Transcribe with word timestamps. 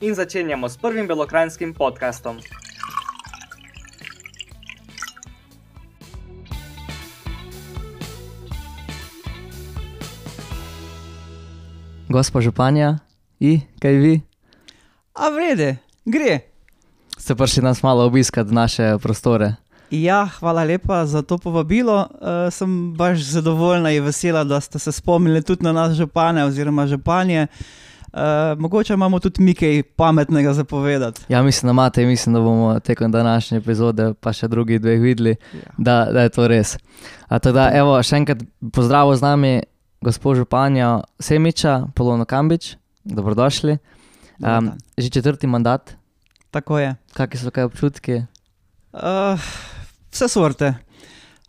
in 0.00 0.14
začenjamo 0.14 0.68
s 0.68 0.76
prvim 0.76 1.06
belokrajinskim 1.06 1.74
podkastom. 1.74 2.38
Gospa 12.08 12.40
županja, 12.40 12.98
i, 13.40 13.60
kaj 13.78 13.92
vi? 13.92 14.20
A 15.14 15.28
vrede, 15.28 15.76
gre. 16.04 16.40
Ste 17.18 17.34
prišli 17.34 17.62
nas 17.62 17.82
malo 17.82 18.04
obiskati 18.04 18.54
naše 18.54 18.98
prostore. 19.02 19.54
Ja, 19.90 20.28
hvala 20.38 20.64
lepa 20.64 21.06
za 21.06 21.22
to 21.22 21.38
povabilo. 21.38 22.08
Uh, 22.10 22.52
sem 22.52 22.94
baš 22.94 23.18
zadovoljna 23.18 23.90
in 23.90 24.04
vesela, 24.04 24.44
da 24.44 24.60
ste 24.60 24.78
se 24.78 24.92
spomnili 24.92 25.42
tudi 25.42 25.64
na 25.64 25.72
nas, 25.72 25.96
župane 25.96 26.44
oziroma 26.44 26.86
županje. 26.86 27.46
Uh, 27.50 27.89
mogoče 28.56 28.94
imamo 28.94 29.18
tudi 29.18 29.42
mi 29.42 29.54
kaj 29.54 29.82
pametnega 29.82 30.52
zapovedati. 30.52 31.20
Ja, 31.28 31.42
mislim, 31.42 31.68
da 31.68 31.72
imate, 31.72 32.06
mislim, 32.06 32.34
da 32.34 32.40
bomo 32.40 32.80
tekom 32.80 33.12
današnje 33.12 33.58
epizode, 33.58 34.14
pa 34.14 34.32
še 34.32 34.48
drugi 34.48 34.78
dveh 34.78 35.00
videli, 35.00 35.36
Ja. 35.54 35.60
da, 35.78 36.04
da 36.06 36.20
je 36.20 36.28
to 36.28 36.48
res. 36.48 36.76
A 37.28 37.38
Teda, 37.38 37.70
evo, 37.72 38.02
še 38.02 38.16
enkrat 38.16 38.42
pozdrav 38.72 39.14
z 39.14 39.22
nami, 39.22 39.52
gospod 40.00 40.36
županja 40.36 40.88
Semiča, 41.18 41.86
Polono 41.94 42.24
Kambič, 42.24 42.74
dobrodošli. 43.04 43.78
Um, 44.40 44.70
že 44.96 45.10
četrti 45.10 45.46
mandat, 45.46 45.94
Tako 46.50 46.78
je. 46.78 46.96
kakšni 47.12 47.40
so 47.40 47.50
kaj 47.50 47.64
občutki? 47.64 48.22
Uh, 48.90 49.36
vse 50.10 50.28
sorte. 50.28 50.74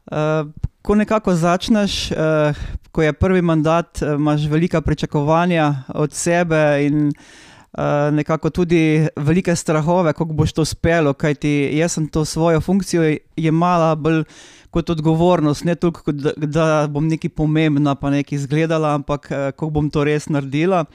Uh, 0.06 0.46
ko 0.82 0.96
nekako 0.96 1.34
začneš, 1.34 2.12
uh, 2.12 2.54
ko 2.92 3.04
je 3.04 3.14
prvi 3.14 3.42
mandat, 3.42 4.02
uh, 4.02 4.16
imaš 4.16 4.46
velika 4.50 4.82
pričakovanja 4.82 5.76
od 5.88 6.14
sebe 6.14 6.86
in 6.86 7.08
uh, 7.08 7.84
nekako 8.12 8.50
tudi 8.50 9.08
velike 9.16 9.56
strahove, 9.56 10.14
kako 10.14 10.34
boš 10.34 10.54
to 10.54 10.62
uspelo. 10.62 11.14
Kajti 11.14 11.70
jaz 11.74 11.92
sem 11.92 12.08
to 12.08 12.26
svojo 12.26 12.62
funkcijo 12.62 13.18
jemala 13.36 13.96
bolj 13.96 14.24
kot 14.70 14.90
odgovornost, 14.90 15.64
ne 15.64 15.76
toliko, 15.76 16.12
da, 16.12 16.32
da 16.36 16.88
bom 16.88 17.08
nekaj 17.08 17.30
pomembna, 17.30 17.96
pa 17.96 18.10
nekaj 18.10 18.36
izgledala, 18.36 18.96
ampak 18.96 19.28
uh, 19.32 19.38
kako 19.52 19.70
bom 19.70 19.90
to 19.90 20.04
res 20.04 20.30
naredila. 20.30 20.86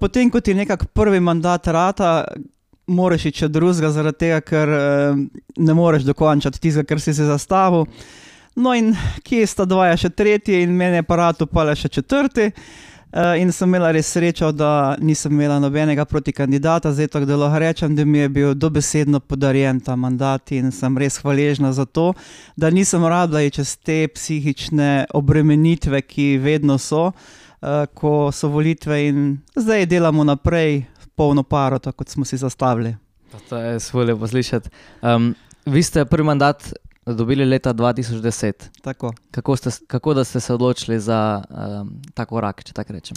Potem, 0.00 0.30
ko 0.30 0.40
ti 0.40 0.54
nekako 0.54 0.86
prvi 0.94 1.20
mandat 1.20 1.66
rata, 1.66 2.24
moraš 2.86 3.24
iti 3.26 3.48
drugega, 3.48 3.90
zaradi 3.90 4.18
tega, 4.18 4.40
ker 4.40 4.68
ne 5.56 5.74
moreš 5.74 6.04
dokončati 6.06 6.60
tistega, 6.60 6.86
kar 6.86 7.00
si 7.00 7.14
si 7.14 7.26
zastavil. 7.26 7.86
No, 8.54 8.74
in 8.74 8.92
kje 9.24 9.46
sta 9.46 9.64
dva, 9.64 9.88
je 9.92 10.04
še 10.04 10.10
tretji, 10.12 10.62
in 10.62 10.74
meni 10.76 11.00
je 11.00 11.04
aparatu 11.06 11.46
pa 11.48 11.64
le 11.64 11.76
še 11.76 11.88
četrti. 11.88 12.50
Uh, 13.12 13.34
in 13.36 13.50
sem 13.52 13.68
imela 13.68 13.90
res 13.92 14.08
srečo, 14.08 14.48
da 14.56 14.96
nisem 14.96 15.34
imela 15.36 15.58
nobenega 15.60 16.06
proti 16.08 16.32
kandidata, 16.32 16.94
zdaj 16.96 17.10
tako 17.12 17.26
da 17.28 17.36
lahko 17.36 17.58
rečem, 17.60 17.96
da 17.96 18.06
mi 18.08 18.22
je 18.22 18.28
bil 18.32 18.54
dobesedno 18.56 19.20
podarjen 19.20 19.82
ta 19.84 19.98
mandat 20.00 20.54
in 20.56 20.70
sem 20.72 20.96
res 20.96 21.18
hvaležna 21.20 21.74
za 21.76 21.84
to, 21.84 22.14
da 22.56 22.70
nisem 22.72 23.04
rabila 23.04 23.44
čez 23.52 23.74
te 23.76 24.06
psihične 24.08 25.12
obremenitve, 25.12 26.00
ki 26.08 26.38
vedno 26.40 26.78
so, 26.80 27.10
uh, 27.12 27.84
ko 27.92 28.30
so 28.32 28.48
volitve 28.48 29.02
in 29.10 29.26
zdaj 29.60 29.90
delamo 29.92 30.24
naprej, 30.24 30.86
polno 31.12 31.44
paro, 31.44 31.82
tako 31.84 32.00
kot 32.00 32.16
smo 32.16 32.24
si 32.24 32.40
zastavili. 32.40 32.94
To 33.48 33.60
je 33.60 33.80
svoj 33.80 34.16
poslišati. 34.16 34.72
Um, 35.02 35.34
vi 35.66 35.82
ste 35.82 36.04
prvi 36.04 36.24
mandat 36.24 36.72
dobili 37.06 37.44
leta 37.44 37.74
2010. 37.74 38.52
Tako. 38.82 39.12
Kako, 39.30 39.56
ste, 39.56 39.70
kako 39.86 40.14
da 40.14 40.24
ste 40.24 40.40
se 40.40 40.54
odločili 40.54 41.00
za 41.00 41.42
um, 41.50 41.92
ta 42.14 42.24
korak, 42.24 42.64
če 42.64 42.72
tako 42.72 42.92
rečem? 42.92 43.16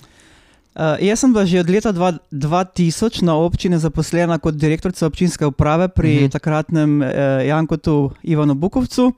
Uh, 0.76 0.82
jaz 1.00 1.20
sem 1.20 1.34
bila 1.34 1.46
že 1.46 1.60
od 1.60 1.70
leta 1.70 1.92
dva, 1.92 2.18
2000 2.32 3.24
na 3.24 3.36
občini 3.36 3.80
zaposlena 3.80 4.38
kot 4.40 4.56
direktorica 4.56 5.08
občinske 5.08 5.46
uprave 5.46 5.88
pri 5.88 6.10
uh 6.10 6.16
Mhm. 6.16 6.26
-huh. 6.26 6.32
takratnem 6.32 7.02
uh, 7.02 7.08
Jankotu 7.48 8.12
Ivanu 8.24 8.56
Bukovcu. 8.56 9.14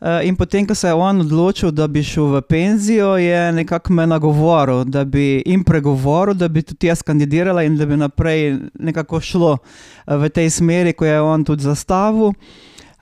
Uh, 0.00 0.08
in 0.26 0.36
potem, 0.36 0.66
ko 0.66 0.74
se 0.74 0.88
je 0.88 0.94
on 0.94 1.20
odločil, 1.20 1.70
da 1.70 1.86
bi 1.86 2.02
šel 2.02 2.24
v 2.24 2.42
penzijo, 2.42 3.16
je 3.16 3.52
nekako 3.52 3.92
me 3.92 4.06
nagovoril, 4.06 4.84
da 4.84 5.04
bi 5.04 5.42
jim 5.46 5.64
pregovoril, 5.64 6.34
da 6.34 6.48
bi 6.48 6.62
tudi 6.62 6.86
jaz 6.86 7.02
kandidirala 7.02 7.62
in 7.62 7.76
da 7.76 7.86
bi 7.86 7.96
naprej 7.96 8.58
nekako 8.74 9.20
šlo 9.20 9.52
uh, 9.52 10.14
v 10.16 10.28
tej 10.28 10.50
smeri, 10.50 10.92
ko 10.92 11.04
je 11.04 11.20
on 11.20 11.44
tudi 11.44 11.62
zastavil. 11.62 12.26
Uh, 12.26 12.34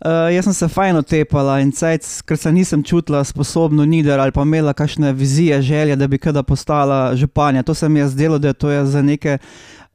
jaz 0.09 0.45
sem 0.45 0.55
se 0.55 0.69
fajn 0.69 0.97
otepala 0.97 1.59
in 1.61 1.73
cajc, 1.73 2.23
ker 2.25 2.39
se 2.39 2.53
nisem 2.53 2.83
čutila 2.83 3.25
sposobno 3.25 3.85
nider 3.85 4.21
ali 4.21 4.33
pa 4.33 4.43
imela 4.43 4.73
kakšne 4.73 5.13
vizije, 5.13 5.63
želje, 5.63 5.97
da 5.97 6.07
bi 6.09 6.19
kada 6.19 6.43
postala 6.43 7.17
županja. 7.17 7.63
To 7.63 7.75
se 7.75 7.89
mi 7.89 8.01
je 8.01 8.09
zdelo, 8.09 8.39
da 8.39 8.53
to 8.53 8.71
je 8.71 8.87
za 8.87 9.03
neke 9.03 9.39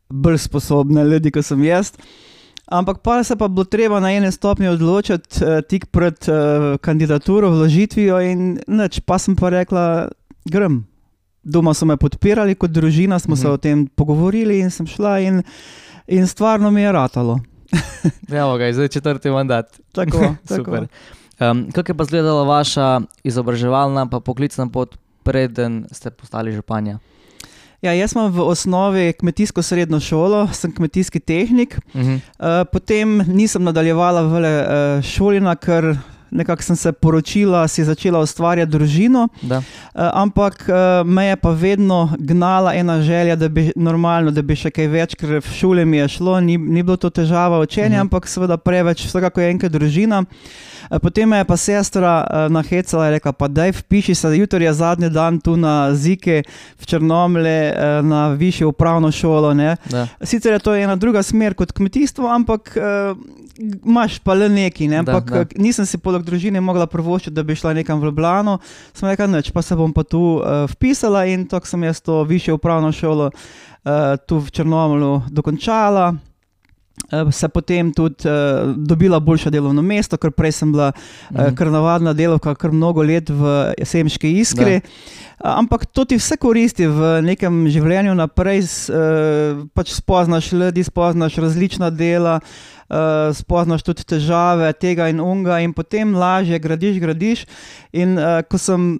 bolj 0.10 0.38
sposobne 0.38 1.04
ljudi, 1.04 1.32
kot 1.32 1.46
sem 1.46 1.64
jaz. 1.64 1.92
Ampak 2.66 3.02
pa 3.02 3.24
se 3.24 3.36
pa 3.36 3.48
bilo 3.48 3.64
treba 3.64 4.00
na 4.00 4.12
ene 4.12 4.32
stopnje 4.32 4.70
odločiti 4.70 5.44
uh, 5.44 5.62
tik 5.70 5.86
pred 5.86 6.18
uh, 6.30 6.78
kandidaturo, 6.82 7.50
vložitvijo 7.50 8.22
in 8.22 8.60
nič, 8.68 9.00
pa 9.06 9.18
sem 9.18 9.36
pa 9.36 9.50
rekla, 9.50 10.08
grem. 10.46 10.86
Doma 11.44 11.74
so 11.74 11.86
me 11.86 11.98
podpirali 11.98 12.56
kot 12.56 12.72
družina, 12.72 13.20
smo 13.20 13.34
uh 13.34 13.38
-huh. 13.38 13.42
se 13.42 13.48
Mhm. 13.48 13.54
o 13.54 13.58
tem 13.58 13.88
pogovorili 13.88 14.60
in 14.60 14.70
sem 14.70 14.88
šla 14.88 15.20
in, 15.20 15.44
in 16.08 16.28
stvarno 16.28 16.72
mi 16.72 16.82
je 16.82 16.92
ratalo. 16.92 17.40
Evo 18.42 18.58
ga, 18.58 18.74
zdaj 18.74 18.88
četrti 18.88 19.30
mandat. 19.30 19.80
Tako, 19.92 20.36
tako. 20.48 20.64
Super. 20.64 20.88
Um, 21.40 21.72
kako 21.72 21.92
je 21.92 21.98
pa 21.98 22.04
izgledala 22.04 22.44
vaša 22.44 23.02
izobraževalna 23.24 24.08
pa 24.10 24.20
poklicna 24.20 24.68
pot, 24.68 24.96
preden 25.24 25.86
ste 25.92 26.10
postali 26.12 26.52
županja? 26.52 27.00
Ja, 27.82 27.94
jaz 27.94 28.16
imam 28.16 28.32
v 28.32 28.42
osnovi 28.42 29.14
kmetijsko 29.14 29.62
srednjo 29.62 30.00
šolo, 30.00 30.48
sem 30.54 30.72
kmetijski 30.74 31.20
tehnik. 31.20 31.78
Uh 31.94 32.02
-huh. 32.02 32.16
Uh, 32.16 32.68
potem 32.72 33.18
nisem 33.28 33.64
nadaljevala 33.64 34.22
v 34.22 34.32
uh, 34.32 35.04
šolina, 35.04 35.56
ker 35.56 35.98
nekako 36.36 36.64
sem 36.64 36.76
se 36.76 36.92
poročila, 36.92 37.64
si 37.68 37.84
začela 37.84 38.20
ustvarjati 38.20 38.72
družino. 38.72 39.28
Da. 39.42 39.58
Uh, 39.58 39.64
ampak 40.14 40.68
uh, 40.68 40.76
me 41.08 41.26
je 41.26 41.36
pa 41.36 41.50
vedno 41.52 42.12
gnala 42.20 42.76
ena 42.76 43.00
želja, 43.02 43.36
da 43.36 43.48
bi 43.50 43.72
normalno, 43.76 44.32
da 44.32 44.42
bi 44.42 44.56
še 44.56 44.70
kaj 44.72 44.88
več, 44.88 45.16
ker 45.16 45.40
v 45.40 45.56
šoli 45.56 45.86
mi 45.86 45.98
je 45.98 46.08
šlo, 46.18 46.40
ni, 46.42 46.58
ni 46.58 46.84
bilo 46.84 46.98
to 46.98 47.10
težava 47.10 47.60
učenja, 47.60 47.96
Mhm. 47.98 48.08
ampak 48.08 48.28
seveda 48.28 48.58
preveč, 48.58 49.06
vsekako 49.08 49.42
je 49.42 49.52
enkrat 49.52 49.72
družina. 49.72 50.20
Uh, 50.22 50.96
Potem 51.02 51.30
me 51.30 51.38
je 51.38 51.46
pa 51.46 51.58
sestra 51.58 52.12
nahecala 52.50 53.08
in 53.08 53.14
rekla: 53.14 53.32
pa 53.34 53.48
daj 53.48 53.72
vpiši 53.72 54.16
se, 54.16 54.28
jutri 54.38 54.66
je 54.66 54.74
zadnji 54.74 55.10
dan 55.10 55.40
tu 55.42 55.56
na 55.58 55.90
Zike 55.96 56.44
v 56.78 56.86
Črnomle, 56.86 57.74
na 58.04 58.28
višjo 58.30 58.70
upravno 58.70 59.12
šolo. 59.12 59.50
Sicer 60.22 60.54
je 60.54 60.60
to 60.60 60.76
ena 60.76 60.96
druga 60.96 61.24
smer 61.24 61.54
kot 61.54 61.72
kmetijstvo, 61.72 62.30
ampak 62.30 62.78
imaš 63.58 64.20
pa 64.20 64.34
le 64.34 64.50
neki. 64.50 64.88
Ne? 64.88 64.98
Ampak 64.98 65.30
da. 65.30 65.44
da, 65.44 65.62
nisem 65.62 65.86
si 65.86 65.98
poleg 65.98 66.26
družine 66.26 66.62
mogla 66.62 66.88
prvoščiti, 66.92 67.36
da 67.36 67.44
bi 67.44 67.56
šla 67.56 67.74
nekam 67.78 68.02
v 68.02 68.10
Ljubljano. 68.10 68.58
Sem 68.94 69.10
rekla, 69.10 69.28
noč, 69.32 69.52
pa 69.56 69.64
se 69.66 69.78
bom 69.80 69.94
pa 69.94 70.04
tu 70.04 70.22
uh, 70.38 70.66
vpisala 70.76 71.26
in 71.32 71.48
tako 71.50 71.68
sem 71.68 71.84
jaz 71.88 72.02
to 72.04 72.24
višjo 72.24 72.60
upravno 72.60 72.92
šolo 72.92 73.32
uh, 73.32 74.16
tu 74.28 74.40
v 74.40 74.52
Črnomlu 74.52 75.22
dokončala. 75.32 76.14
Uh, 77.12 77.30
Se 77.32 77.48
potem 77.50 77.92
tudi 77.94 78.26
uh, 78.26 78.74
dobila 78.78 79.20
boljše 79.20 79.52
delovno 79.52 79.82
mesto, 79.82 80.18
ker 80.18 80.32
prej 80.32 80.52
sem 80.52 80.72
bila 80.72 80.92
uh, 80.96 81.38
Mhm. 81.38 81.56
kar 81.56 81.68
navadna 81.68 82.14
delovka, 82.14 82.56
kar 82.56 82.72
mnogo 82.72 83.04
let 83.04 83.30
v 83.30 83.74
Semški 83.84 84.32
iskri. 84.40 84.80
Uh, 84.80 85.52
ampak 85.60 85.86
to 85.86 86.06
ti 86.06 86.16
vse 86.18 86.38
koristi 86.38 86.88
v 86.88 87.22
nekem 87.22 87.68
življenju 87.68 88.16
naprej, 88.16 88.64
uh, 88.90 89.68
pač 89.76 89.92
spoznaš 89.94 90.52
ljudi, 90.56 90.84
spoznaš 90.84 91.36
različna 91.36 91.90
dela, 91.92 92.40
uh, 92.40 93.30
spoznaš 93.36 93.84
tudi 93.84 94.04
težave 94.04 94.74
tega 94.74 95.10
in 95.12 95.20
unga, 95.20 95.60
in 95.60 95.74
potem 95.74 96.16
lažje 96.16 96.60
gradiš, 96.60 96.98
gradiš. 97.00 97.46
In 97.94 98.18
uh, 98.18 98.42
ko 98.50 98.58
sem. 98.58 99.00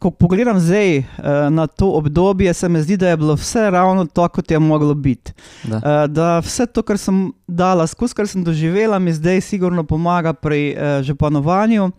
Ko 0.00 0.10
pogledam 0.10 0.58
zdaj 0.60 0.98
uh, 0.98 1.04
na 1.50 1.66
to 1.66 1.90
obdobje, 1.90 2.54
se 2.54 2.68
mi 2.68 2.82
zdi, 2.82 2.96
da 2.96 3.08
je 3.08 3.16
bilo 3.16 3.34
vse 3.34 3.70
ravno 3.70 4.06
tako, 4.06 4.34
kot 4.34 4.50
je 4.50 4.58
moglo 4.58 4.94
biti. 4.94 5.32
Da. 5.62 5.76
Uh, 5.76 6.10
da 6.10 6.38
vse 6.38 6.66
to, 6.66 6.82
kar 6.82 6.98
sem 6.98 7.32
dala 7.46 7.86
skozi, 7.86 8.14
kar 8.14 8.28
sem 8.28 8.44
doživela, 8.44 8.98
mi 8.98 9.12
zdaj 9.12 9.40
sigurno 9.40 9.84
pomaga 9.84 10.32
pri 10.32 10.74
uh, 10.74 11.02
županovanju. 11.02 11.90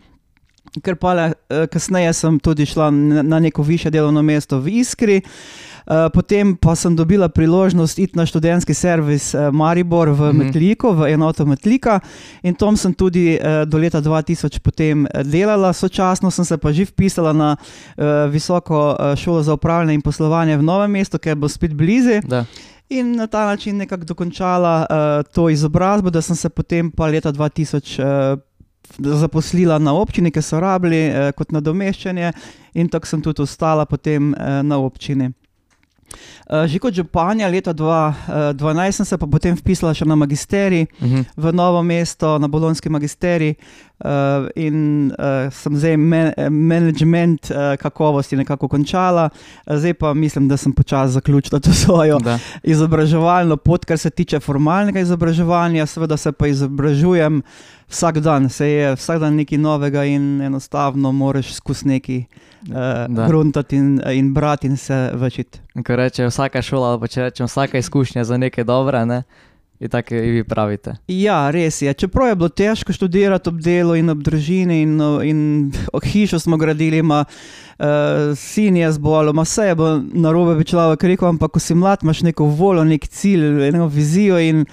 ker 0.83 0.95
pa 0.95 1.13
le, 1.13 1.33
kasneje 1.71 2.13
sem 2.13 2.39
tudi 2.39 2.65
šla 2.65 2.89
na 2.92 3.21
na 3.24 3.39
neko 3.39 3.63
više 3.63 3.89
delovno 3.89 4.21
mesto 4.21 4.59
v 4.59 4.81
Iskri. 4.81 5.21
Uh, 5.24 5.75
potem 6.13 6.55
pa 6.55 6.75
sem 6.75 6.95
dobila 6.95 7.29
priložnost 7.29 7.99
iti 7.99 8.17
na 8.17 8.25
študentski 8.25 8.73
servis 8.73 9.33
uh, 9.33 9.51
Maribor 9.53 10.09
v 10.09 10.33
Mhm. 10.33 10.37
Metliko, 10.37 10.93
v 10.93 11.13
enoto 11.13 11.45
Metlika, 11.45 11.99
in 12.43 12.55
tam 12.55 12.77
sem 12.77 12.93
tudi 12.93 13.37
uh, 13.37 13.65
do 13.69 13.77
leta 13.77 14.01
2000 14.01 14.59
potem 14.59 15.05
eh, 15.05 15.23
delala, 15.23 15.73
sočasno 15.73 16.31
sem 16.31 16.45
se 16.45 16.57
pa 16.57 16.71
že 16.71 16.85
vpisala 16.85 17.33
na 17.33 17.55
uh, 17.57 18.31
visoko 18.31 18.95
uh, 18.99 19.15
šolo 19.15 19.43
za 19.43 19.53
upravljanje 19.53 19.93
in 19.93 20.01
poslovanje 20.01 20.57
v 20.57 20.63
Novem 20.63 20.91
mestu, 20.91 21.17
ker 21.19 21.35
bo 21.35 21.47
spet 21.47 21.73
blizu. 21.73 22.21
In 22.89 23.15
na 23.15 23.27
ta 23.27 23.45
način 23.45 23.77
nekako 23.77 24.05
dokončala 24.05 24.85
uh, 24.89 25.33
to 25.33 25.49
izobrazbo, 25.49 26.09
da 26.09 26.21
sem 26.21 26.35
se 26.35 26.49
potem 26.49 26.91
pa 26.91 27.07
leta 27.07 27.31
2000 27.33 28.01
uh, 28.01 28.39
zaposlila 28.97 29.79
na 29.79 29.93
občini, 29.93 30.31
ki 30.31 30.41
so 30.41 30.59
rabili 30.59 31.09
uh, 31.09 31.31
kot 31.31 31.51
nadomeščanje, 31.51 32.31
in 32.73 32.89
tako 32.89 33.07
sem 33.07 33.21
tudi 33.21 33.41
ostala 33.41 33.85
potem 33.85 34.33
uh, 34.33 34.61
na 34.61 34.77
občini. 34.77 35.31
Uh, 36.45 36.65
že 36.67 36.77
kot 36.79 36.93
županja 36.93 37.47
leta 37.47 37.73
2012 37.73 38.91
sem 38.91 39.05
se 39.05 39.17
pa 39.17 39.27
potem 39.27 39.55
vpisala 39.55 39.93
še 39.93 40.05
na 40.05 40.15
magisterij 40.15 40.85
Mhm. 41.01 41.21
v 41.37 41.45
novo 41.51 41.81
mesto, 41.83 42.37
na 42.37 42.47
bolonski 42.47 42.89
magisterij 42.89 43.55
uh, 44.00 44.47
in 44.56 45.12
uh, 45.12 45.53
sem 45.53 45.77
zdaj 45.77 45.97
me, 45.97 46.33
management 46.50 47.51
uh, 47.51 47.75
kakovosti 47.80 48.36
nekako 48.36 48.68
končala, 48.68 49.30
zdaj 49.68 49.94
pa 49.94 50.13
mislim, 50.13 50.47
da 50.47 50.57
sem 50.57 50.74
počasi 50.74 51.13
zaključila 51.13 51.59
to 51.59 51.74
svojo 51.86 52.19
Da. 52.19 52.39
izobraževalno 52.63 53.57
pot, 53.57 53.86
kar 53.86 53.97
se 53.97 54.09
tiče 54.09 54.39
formalnega 54.39 55.00
izobraževanja, 55.00 55.86
seveda 55.86 56.18
se 56.18 56.31
pa 56.31 56.47
izobražujem 56.47 57.42
vsak 57.89 58.19
dan, 58.19 58.50
se 58.50 58.68
je 58.69 58.95
vsak 58.95 59.19
dan 59.19 59.36
nekaj 59.36 59.57
novega 59.57 60.03
in 60.03 60.41
enostavno 60.41 61.12
moraš 61.12 61.53
skozi 61.53 61.88
neki 61.88 62.24
uh, 62.69 63.27
gruntati 63.27 63.75
in, 63.75 64.01
in 64.12 64.33
brati 64.33 64.68
in 64.68 64.77
se 64.77 65.12
večiti. 65.13 65.59
Ko 65.88 65.95
reče 65.95 66.25
vsaka 66.25 66.62
šola, 66.62 67.00
pa 67.00 67.07
če 67.07 67.21
rečem 67.21 67.45
vsaka 67.45 67.77
izkušnja 67.77 68.24
za 68.24 68.38
nekaj 68.38 68.63
dobra, 68.63 69.06
ne? 69.06 69.24
In 69.80 69.89
tako 69.89 70.16
vi 70.16 70.44
pravite. 70.44 70.95
Ja, 71.07 71.51
res 71.51 71.81
je. 71.81 71.94
Čeprav 71.94 72.30
je 72.30 72.36
bilo 72.36 72.50
težko 72.50 72.94
študirati 72.94 73.50
ob 73.50 73.62
delu 73.62 73.95
in 73.95 74.10
ob 74.10 74.24
družini, 74.24 74.81
in, 74.81 75.00
in 75.24 75.39
hišo 76.04 76.39
smo 76.39 76.57
gradili, 76.57 76.98
ima 77.04 77.25
uh, 77.25 78.36
sin 78.38 78.77
je 78.77 78.92
zbolel, 78.92 79.33
ima 79.33 79.44
vse 79.44 79.69
je 79.69 79.75
bilo 79.75 80.04
narobe, 80.13 80.56
bi 80.56 80.63
človek 80.63 81.04
rekel, 81.04 81.30
ampak 81.30 81.51
ko 81.51 81.60
si 81.60 81.75
mlad, 81.75 82.04
imaš 82.04 82.22
neko 82.22 82.45
voljo, 82.45 82.83
nek 82.83 83.07
cilj, 83.07 83.68
eno 83.68 83.88
vizijo. 83.88 84.39
In, 84.39 84.66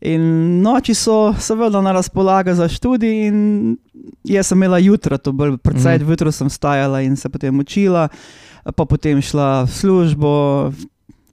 in 0.00 0.22
noči 0.62 0.94
so 0.94 1.34
seveda 1.38 1.80
na 1.80 1.92
razpolago 1.92 2.54
za 2.54 2.68
študij, 2.68 3.26
in 3.28 3.76
jaz 4.24 4.52
sem 4.52 4.58
imela 4.58 4.78
jutra, 4.78 5.18
to 5.18 5.32
bolj 5.32 5.56
predvsej 5.62 5.98
mm. 5.98 6.10
jutro 6.10 6.32
sem 6.32 6.50
stajala 6.50 7.00
in 7.02 7.16
se 7.16 7.28
potem 7.28 7.60
učila, 7.60 8.08
pa 8.76 8.84
potem 8.84 9.22
šla 9.22 9.62
v 9.64 9.70
službo. 9.70 10.72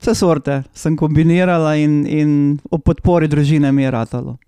Vse 0.00 0.14
sorte 0.14 0.62
sem 0.72 0.96
kombinirala 0.96 1.74
in, 1.76 2.06
in 2.08 2.30
ob 2.70 2.82
podpori 2.82 3.28
družine 3.28 3.72
mi 3.72 3.82
je 3.82 3.90
ratalo. 3.90 4.38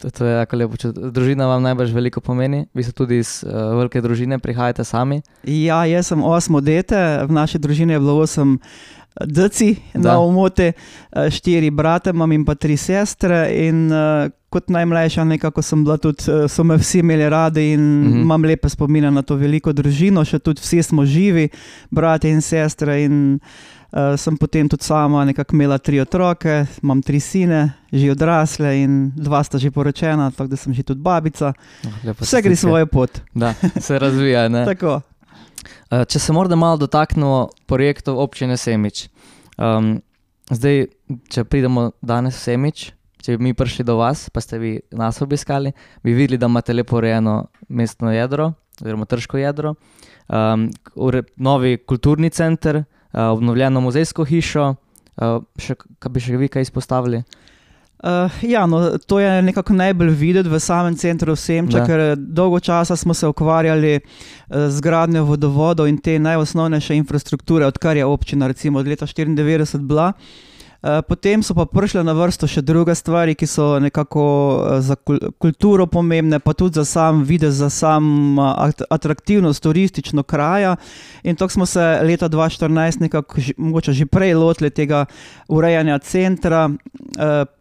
To, 0.00 0.10
to 0.10 0.26
je 0.26 0.32
jako 0.34 0.56
lepo. 0.56 0.76
Če 0.76 0.90
družina 0.92 1.46
vam 1.48 1.62
najbrž 1.64 1.94
veliko 1.96 2.20
pomeni, 2.20 2.66
vi 2.74 2.82
ste 2.84 2.92
tudi 2.92 3.20
iz 3.22 3.40
uh, 3.46 3.70
velike 3.78 4.02
družine, 4.04 4.36
prihajate 4.38 4.84
sami. 4.84 5.22
Ja, 5.46 5.84
jaz 5.88 6.10
sem 6.10 6.20
osmo 6.20 6.60
dete, 6.60 6.98
v 7.24 7.32
naši 7.32 7.56
družini 7.58 7.96
je 7.96 8.02
bilo 8.02 8.18
osem 8.20 8.58
deci 9.26 9.76
Da. 9.94 10.00
na 10.00 10.18
umote, 10.20 10.72
eh, 10.72 11.30
štiri 11.30 11.70
brate 11.70 12.10
imam 12.10 12.32
in 12.32 12.44
pa 12.44 12.54
tri 12.54 12.76
sestre. 12.76 13.46
In 13.68 13.88
uh, 13.88 14.28
kot 14.50 14.68
najmlajša, 14.68 15.24
nekako 15.24 15.62
sem 15.62 15.84
bila 15.84 15.96
tudi, 15.98 16.28
eh, 16.28 16.44
so 16.48 16.64
me 16.64 16.76
vsi 16.76 17.00
imeli 17.00 17.28
radi 17.28 17.72
in 17.72 17.80
Mhm. 17.80 18.08
mhm. 18.10 18.20
imam 18.20 18.44
lepe 18.44 18.68
spomine 18.68 19.10
na 19.10 19.22
to 19.22 19.34
veliko 19.36 19.72
družino, 19.72 20.24
še 20.24 20.38
tudi 20.38 20.60
vsi 20.60 20.82
smo 20.82 21.06
živi, 21.06 21.48
brate 21.90 22.28
in 22.28 22.40
sestre. 22.40 23.04
In, 23.04 23.40
Uh, 23.40 23.79
sem 24.16 24.36
potem 24.36 24.68
tudi 24.68 24.84
sama 24.84 25.24
nekako 25.24 25.56
imela 25.56 25.78
tri 25.78 26.00
otroke, 26.00 26.66
imam 26.82 27.02
tri 27.02 27.20
sine, 27.20 27.72
že 27.92 28.10
odrasle 28.10 28.82
in 28.82 29.10
dva 29.16 29.42
sta 29.44 29.58
že 29.58 29.70
poročena, 29.70 30.30
tako 30.30 30.50
da 30.50 30.56
sem 30.56 30.74
že 30.74 30.82
tudi 30.82 31.02
babica. 31.02 31.52
Oh, 31.86 32.14
Vse 32.20 32.42
gre 32.42 32.56
svojo 32.56 32.86
pot. 32.86 33.20
Da, 33.34 33.54
se 33.80 33.98
razvija. 33.98 34.48
Tako. 34.70 35.00
Uh, 35.90 36.04
če 36.06 36.18
se 36.18 36.32
morda 36.32 36.56
malo 36.56 36.78
dotaknemo 36.78 37.48
projektov 37.66 38.18
občine 38.22 38.56
Semič. 38.56 39.08
Um, 39.58 39.98
zdaj, 40.50 40.86
če 41.28 41.44
pridemo 41.44 41.90
danes 42.00 42.38
v 42.38 42.44
Semič, 42.46 42.92
če 43.20 43.36
bi 43.36 43.50
mi 43.50 43.54
prišli 43.58 43.84
do 43.84 43.98
vas, 43.98 44.28
pa 44.30 44.40
ste 44.40 44.58
vi 44.62 44.78
nas 44.94 45.18
obiskali, 45.20 45.74
bi 46.06 46.14
videli, 46.14 46.38
da 46.38 46.46
imate 46.46 46.72
lepo 46.72 47.02
urejeno 47.02 47.50
mestno 47.68 48.14
jedro, 48.14 48.52
oziroma 48.80 49.04
trško 49.04 49.42
jedro, 49.42 49.74
um, 50.30 50.70
novi 51.36 51.76
kulturni 51.82 52.30
center, 52.30 52.80
uh, 52.80 52.99
obnovljeno 53.12 53.80
muzejsko 53.80 54.24
hišo. 54.24 54.74
Uh, 55.20 55.42
še, 55.60 55.76
kaj 55.98 56.12
bi 56.12 56.20
še 56.20 56.36
vi 56.40 56.48
kaj 56.48 56.64
izpostavili? 56.68 57.22
Uh, 58.00 58.32
ja, 58.42 58.64
no, 58.64 58.96
to 59.04 59.18
je 59.20 59.42
nekako 59.44 59.74
najbolj 59.76 60.14
videti 60.16 60.48
v 60.48 60.60
samem 60.60 60.94
centru 60.96 61.34
Semča, 61.36 61.82
Da. 61.82 61.86
ker 61.86 62.16
dolgo 62.16 62.60
časa 62.60 62.96
smo 62.96 63.14
se 63.14 63.28
ukvarjali 63.28 63.98
z 64.48 64.80
gradnjo 64.80 65.26
vodovodov 65.28 65.88
in 65.88 65.98
te 66.00 66.16
najosnovnejše 66.18 66.96
infrastrukture, 66.96 67.66
odkar 67.66 67.96
je 68.00 68.06
občina, 68.08 68.48
recimo 68.48 68.80
od 68.80 68.88
leta 68.88 69.06
1994 69.06 69.84
bila. 69.84 70.14
Uh, 70.16 70.49
potem 70.80 71.42
so 71.42 71.52
pa 71.54 71.66
prišle 71.68 72.00
na 72.04 72.14
vrsto 72.16 72.48
še 72.48 72.62
druge 72.64 72.94
stvari, 72.96 73.34
ki 73.36 73.44
so 73.46 73.76
nekako 73.82 74.22
uh, 74.24 74.78
za 74.80 74.96
kul 74.96 75.20
kulturo 75.36 75.84
pomembne, 75.86 76.40
pa 76.40 76.54
tudi 76.56 76.80
za 76.80 76.84
sam 76.88 77.20
videz, 77.28 77.60
za 77.60 77.68
sam 77.70 78.38
at 78.40 78.80
atraktivnost 78.88 79.62
turistično 79.62 80.24
kraja. 80.24 80.76
In 81.22 81.36
tako 81.36 81.60
smo 81.60 81.66
se 81.66 81.84
leta 82.02 82.28
2014, 82.32 83.04
nekako 83.04 83.44
mogoče 83.56 83.92
že 83.92 84.06
prej 84.06 84.34
lotili 84.34 84.70
tega 84.70 85.04
urejanja 85.48 85.98
centra, 85.98 86.70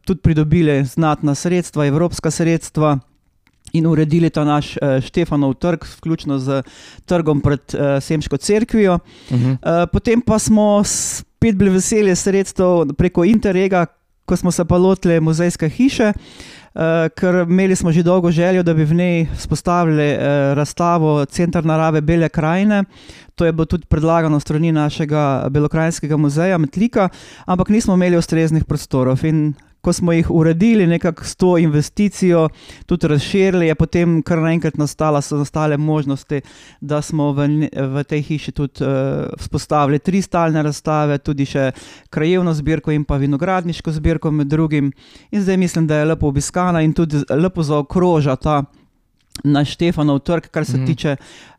tudi 0.06 0.22
pridobili 0.22 0.83
znatna 0.86 1.36
sredstva, 1.36 1.86
evropska 1.86 2.31
sredstva. 2.31 3.00
In 3.74 3.86
uredili 3.86 4.30
ta 4.33 4.44
naš 4.44 4.77
uh, 4.77 4.98
Štefanov 5.04 5.54
trg, 5.62 5.83
vključno 5.98 6.39
z 6.39 6.63
trgom 7.06 7.42
pred 7.42 7.62
uh, 7.75 8.00
Semško 8.01 8.38
cerkvijo. 8.38 9.00
Uh 9.30 9.38
-huh. 9.38 9.51
Uh, 9.51 9.89
potem 9.92 10.22
pa 10.22 10.39
smo 10.39 10.83
spet 10.83 11.28
bili 11.41 11.69
veseli 11.69 12.15
sredstev 12.15 12.94
preko 12.97 13.24
Interrega, 13.24 13.86
ko 14.25 14.36
smo 14.36 14.51
se 14.51 14.65
pa 14.65 14.77
lotili 14.77 15.19
muzejske 15.19 15.69
hiše, 15.69 16.12
uh, 16.13 17.07
ker 17.15 17.44
imeli 17.47 17.75
smo 17.75 17.91
že 17.91 18.03
dolgo 18.03 18.31
željo, 18.31 18.63
da 18.63 18.74
bi 18.74 18.86
v 18.86 18.94
njej 18.94 19.27
vzpostavili 19.38 20.13
uh, 20.13 20.21
razstavo 20.53 21.25
Centr 21.25 21.65
narave 21.65 22.01
Bele 22.01 22.30
krajine. 22.30 22.83
To 23.36 23.45
je 23.45 23.51
bilo 23.51 23.65
tudi 23.65 23.86
predlagano 23.86 24.39
strani 24.39 24.71
našega 24.71 25.47
Belokrajinskega 25.50 26.18
muzeja 26.18 26.57
Metlika, 26.57 27.09
ampak 27.45 27.69
nismo 27.69 27.94
imeli 27.94 28.18
ustreznih 28.18 28.65
prostorov. 28.65 29.25
In 29.25 29.53
ko 29.81 29.93
smo 29.93 30.13
jih 30.13 30.31
uredili, 30.31 30.87
nekako 30.87 31.23
s 31.23 31.35
to 31.35 31.57
investicijo, 31.57 32.50
tudi 32.86 33.07
razširili, 33.07 33.67
je 33.67 33.75
potem 33.75 34.21
kar 34.21 34.38
naenkrat 34.38 34.77
nastala, 34.77 35.21
so 35.21 35.38
nastale 35.38 35.77
možnosti, 35.77 36.41
da 36.81 37.01
smo 37.01 37.31
v, 37.31 37.48
v 37.71 38.03
tej 38.03 38.21
hiši 38.21 38.51
tudi 38.51 38.83
uh, 38.83 39.29
vzpostavili 39.39 40.00
tri 40.00 40.21
stalne 40.21 40.63
razstave, 40.63 41.17
tudi 41.17 41.45
še 41.45 41.71
krajevno 42.09 42.53
zbirko 42.53 42.91
in 42.91 43.05
pa 43.07 43.17
vinogradniško 43.17 43.91
zbirko 43.91 44.31
med 44.31 44.48
drugim. 44.48 44.91
In 45.31 45.41
zdaj 45.41 45.57
mislim, 45.57 45.88
da 45.88 46.01
je 46.01 46.12
lepo 46.12 46.27
obiskana 46.27 46.81
in 46.81 46.93
tudi 46.93 47.24
lepo 47.29 47.63
zaokroža 47.63 48.36
ta. 48.36 48.63
Na 49.43 49.62
Štefanov 49.63 50.17
trg, 50.27 50.50
kar 50.51 50.65
se 50.67 50.75
mm. 50.77 50.86
tiče 50.86 51.13
uh, 51.15 51.59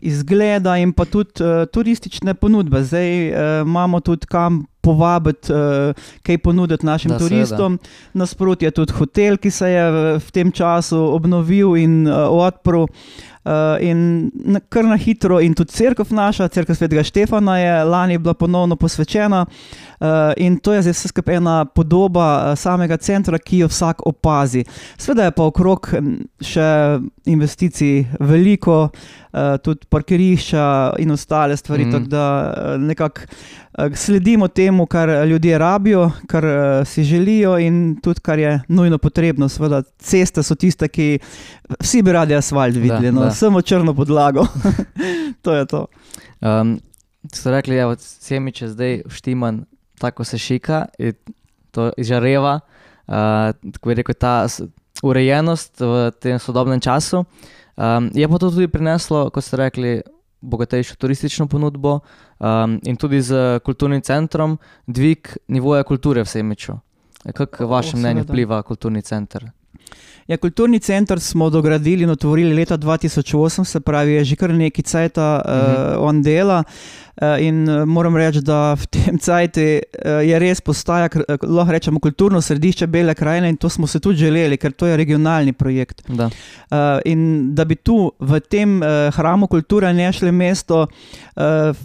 izgleda 0.00 0.76
in 0.80 0.92
pa 0.92 1.04
tudi 1.04 1.44
uh, 1.44 1.66
turistične 1.68 2.34
ponudbe. 2.34 2.84
Zdaj 2.84 3.28
uh, 3.28 3.36
imamo 3.66 4.00
tudi 4.00 4.26
kam 4.26 4.64
povabiti, 4.80 5.52
uh, 5.52 5.92
kaj 6.22 6.38
ponuditi 6.38 6.86
našim 6.86 7.10
Da, 7.10 7.18
turistom. 7.18 7.78
Nasprotno 8.12 8.66
je 8.66 8.70
tudi 8.70 8.92
hotel, 8.92 9.36
ki 9.36 9.50
se 9.50 9.68
je 9.68 9.84
v, 9.90 10.02
v 10.18 10.30
tem 10.32 10.52
času 10.52 10.98
obnovil 11.12 11.76
in 11.76 12.06
uh, 12.08 12.28
odprl. 12.28 12.84
Uh, 13.44 13.76
in 13.84 14.30
na, 14.34 14.60
kar 14.72 14.86
na 14.88 14.96
hitro, 14.96 15.36
in 15.44 15.52
tudi 15.52 15.72
crkva 15.76 16.06
naša, 16.16 16.48
crkva 16.48 16.74
svetega 16.74 17.02
Štefana, 17.04 17.58
je 17.60 17.74
lani 17.84 18.16
bila 18.18 18.32
ponovno 18.34 18.76
posvečena. 18.76 19.44
Uh, 20.00 20.32
in 20.36 20.56
to 20.56 20.72
je 20.72 20.82
zdaj 20.82 20.96
vse 20.96 21.08
skupaj 21.12 21.36
ena 21.36 21.64
podoba 21.64 22.28
uh, 22.40 22.58
samega 22.58 22.96
centra, 22.96 23.38
ki 23.38 23.58
jo 23.58 23.68
vsak 23.68 24.00
opazi. 24.08 24.64
Sveda 24.96 25.28
je 25.28 25.36
pa 25.36 25.44
okrog 25.44 25.90
m, 25.92 26.16
še 26.40 26.64
investicij 27.24 28.04
veliko, 28.20 28.88
uh, 28.88 29.56
tudi 29.62 29.86
parkirišča 29.88 30.94
in 30.98 31.10
ostale 31.10 31.56
stvari, 31.56 31.84
mm. 31.84 31.92
tako 31.92 32.06
da 32.06 32.24
uh, 32.56 32.80
nekako 32.80 33.20
uh, 33.20 33.94
sledimo 33.94 34.48
temu, 34.48 34.86
kar 34.86 35.08
ljudje 35.26 35.58
rabijo, 35.58 36.10
kar 36.26 36.44
si 36.84 37.04
želijo 37.04 37.58
in 37.58 38.00
tudi 38.02 38.20
kar 38.20 38.38
je 38.38 38.60
nujno 38.68 38.98
potrebno. 38.98 39.48
Sveda, 39.48 39.82
ceste 39.98 40.42
so 40.42 40.54
tiste, 40.54 40.88
ki 40.88 41.18
vsi 41.80 42.02
bi 42.02 42.12
radi 42.12 42.34
asfalt 42.34 42.76
videli, 42.76 43.12
da. 43.12 43.12
no, 43.12 43.30
samo 43.30 43.62
črno 43.62 43.94
podlago. 43.94 44.46
to 45.42 45.54
je 45.54 45.66
to. 45.66 45.86
Um, 46.40 46.80
ste 47.32 47.50
rekli, 47.50 47.76
da 47.76 47.96
Semič 47.98 48.62
je 48.62 48.68
zdaj 48.68 49.02
štiman, 49.08 49.64
tako 49.98 50.24
se 50.24 50.38
šika, 50.38 50.84
to 51.70 51.90
izžareva. 51.96 52.60
Uh, 53.06 53.72
tako 53.72 53.88
bi 53.88 53.94
rekel, 53.94 54.14
ta 54.14 54.46
urejenost 55.04 55.80
v 55.80 56.10
tem 56.20 56.38
sodobnem 56.38 56.80
času. 56.80 57.24
Um, 57.76 58.10
je 58.14 58.28
pa 58.28 58.38
to 58.38 58.50
tudi 58.50 58.70
prineslo, 58.70 59.28
kot 59.34 59.44
ste 59.44 59.58
rekli, 59.58 59.92
bogatejšo 60.44 60.96
turistično 61.00 61.46
ponudbo 61.48 61.98
um, 61.98 62.78
in 62.84 62.96
tudi 62.96 63.22
z 63.22 63.60
kulturnim 63.64 64.02
centrom 64.02 64.58
dvig 64.86 65.36
nivoja 65.48 65.82
kulture 65.82 66.24
v 66.24 66.28
Semiču. 66.28 66.78
Kako 67.32 67.66
vaše 67.66 67.96
mnenje 67.96 68.22
vpliva 68.22 68.62
kulturni 68.62 69.02
center? 69.02 69.48
Ja, 70.26 70.36
kulturni 70.36 70.78
center 70.80 71.20
smo 71.20 71.50
dogradili 71.50 72.02
in 72.02 72.10
otvorili 72.10 72.54
leta 72.54 72.76
2008, 72.78 73.64
se 73.64 73.80
pravi, 73.80 74.12
je 74.12 74.24
že 74.24 74.36
kar 74.36 74.50
nekaj 74.50 74.82
cajta 74.82 75.42
Mhm. 75.44 75.98
uh, 75.98 76.08
on 76.08 76.22
dela. 76.22 76.62
Uh, 77.22 77.42
in 77.42 77.68
uh, 77.68 77.84
moram 77.84 78.16
reči, 78.16 78.40
da 78.42 78.74
v 78.74 78.86
tem 78.86 79.18
cajtu 79.18 79.60
uh, 79.60 80.24
je 80.26 80.38
res 80.38 80.60
postaja, 80.60 81.06
eh, 81.06 81.36
lahko 81.42 81.72
rečemo, 81.72 82.00
kulturno 82.00 82.40
središče 82.40 82.86
Bele 82.86 83.14
krajine 83.14 83.48
in 83.48 83.56
to 83.56 83.68
smo 83.68 83.86
se 83.86 84.00
tudi 84.00 84.16
želeli, 84.18 84.56
ker 84.56 84.72
to 84.72 84.86
je 84.86 84.96
regionalni 84.96 85.52
projekt. 85.52 86.02
Da. 86.08 86.24
Uh, 86.24 86.98
in 87.04 87.54
da 87.54 87.64
bi 87.64 87.74
tu 87.74 88.12
v 88.18 88.40
tem 88.40 88.82
uh, 88.82 89.14
hramu 89.14 89.46
kulture 89.46 89.92
našli 89.94 90.32
mesto. 90.32 90.86
Uh, 91.36 91.76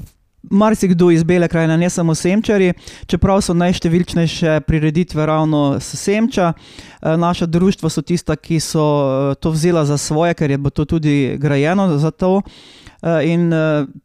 Marsikdo 0.44 1.12
iz 1.12 1.24
Bele 1.24 1.48
krajine, 1.48 1.78
ne 1.78 1.90
samo 1.90 2.16
Semčari, 2.16 2.74
čeprav 3.06 3.42
so 3.42 3.54
najštevilčnejše 3.54 4.60
prireditve 4.68 5.26
ravno 5.26 5.80
s 5.80 5.96
Semča. 5.96 6.54
Eh, 7.02 7.18
Naša 7.18 7.46
društva 7.46 7.90
so 7.90 8.02
tista, 8.02 8.36
ki 8.36 8.60
so 8.60 8.86
eh, 9.32 9.36
to 9.36 9.52
vzela 9.52 9.86
za 9.86 9.98
svoje, 9.98 10.34
ker 10.34 10.52
je 10.52 10.58
bilo 10.58 10.70
to 10.70 10.86
tudi 10.86 11.38
grajeno 11.38 11.98
za 11.98 12.12
to. 12.12 12.42
Eh, 13.02 13.28
In 13.32 13.52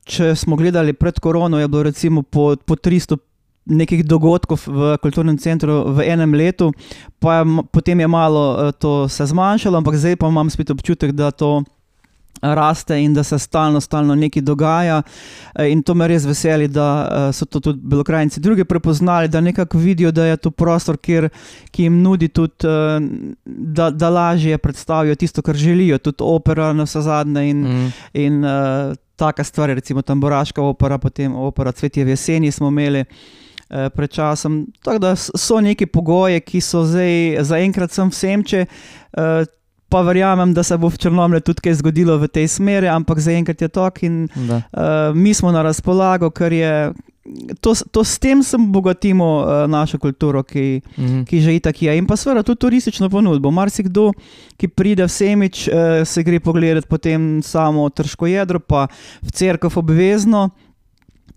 če 0.05 0.35
smo 0.35 0.57
gledali 0.57 0.93
pred 0.93 1.21
korono, 1.21 1.59
je 1.59 1.69
bilo 1.69 1.83
recimo 1.83 2.23
po, 2.23 2.57
po 2.57 2.75
300 2.75 3.17
nekih 3.65 4.05
dogodkov 4.05 4.67
v 4.67 4.97
kulturnem 5.03 5.39
centru 5.39 5.95
v 5.97 6.05
enem 6.05 6.35
letu, 6.35 6.73
pa 7.19 7.41
je, 7.41 7.45
potem 7.73 8.01
je 8.01 8.09
malo 8.09 8.73
to 8.73 9.09
se 9.09 9.27
zmanjšalo, 9.27 9.79
ampak 9.79 9.97
zdaj 9.97 10.17
pa 10.17 10.29
imam 10.29 10.51
spet 10.51 10.71
občutek, 10.71 11.13
da 11.13 11.31
to 11.31 11.65
raste 12.43 12.95
in 12.95 13.15
da 13.15 13.23
se 13.23 13.39
stalno, 13.39 13.81
stalno 13.81 14.15
nekaj 14.15 14.43
dogaja. 14.43 15.03
Eh, 15.55 15.67
In 15.67 15.83
to 15.83 15.95
me 15.95 16.09
res 16.09 16.25
veseli, 16.25 16.69
da 16.69 16.89
eh, 17.29 17.33
so 17.33 17.45
to 17.45 17.61
tudi 17.61 17.81
belokrajnici 17.83 18.41
drugi 18.41 18.65
prepoznali, 18.65 19.29
da 19.29 19.41
nekako 19.41 19.79
vidijo, 19.79 20.13
da 20.13 20.25
je 20.25 20.37
to 20.37 20.51
prostor, 20.51 20.97
kjer, 20.97 21.29
ki 21.71 21.83
jim 21.83 22.03
nudi 22.03 22.29
tudi, 22.29 22.55
eh, 22.63 23.01
da, 23.47 23.91
da 23.91 24.09
lažje 24.11 24.59
predstavijo 24.59 25.15
tisto, 25.15 25.43
kar 25.43 25.55
želijo, 25.57 25.99
tudi 25.99 26.17
opera 26.21 26.73
na 26.73 26.83
vse 26.85 27.01
zadnje 27.01 27.51
in, 27.51 27.65
Mm. 27.65 27.93
in 28.15 28.45
uh, 28.45 28.51
taka 29.17 29.45
stvar, 29.45 29.69
recimo 29.69 30.03
Tamburaška 30.03 30.63
opera, 30.63 30.99
potem 30.99 31.35
opera 31.35 31.73
Cvetje 31.73 32.05
v 32.05 32.09
jeseni 32.09 32.51
smo 32.51 32.69
imeli. 32.69 33.05
eh, 33.71 33.91
Pred 33.91 34.11
časom. 34.11 34.67
Tako 34.83 34.99
da 34.99 35.17
so 35.17 35.61
neki 35.61 35.87
pogoji, 35.87 36.41
ki 36.41 36.61
so 36.61 36.85
zdaj 36.85 37.09
zaenkrat 37.41 37.91
sem 37.91 38.11
vsemče, 38.11 38.67
eh, 39.13 39.45
pa 39.95 40.03
verjamem, 40.03 40.51
da 40.51 40.63
se 40.63 40.75
bo 40.75 40.91
v 40.91 40.99
Črnomlju 40.99 41.39
tudi 41.43 41.63
kaj 41.63 41.75
zgodilo 41.77 42.19
v 42.19 42.27
tej 42.29 42.51
smeri, 42.51 42.89
ampak 42.89 43.19
zaenkrat 43.21 43.63
je 43.63 43.71
to 43.71 43.87
in 44.03 44.27
Da. 44.35 44.57
uh, 44.67 45.15
mi 45.15 45.31
smo 45.31 45.53
na 45.53 45.63
razpolago, 45.63 46.31
ker 46.31 46.51
je 46.53 46.73
to, 47.61 47.73
to 47.89 48.03
s 48.03 48.19
tem 48.19 48.43
sem 48.43 48.61
bogatimo 48.69 49.25
uh, 49.39 49.47
našo 49.67 49.97
kulturo, 49.97 50.43
ki, 50.43 50.83
Mhm. 50.99 51.23
ki 51.25 51.41
že 51.41 51.55
itak 51.55 51.79
je. 51.79 51.95
In 51.95 52.05
pa 52.05 52.17
seveda 52.17 52.43
tudi 52.43 52.59
turistično 52.59 53.09
ponudbo. 53.09 53.51
Marsikdo, 53.51 54.11
ki 54.57 54.69
pride 54.69 55.05
v 55.05 55.11
Semič, 55.11 55.65
eh, 55.65 56.05
se 56.05 56.23
gre 56.23 56.37
pogledati 56.37 56.87
potem 56.87 57.41
samo 57.41 57.89
Trško 57.89 58.27
jedro, 58.27 58.59
pa 58.59 58.89
v 59.23 59.31
Cerkev 59.31 59.73
obvezno. 59.73 60.51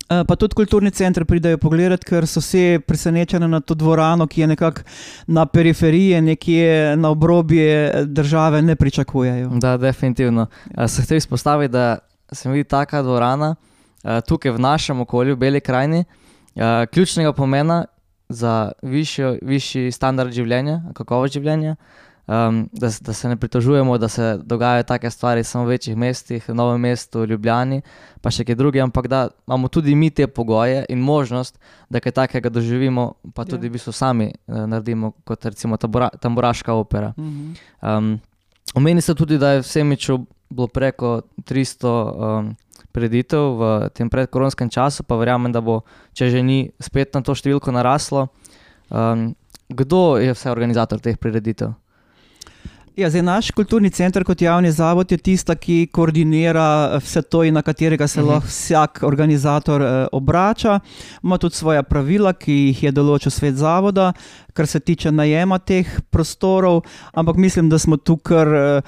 Eh, 0.09 0.23
Pa 0.27 0.35
tudi 0.35 0.55
kulturni 0.55 0.91
center 0.91 1.25
pridejo 1.25 1.57
pogledati, 1.57 2.05
ker 2.07 2.27
so 2.27 2.39
vsi 2.39 2.79
presenečeni 2.87 3.47
na 3.47 3.59
to 3.59 3.75
dvorano, 3.75 4.27
ki 4.27 4.41
je 4.41 4.47
nekako 4.47 4.81
na 5.27 5.45
periferiji, 5.45 6.21
nekje 6.21 6.95
na 6.95 7.09
obrobje 7.09 7.73
eh, 7.87 8.05
države, 8.05 8.61
ne 8.61 8.75
pričakujejo. 8.75 9.49
Da, 9.59 9.77
definitivno. 9.77 10.47
Ja. 10.77 10.87
Se 10.87 11.01
hotel 11.01 11.17
izpostaviti, 11.17 11.71
da 11.71 11.97
se 12.31 12.49
mi 12.49 12.55
vidi 12.55 12.69
taka 12.69 13.01
dvorana 13.01 13.55
eh, 14.03 14.21
tukaj 14.21 14.51
v 14.51 14.59
našem 14.59 15.01
okolju, 15.01 15.35
v 15.35 15.39
Beli 15.39 15.59
krajini, 15.59 16.05
eh, 16.55 16.85
ključnega 16.85 17.33
pomena 17.33 17.85
za 18.29 18.71
višjo, 18.81 19.37
višji 19.41 19.91
standard 19.91 20.31
življenja, 20.31 20.81
kakovost 20.95 21.33
življenja. 21.33 21.75
Um, 22.27 22.69
da, 22.73 22.89
da 23.01 23.13
se 23.13 23.29
ne 23.29 23.37
pritožujemo, 23.37 23.97
da 23.97 24.07
se 24.07 24.37
dogajajo 24.43 24.83
take 24.83 25.09
stvari 25.09 25.43
samo 25.43 25.63
v 25.63 25.67
večjih 25.67 25.95
mestih, 25.95 26.49
v 26.49 26.53
Novem 26.53 26.81
mestu, 26.81 27.23
Ljubljani, 27.25 27.81
pa 28.21 28.31
še 28.31 28.43
kaj 28.43 28.57
drugega, 28.59 28.83
ampak 28.83 29.07
da 29.07 29.21
imamo 29.47 29.69
tudi 29.71 29.95
mi 29.95 30.09
te 30.11 30.27
pogoje 30.27 30.81
in 30.91 30.99
možnost, 30.99 31.55
da 31.89 32.01
kaj 32.03 32.11
takega 32.11 32.49
doživimo, 32.49 33.13
pa 33.33 33.45
Ja. 33.47 33.55
tudi 33.55 33.69
v 33.69 33.77
bistvu 33.79 33.93
sami 33.95 34.27
uh, 34.27 34.65
naredimo, 34.67 35.13
kot 35.23 35.45
recimo 35.45 35.77
tambura, 35.77 36.09
tamburaška 36.19 36.73
opera. 36.73 37.13
Mhm. 37.17 37.53
Um, 37.81 38.19
Omeni 38.75 39.01
se 39.01 39.15
tudi, 39.15 39.37
da 39.37 39.51
je 39.51 39.61
v 39.61 39.67
Semiču 39.67 40.19
bilo 40.49 40.67
preko 40.67 41.21
300 41.43 41.87
um, 41.87 42.55
preditev 42.91 43.39
v 43.39 43.89
tem 43.93 44.09
predkoronskem 44.09 44.69
času, 44.69 45.03
pa 45.03 45.15
verjamem, 45.15 45.51
da 45.51 45.61
bo, 45.61 45.81
če 46.13 46.29
že 46.29 46.43
ni, 46.43 46.71
spet 46.79 47.15
na 47.15 47.21
to 47.21 47.31
številko 47.31 47.71
naraslo. 47.71 48.27
Um, 48.91 49.35
kdo 49.69 50.17
je 50.19 50.35
vse 50.35 50.51
organizator 50.51 50.99
teh 50.99 51.15
prireditev? 51.15 51.71
Ja, 52.97 53.09
zdaj, 53.09 53.21
naš 53.21 53.51
kulturni 53.53 53.89
center 53.93 54.23
kot 54.25 54.41
javni 54.41 54.71
zavod 54.71 55.11
je 55.11 55.17
tista, 55.17 55.53
ki 55.55 55.87
koordinira 55.93 56.63
eh, 56.95 56.99
vse 57.05 57.21
to 57.21 57.43
in 57.45 57.53
na 57.53 57.61
katerega 57.61 58.07
se 58.07 58.19
Mhm. 58.21 58.29
lahko 58.29 58.47
vsak 58.47 58.99
organizator 59.03 59.81
eh, 59.81 60.07
obrača. 60.11 60.79
Ima 61.23 61.37
tudi 61.37 61.55
svoja 61.55 61.83
pravila, 61.83 62.33
ki 62.33 62.51
jih 62.53 62.83
je 62.83 62.91
določil 62.91 63.29
svet 63.31 63.55
zavoda, 63.55 64.13
kar 64.53 64.65
se 64.67 64.79
tiče 64.79 65.11
najema 65.11 65.59
teh 65.59 65.85
prostorov, 66.09 66.81
ampak 67.13 67.35
mislim, 67.37 67.69
da 67.69 67.77
smo 67.79 67.97
tu 67.97 68.17
kar, 68.17 68.47
eh, 68.47 68.81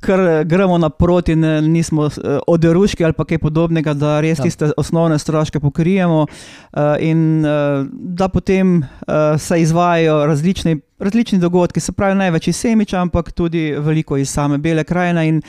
kar 0.00 0.44
gremo 0.44 0.78
naproti, 0.78 1.36
ne, 1.36 1.62
nismo 1.62 2.06
eh, 2.06 2.38
oderuški 2.46 3.04
ali 3.04 3.14
kaj 3.14 3.38
podobnega, 3.38 3.94
da 3.94 4.20
res 4.20 4.38
Ja. 4.38 4.42
tiste 4.44 4.70
osnovne 4.76 5.18
stroške 5.18 5.60
pokrijemo 5.60 6.26
eh, 6.26 6.96
in 7.00 7.44
eh, 7.44 7.84
da 7.92 8.28
potem 8.28 8.82
eh, 8.82 9.38
se 9.38 9.60
izvajajo 9.60 10.26
različni, 10.26 10.80
različni 10.98 11.38
dogodki, 11.38 11.80
se 11.80 11.92
pravi 11.92 12.14
največ 12.14 12.48
iz 12.48 12.56
Semiča, 12.56 13.00
ampak 13.00 13.32
tudi 13.32 13.74
veliko 13.78 14.16
iz 14.16 14.30
same 14.30 14.58
Bele 14.58 14.84
krajine 14.84 15.28
in 15.28 15.42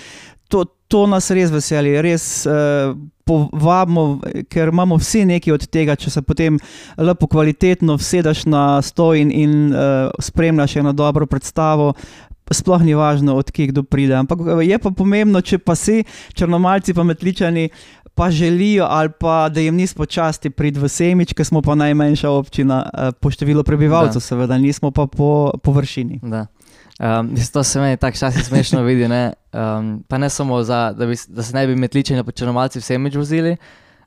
to, 0.48 0.66
to 0.88 1.08
nas 1.08 1.32
res 1.32 1.52
veseli, 1.52 1.96
res 2.04 2.46
eh, 2.46 2.92
povabimo, 3.26 4.20
ker 4.52 4.72
imamo 4.74 4.98
vsi 5.00 5.24
nekaj 5.30 5.54
od 5.54 5.68
tega, 5.72 5.96
če 5.96 6.12
se 6.12 6.22
potem 6.26 6.58
lepo 7.00 7.30
kvalitetno 7.32 7.96
vsedeš 8.00 8.46
na 8.52 8.82
sto 8.84 9.14
in, 9.16 9.32
in 9.32 9.54
uh, 9.72 10.10
spremljaš 10.20 10.76
eno 10.82 10.92
dobro 10.94 11.26
predstavo. 11.30 11.94
Sploh 12.52 12.82
ni 12.82 12.94
važno, 12.94 13.36
odkje 13.36 13.68
kdo 13.68 13.84
pride. 13.84 14.16
Ampak 14.16 14.40
eh, 14.42 14.66
je 14.66 14.78
pa 14.78 14.92
pomembno, 14.92 15.42
če 15.42 15.58
pa 15.58 15.76
si 15.76 16.04
črnomalci, 16.34 16.94
pa 16.94 17.04
metličani, 17.04 17.70
pa 18.14 18.28
želijo, 18.28 18.86
ali 18.86 19.10
pa 19.12 19.50
da 19.50 19.60
jim 19.60 19.76
ni 19.76 19.88
spočasti 19.88 20.50
priti 20.50 20.80
v 20.80 20.88
Semič, 20.88 21.32
ker 21.32 21.46
smo 21.46 21.62
pa 21.62 21.76
najmanjša 21.76 22.30
občina 22.30 22.82
eh, 22.86 23.12
po 23.14 23.30
številu 23.30 23.64
prebivalcev, 23.64 24.20
Da. 24.20 24.26
seveda, 24.26 24.58
nismo 24.58 24.92
pa 24.92 25.08
po 25.08 25.30
površini. 25.58 26.20
Da. 26.22 26.48
Um, 27.00 27.32
to 27.48 27.64
se 27.64 27.80
meni 27.80 27.98
tako 27.98 28.14
včasih 28.14 28.46
smešno 28.46 28.84
vidi. 28.84 29.08
Ne? 29.08 29.34
Um, 29.52 30.04
pa 30.04 30.18
ne 30.18 30.30
samo, 30.30 30.60
za, 30.62 30.92
da, 30.92 31.06
bi, 31.06 31.16
da 31.28 31.42
se 31.42 31.54
ne 31.54 31.64
bi 31.66 31.76
metličeni 31.76 32.22
pa 32.22 32.32
črnomalci 32.32 32.78
vse 32.78 32.98
meč 32.98 33.16
vozili. 33.16 33.56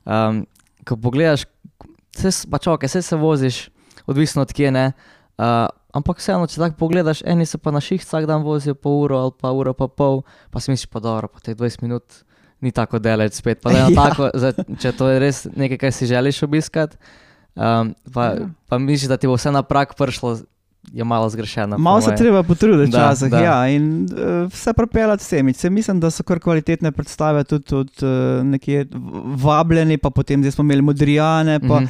Um, 0.05 0.45
ko 0.83 0.95
pogledaš, 0.95 1.43
se, 2.13 2.29
s- 2.29 2.45
pa 2.45 2.57
čakaj, 2.57 2.87
se, 2.87 3.01
se 3.01 3.15
voziš, 3.15 3.67
odvisno 4.05 4.41
od 4.41 4.53
kje 4.53 4.71
ne. 4.71 4.85
Uh, 5.37 5.67
ampak 5.95 6.17
vseeno, 6.17 6.45
če 6.45 6.57
tako 6.57 6.75
pogledaš, 6.77 7.23
eni 7.25 7.45
se 7.45 7.57
pa 7.57 7.71
na 7.71 7.79
ših 7.79 8.01
vsak 8.01 8.25
dan 8.25 8.43
vozijo 8.43 8.75
po 8.75 8.91
uro 8.97 9.17
ali 9.19 9.33
pa 9.33 9.51
uro 9.53 9.73
pa 9.73 9.87
pol, 9.89 10.21
pa 10.49 10.59
si 10.59 10.69
misliš, 10.69 10.87
pa 10.87 10.99
dobro, 10.99 11.27
pa 11.27 11.39
teh 11.39 11.55
20 11.55 11.81
minut 11.81 12.03
ni 12.61 12.71
tako 12.71 12.99
daleč 12.99 13.33
spet. 13.35 13.59
Pa, 13.59 13.71
Ja. 13.73 13.87
tako, 13.91 14.29
za, 14.33 14.51
če 14.75 14.91
to 14.93 15.07
je 15.07 15.19
res 15.19 15.45
nekaj, 15.53 15.77
kar 15.79 15.91
si 15.91 16.05
želiš 16.05 16.43
obiskati, 16.43 16.97
um, 17.55 17.95
pa, 18.09 18.25
Ja. 18.33 18.49
pa 18.65 18.77
misliš, 18.79 19.07
da 19.07 19.17
ti 19.17 19.25
bo 19.25 19.35
vse 19.35 19.51
na 19.51 19.63
prak 19.63 19.95
prišlo, 19.95 20.37
je 20.87 21.03
malo 21.03 21.25
zgrešeno. 21.27 21.77
Malo 21.79 21.97
se 21.99 22.13
treba 22.13 22.43
potruditi 22.43 22.91
včasih, 22.91 23.31
ja, 23.33 23.67
in 23.67 23.85
uh, 24.05 24.19
vse 24.47 24.73
propeljati 24.73 25.23
semič. 25.23 25.55
Se 25.57 25.69
mislim, 25.71 25.99
da 25.99 26.09
so 26.09 26.23
kar 26.23 26.39
kvalitetne 26.39 26.91
predstave 26.91 27.43
tudi 27.43 27.75
od 27.75 27.89
uh, 27.99 28.09
nekje 28.45 28.83
v- 28.85 28.97
vabljeni, 29.39 29.97
pa 29.97 30.09
potem 30.11 30.39
zdaj 30.39 30.51
smo 30.51 30.63
imeli 30.63 30.81
modrijane, 30.83 31.59
pa 31.59 31.75
Mhm. 31.75 31.83
uh, 31.85 31.89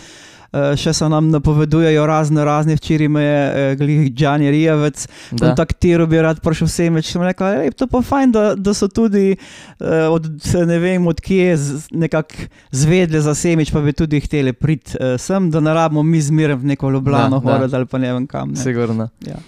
še 0.78 0.94
se 0.94 1.10
nam 1.10 1.30
napovedujejo 1.34 2.06
razne, 2.08 2.46
razne 2.46 2.76
včeraj 2.76 3.10
me 3.12 3.24
je 3.24 3.40
uh, 3.48 3.78
glih 3.80 4.12
Džani 4.14 4.52
Rijevec 4.52 5.08
kontaktiral, 5.40 6.08
bi 6.08 6.22
rad 6.22 6.42
prišel 6.44 6.70
semič. 6.72 7.12
Sem 7.12 7.24
rekel, 7.26 7.66
ej, 7.66 7.74
to 7.78 7.88
pa 7.92 8.02
fajn, 8.06 8.32
da, 8.36 8.44
da 8.56 8.74
so 8.74 8.88
tudi 8.92 9.36
uh, 9.36 10.08
od, 10.12 10.30
ne 10.68 10.80
vem 10.80 11.08
odkje 11.08 11.58
nekako 11.92 12.48
zvedli 12.72 13.22
za 13.22 13.36
semič, 13.36 13.74
pa 13.74 13.82
bi 13.84 13.94
tudi 13.94 14.22
hteli 14.24 14.54
priti 14.54 14.98
uh, 15.00 15.16
sem, 15.22 15.50
da 15.52 15.60
ne 15.64 15.74
rabimo 15.76 16.04
mi 16.04 16.22
zmeraj 16.22 16.60
v 16.62 16.72
neko 16.74 16.90
Ljubljano 16.96 17.40
hoditi 17.40 17.76
ali 17.76 17.86
pa 17.86 17.98
ne 17.98 18.14
vem 18.14 18.28
kam. 18.28 18.54
Ne. 18.56 18.62
Sigurno. 18.62 19.10
Ja. 19.26 19.42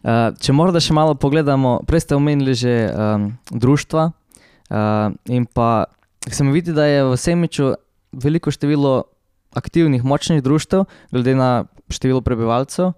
Uh, 0.00 0.32
če 0.40 0.52
morda 0.56 0.80
še 0.80 0.96
malo 0.96 1.14
pogledamo, 1.20 1.80
prej 1.88 2.06
ste 2.06 2.16
omenili 2.16 2.54
že 2.56 2.74
um, 2.88 3.30
društva 3.52 4.10
uh, 4.10 5.12
in 5.28 5.44
pa 5.44 5.84
se 6.28 6.44
mi 6.44 6.52
vidi, 6.52 6.72
da 6.72 6.84
je 6.84 7.04
v 7.04 7.16
Semiču 7.16 7.72
veliko 8.12 8.50
število 8.50 9.02
aktivnih, 9.56 10.04
močnih 10.04 10.42
društev, 10.42 10.84
glede 11.10 11.34
na 11.34 11.64
število 11.88 12.20
prebivalcev. 12.20 12.92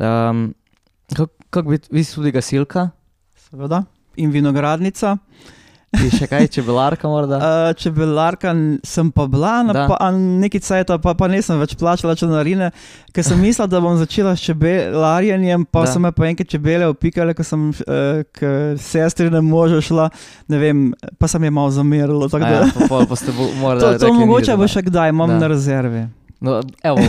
Um, 0.00 0.54
kako 1.16 1.40
kak 1.50 1.66
bi 1.66 1.78
vi 1.90 2.04
tudi 2.04 2.30
gasilka? 2.30 2.90
Seveda. 3.36 3.84
In 4.16 4.30
vinogradnica. 4.30 5.16
In 5.92 6.06
še 6.08 6.26
kaj, 6.26 6.46
čebelarka 6.48 7.02
morda? 7.04 7.36
Uh, 7.36 7.72
čebelarka 7.80 8.50
n- 8.50 8.78
sem 8.80 9.10
pa 9.10 9.26
bila, 9.26 9.62
na 9.62 9.88
pa, 9.88 9.96
a 9.98 10.10
nekaj 10.10 10.62
cajta 10.62 10.98
pa, 10.98 11.14
pa 11.14 11.26
nisem 11.26 11.58
več 11.58 11.74
plačala 11.74 12.14
članarine, 12.14 12.70
ker 13.10 13.22
sem 13.22 13.34
mislila, 13.36 13.66
da 13.66 13.80
bom 13.80 13.98
začela 13.98 14.32
s 14.32 14.40
čebelarjenjem, 14.40 15.66
pa 15.66 15.82
Da. 15.82 15.86
so 15.88 15.98
me 15.98 16.12
pa 16.12 16.26
enkrat 16.26 16.46
čebele 16.46 16.86
opikale, 16.86 17.34
ko 17.34 17.42
sem 17.42 17.68
uh, 17.70 18.22
k 18.24 18.46
sestri 18.76 19.28
ne 19.28 19.40
možu 19.40 19.82
šla, 19.82 20.06
ne 20.46 20.58
vem, 20.58 20.78
pa 21.18 21.26
sem 21.26 21.42
je 21.42 21.50
malo 21.50 21.70
zamerilo. 21.70 22.28
tako 22.28 22.38
A 22.38 22.48
da- 22.48 22.56
Ja, 22.62 22.86
pa, 22.88 23.02
pa 23.04 23.16
ste 23.16 23.32
bo- 23.32 23.50
morali 23.56 23.82
To, 23.82 23.98
to 24.00 24.14
mogoče 24.14 24.56
bo 24.56 24.66
še 24.68 24.82
kdaj, 24.82 25.10
imam 25.10 25.28
Da. 25.28 25.38
na 25.38 25.46
rezervi. 25.48 26.06
No, 26.40 26.62
evo, 26.82 27.02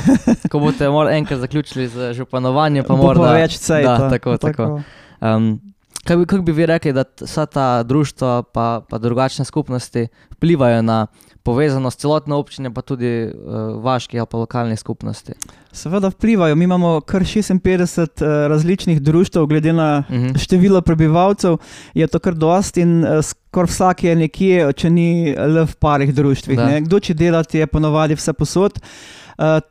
ko 0.50 0.59
boste 0.59 0.83
enkrat 0.89 1.39
zaključili 1.39 1.88
z 1.88 2.13
županovanjem, 2.13 2.83
pa 2.83 2.93
Bo 2.93 3.03
morda 3.03 3.23
pa 3.23 3.38
več 3.38 3.55
cajta. 3.57 3.97
Da, 4.00 4.09
tako, 4.09 4.35
tako. 4.38 4.81
Um, 5.21 5.70
kaj, 6.08 6.17
bi, 6.17 6.25
kako 6.25 6.41
bi 6.41 6.51
vi 6.51 6.65
rekli, 6.65 6.93
da 6.93 7.03
vsa 7.22 7.46
ta 7.46 7.84
društva 7.84 8.43
pa, 8.43 8.81
pa 8.89 8.98
drugačne 8.98 9.46
skupnosti 9.46 10.08
vplivajo 10.31 10.81
na 10.81 11.08
povezanost 11.43 12.00
celotne 12.00 12.36
občine, 12.36 12.74
pa 12.74 12.81
tudi 12.81 13.25
uh, 13.25 13.84
vaških 13.84 14.20
ali 14.20 14.27
pa 14.31 14.38
lokalnih 14.38 14.79
skupnosti? 14.79 15.34
Seveda 15.72 16.08
vplivajo. 16.08 16.55
Mi 16.55 16.63
imamo 16.63 17.01
kar 17.01 17.22
56 17.22 18.01
uh, 18.01 18.27
različnih 18.50 19.01
društv, 19.01 19.46
glede 19.46 19.74
na 19.74 20.03
Mhm. 20.10 20.36
število 20.38 20.81
prebivalcev, 20.81 21.58
je 21.93 22.08
to 22.08 22.20
kar 22.20 22.34
dost 22.34 22.77
in 22.77 23.03
uh, 23.03 23.22
skoraj 23.24 23.67
vsak 23.67 24.03
je 24.03 24.15
nekje, 24.15 24.74
če 24.74 24.89
ni 24.89 25.36
le 25.38 25.65
v 25.65 25.75
parih 25.75 26.13
društvih. 26.15 26.60
Kdo 26.81 27.00
če 27.00 27.13
delati, 27.13 27.58
je 27.58 27.67
ponovadi 27.67 28.15
vse 28.15 28.34
posod. 28.34 28.77
Uh, 28.77 29.20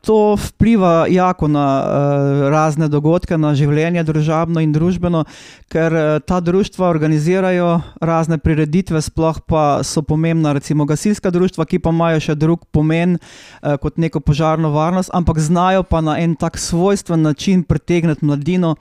to 0.01 0.35
vpliva 0.35 1.05
jako 1.09 1.47
na 1.47 1.67
uh, 1.79 2.49
razne 2.49 2.87
dogodke, 2.91 3.37
na 3.37 3.53
življenje 3.55 4.03
družabno 4.03 4.59
in 4.59 4.73
družbeno, 4.75 5.23
ker 5.71 5.95
uh, 5.95 6.09
ta 6.19 6.41
društva 6.43 6.89
organizirajo 6.89 7.69
razne 8.01 8.37
prireditve, 8.37 9.01
sploh 9.01 9.39
pa 9.47 9.79
so 9.87 10.03
pomembna, 10.03 10.51
recimo 10.57 10.85
gasilska 10.85 11.31
društva, 11.31 11.65
ki 11.65 11.79
pa 11.79 11.95
imajo 11.95 12.19
še 12.19 12.35
drug 12.35 12.67
pomen 12.71 13.17
kot 13.61 13.97
neko 13.97 14.19
požarno 14.19 14.71
varnost, 14.73 15.11
ampak 15.13 15.39
znajo 15.39 15.83
pa 15.87 16.01
na 16.01 16.17
en 16.19 16.35
tak 16.35 16.57
svojstven 16.59 17.21
način 17.21 17.63
pritegniti 17.63 18.25
mladino 18.25 18.75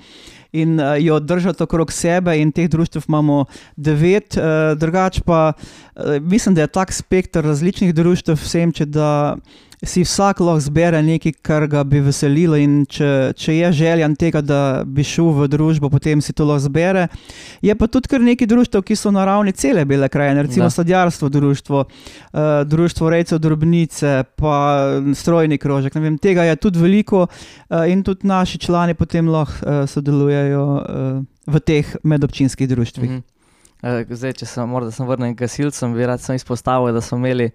in 0.52 0.80
uh, 0.80 0.99
jo 0.99 1.20
držati 1.20 1.62
okrog 1.62 1.92
sebe, 1.92 2.38
in 2.40 2.52
teh 2.52 2.68
društv 2.68 3.06
imamo 3.09 3.44
devet, 3.76 4.37
uh, 4.37 4.78
drugače 4.78 5.23
pa 5.26 5.52
uh, 5.52 6.18
mislim, 6.20 6.54
da 6.54 6.61
je 6.61 6.66
tak 6.66 6.92
spektr 6.92 7.44
različnih 7.44 7.94
društv, 7.94 8.32
vsem, 8.32 8.73
če 8.73 8.87
da 8.87 9.37
si 9.82 10.02
vsak 10.04 10.40
lahko 10.44 10.60
zbere 10.60 11.00
nekaj, 11.02 11.32
kar 11.42 11.64
ga 11.70 11.82
bi 11.88 12.02
veselilo, 12.04 12.58
in 12.60 12.82
če, 12.84 13.32
če 13.37 13.54
je 13.56 13.70
željan 13.80 14.16
tega, 14.18 14.42
da 14.44 14.60
bi 14.84 15.04
šel 15.06 15.30
v 15.38 15.49
družbo, 15.49 15.88
potem 15.92 16.20
si 16.20 16.34
to 16.37 16.44
lahko 16.44 16.66
zbere. 16.66 17.06
Je 17.64 17.75
pa 17.75 17.88
tudi 17.88 18.10
kar 18.12 18.20
nekaj 18.25 18.50
društv, 18.50 18.82
ki 18.84 18.99
so 18.99 19.12
na 19.14 19.25
ravni 19.25 19.54
cele 19.56 19.87
bele 19.88 20.08
krajine, 20.12 20.44
recimo 20.44 20.68
Da. 20.68 20.70
sadjarstvo 20.70 21.28
društvo, 21.28 21.84
uh, 21.87 22.40
društvo 22.68 23.10
rejcev 23.10 23.40
drobnice, 23.40 24.25
pa 24.37 24.54
strojni 25.16 25.58
krožek. 25.58 25.94
Vem, 25.94 26.18
tega 26.18 26.44
je 26.44 26.56
tudi 26.56 26.78
veliko 26.78 27.25
uh, 27.25 27.88
in 27.88 28.04
tudi 28.04 28.28
naši 28.28 28.58
člani 28.58 28.94
potem 28.94 29.28
lahko 29.28 29.64
uh, 29.64 29.88
sodelujejo 29.88 30.64
uh, 30.64 31.25
v 31.46 31.60
teh 31.60 31.96
medobčinskih 32.04 32.68
društvih. 32.68 33.10
Mhm. 33.10 33.28
Zdaj, 33.80 34.34
če 34.37 34.46
se 34.46 34.64
morda 34.68 34.92
vrnil 34.92 35.32
k 35.32 35.46
gasilcem, 35.46 35.94
bi 35.96 36.04
rad 36.04 36.20
izpostavil, 36.34 36.92
da 36.92 37.00
smo 37.00 37.16
imeli 37.16 37.49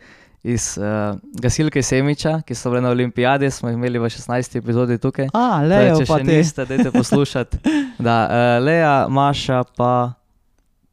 iz 0.45 0.77
uh, 0.77 1.17
gasilke 1.41 1.81
Semiča, 1.83 2.39
ki 2.45 2.55
so 2.55 2.69
bile 2.69 2.83
na 2.85 2.91
olimpijadi, 2.93 3.49
smo 3.51 3.69
jih 3.69 3.77
imeli 3.79 3.99
v 3.99 4.09
16. 4.13 4.59
epizodi 4.59 4.97
tukaj. 5.01 5.31
A, 5.33 5.45
Torej, 5.57 5.69
lejo 5.71 5.97
če 5.97 6.05
pa 6.05 6.19
še 6.19 6.25
te, 6.25 6.37
niste, 6.37 6.65
dajte 6.69 6.91
poslušati. 6.93 7.61
Da, 8.05 8.15
uh, 8.27 8.63
Leja, 8.65 9.07
Maša, 9.09 9.63
pa 9.77 9.91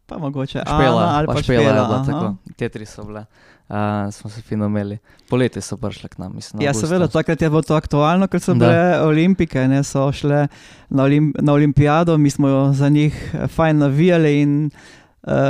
pa 0.07 0.19
mogoče 0.19 0.61
Špela, 0.63 1.03
Ana 1.03 1.19
ali 1.19 1.27
pa 1.27 1.35
pa 1.35 1.43
Špela, 1.43 1.63
Špela. 1.63 1.87
bila, 1.89 1.99
tako. 2.07 2.55
Te 2.57 2.69
tri 2.69 2.87
so 2.87 3.05
bile. 3.05 3.25
Uh, 3.73 4.13
smo 4.13 4.31
se 4.31 4.43
fino 4.45 4.67
imeli. 4.69 4.99
Poleti 5.31 5.61
so 5.61 5.77
prišle 5.81 6.09
k 6.13 6.19
nam, 6.21 6.33
mislim. 6.37 6.63
Ja, 6.63 6.75
seveda, 6.77 7.09
takrat 7.09 7.43
je 7.43 7.49
bilo 7.51 7.63
to 7.63 7.75
aktualno, 7.75 8.29
ker 8.29 8.41
so 8.41 8.55
Da. 8.55 8.67
bile 8.67 9.01
olimpike, 9.09 9.67
ne, 9.69 9.83
so 9.85 10.07
šle 10.13 10.47
na, 10.89 11.03
olim, 11.03 11.33
na 11.41 11.53
olimpijado, 11.53 12.19
mi 12.19 12.31
smo 12.31 12.49
jo 12.49 12.61
za 12.73 12.89
njih 12.89 13.17
eh, 13.35 13.47
fajn 13.49 13.79
navijali 13.79 14.41
in 14.41 14.55
uh, 14.67 15.02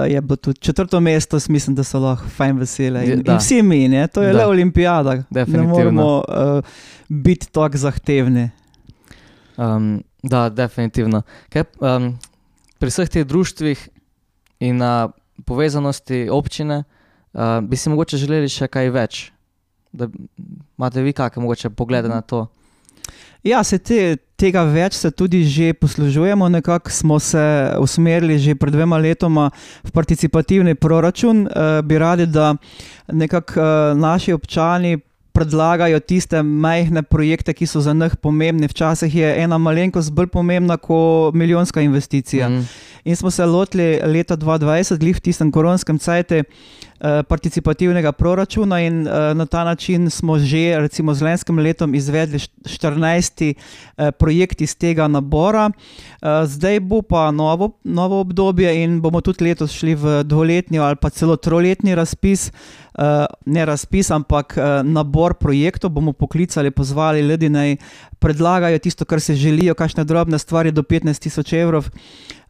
je 0.09 0.21
bilo 0.21 0.37
tudi 0.37 0.61
četrto 0.61 1.01
mesto, 1.01 1.39
mislim, 1.49 1.77
da 1.77 1.85
so 1.85 1.99
lahko 1.99 2.29
fajn 2.29 2.59
vesele. 2.59 3.05
In, 3.07 3.23
da. 3.23 3.33
in 3.33 3.39
vsi 3.39 3.63
mi, 3.63 3.89
ne, 3.89 4.07
to 4.09 4.23
je 4.23 4.33
Da. 4.33 4.39
le 4.39 4.47
olimpijada, 4.47 5.23
ne 5.31 5.63
moramo 5.63 6.17
uh, 6.17 6.65
biti 7.09 7.53
tako 7.53 7.77
zahtevni. 7.77 8.51
Um, 9.57 10.03
da, 10.23 10.49
definitivno. 10.49 11.23
Kaj, 11.49 11.65
um, 11.81 12.19
pri 12.79 12.91
vseh 12.91 13.09
teh 13.09 13.27
društvih 13.27 13.89
in 14.61 14.77
na 14.77 15.09
povezanosti 15.45 16.29
občine 16.31 16.85
uh, 17.33 17.61
bi 17.63 17.77
si 17.77 17.91
mogoče 17.91 18.17
želeli 18.17 18.49
še 18.49 18.69
kaj 18.69 18.91
več. 18.91 19.23
Da 19.93 20.09
imate 20.79 21.03
vi 21.03 21.13
kakšne 21.13 21.43
mogoče 21.43 21.71
poglede 21.71 22.09
na 22.09 22.21
to? 22.21 22.47
Ja, 23.43 23.65
se 23.67 23.79
te, 23.79 24.17
tega 24.39 24.63
več 24.71 24.95
se 25.03 25.11
tudi 25.11 25.43
že 25.45 25.73
poslužujemo. 25.75 26.49
Nekako 26.49 26.91
smo 26.91 27.19
se 27.19 27.43
usmerili 27.83 28.39
že 28.39 28.55
pred 28.55 28.75
dvema 28.75 28.99
letoma 29.03 29.51
v 29.83 29.91
participativni 29.91 30.75
proračun. 30.75 31.47
Uh, 31.47 31.81
bi 31.83 31.99
radi, 31.99 32.27
da 32.27 32.55
nekako 33.13 33.61
uh, 33.61 33.99
naši 33.99 34.33
občani 34.33 34.99
predlagajo 35.33 36.01
tiste 36.05 36.43
majhne 36.43 37.03
projekte, 37.03 37.55
ki 37.57 37.67
so 37.67 37.81
za 37.81 37.93
njih 37.97 38.17
pomembni. 38.21 38.69
Včasih 38.69 39.15
je 39.15 39.35
ena 39.43 39.59
malenkost 39.59 40.13
bolj 40.13 40.29
pomembna 40.29 40.77
kot 40.77 41.35
milijonska 41.35 41.81
investicija. 41.81 42.49
Mhm. 42.49 42.63
In 43.05 43.17
smo 43.17 43.31
se 43.31 43.47
lotili 43.47 43.99
leta 44.07 44.37
2020, 44.37 44.99
glih 44.99 45.17
v 45.17 45.21
tistem 45.21 45.51
koronskem 45.51 45.99
cajtu, 45.99 46.45
participativnega 47.29 48.13
proračuna, 48.13 48.81
in 48.81 49.07
eh, 49.07 49.35
na 49.35 49.47
ta 49.47 49.65
način 49.65 50.11
smo 50.11 50.39
že, 50.39 50.79
recimo, 50.79 51.15
z 51.15 51.23
lanskim 51.23 51.59
letom 51.59 51.95
izvedli 51.95 52.39
št- 52.39 52.51
14 52.65 53.55
eh, 53.97 54.13
projekt 54.13 54.61
iz 54.61 54.77
tega 54.77 55.09
nabora. 55.09 55.71
Eh, 55.71 56.47
zdaj 56.47 56.81
bo 56.81 57.03
pa 57.03 57.31
novo, 57.31 57.71
novo 57.85 58.21
obdobje 58.21 58.85
in 58.85 59.01
bomo 59.01 59.21
tudi 59.21 59.45
letos 59.45 59.73
šli 59.73 59.95
v 59.95 60.23
dvoletni 60.25 60.79
ali 60.79 60.97
pa 60.97 61.11
celo 61.11 61.37
troletni 61.37 61.95
razpis. 61.95 62.53
Ne 63.47 63.65
razpis, 63.65 64.11
ampak 64.11 64.59
nabor 64.85 65.35
projektov 65.35 65.91
bomo 65.91 66.13
poklicali, 66.13 66.71
pozvali 66.71 67.21
ljudi 67.21 67.49
naj 67.49 67.77
predlagajo 68.19 68.79
tisto, 68.79 69.05
kar 69.05 69.21
se 69.21 69.35
želijo, 69.35 69.75
kakšne 69.75 70.05
drobne 70.05 70.39
stvari 70.39 70.71
do 70.71 70.83
15 70.83 71.23
tisoč 71.23 71.53
evrov. 71.53 71.89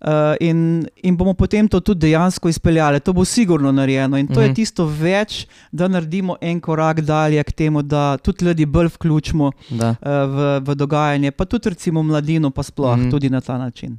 Uh, 0.03 0.09
in, 0.41 0.59
in 0.97 1.17
bomo 1.17 1.31
potem 1.33 1.69
to 1.69 1.81
tudi 1.81 2.01
dejansko 2.01 2.49
izpeljali. 2.49 3.01
To 3.01 3.13
bo 3.13 3.25
sigurno 3.25 3.71
narejeno 3.71 4.17
in 4.17 4.27
to 4.27 4.35
Mhm. 4.35 4.43
je 4.43 4.55
tisto 4.55 4.85
več, 4.87 5.37
da 5.71 5.87
naredimo 5.87 6.37
en 6.41 6.61
korak 6.61 7.01
dalje 7.01 7.45
k 7.45 7.53
temu, 7.53 7.83
da 7.83 8.17
tudi 8.17 8.45
ljudi 8.45 8.67
bolj 8.67 8.87
vključimo 8.89 9.53
Da. 9.71 9.89
uh, 9.91 9.97
v, 10.29 10.39
v 10.63 10.75
dogajanje, 10.75 11.31
pa 11.31 11.45
tudi 11.45 11.69
recimo 11.69 12.03
mladino, 12.03 12.51
pa 12.51 12.63
sploh 12.63 12.97
Mhm. 12.97 13.07
mm. 13.07 13.11
tudi 13.11 13.31
na 13.31 13.41
ta 13.41 13.59
način. 13.59 13.99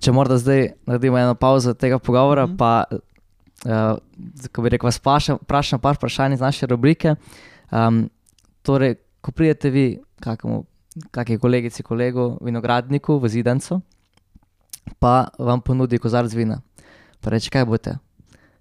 Če 0.00 0.12
morda 0.12 0.34
zdaj 0.36 0.72
naredimo 0.86 1.18
eno 1.18 1.34
pauzo 1.36 1.72
tega 1.72 1.98
pogovora, 2.00 2.46
Mhm. 2.46 2.56
pa 2.56 2.84
uh, 2.90 3.98
ko 4.48 4.62
bi 4.62 4.68
rekel, 4.68 4.86
vas 4.86 4.98
vprašam, 4.98 5.38
vprašam 5.38 5.78
par 5.78 5.94
vprašanj 5.94 6.34
iz 6.34 6.40
naše 6.40 6.66
rubrike. 6.66 7.14
Um, 7.70 8.10
torej, 8.62 8.94
ko 9.20 9.30
pridete 9.30 9.70
vi, 9.70 9.86
kakemu, 10.18 10.64
kakšni 11.10 11.38
kolegici, 11.38 11.82
kolegu, 11.82 12.38
vinogradniku 12.40 13.18
v 13.18 13.28
Zidancu, 13.28 13.80
pa 14.98 15.28
vam 15.38 15.60
ponudi 15.60 15.98
kozarc 15.98 16.32
vina. 16.32 16.60
Pa 17.20 17.30
reče, 17.30 17.50
kaj 17.50 17.64
boste, 17.64 17.98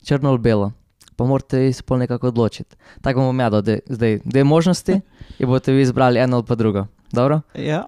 črno 0.03 0.29
ali 0.29 0.39
belo. 0.39 0.71
Pa 1.15 1.25
morate 1.25 1.73
se 1.73 1.83
pol 1.83 1.97
nekako 1.97 2.27
odločiti. 2.27 2.75
Tako 3.01 3.29
imeli 3.29 3.51
do 3.51 3.61
de- 3.61 3.79
zdaj 3.87 4.19
dve 4.25 4.43
možnosti 4.43 5.01
in 5.39 5.47
boste 5.47 5.71
vi 5.71 5.81
izbrali 5.81 6.19
eno 6.19 6.37
ali 6.37 6.45
pa 6.45 6.55
drugo. 6.55 6.85
Dobro? 7.11 7.41
Ja, 7.55 7.85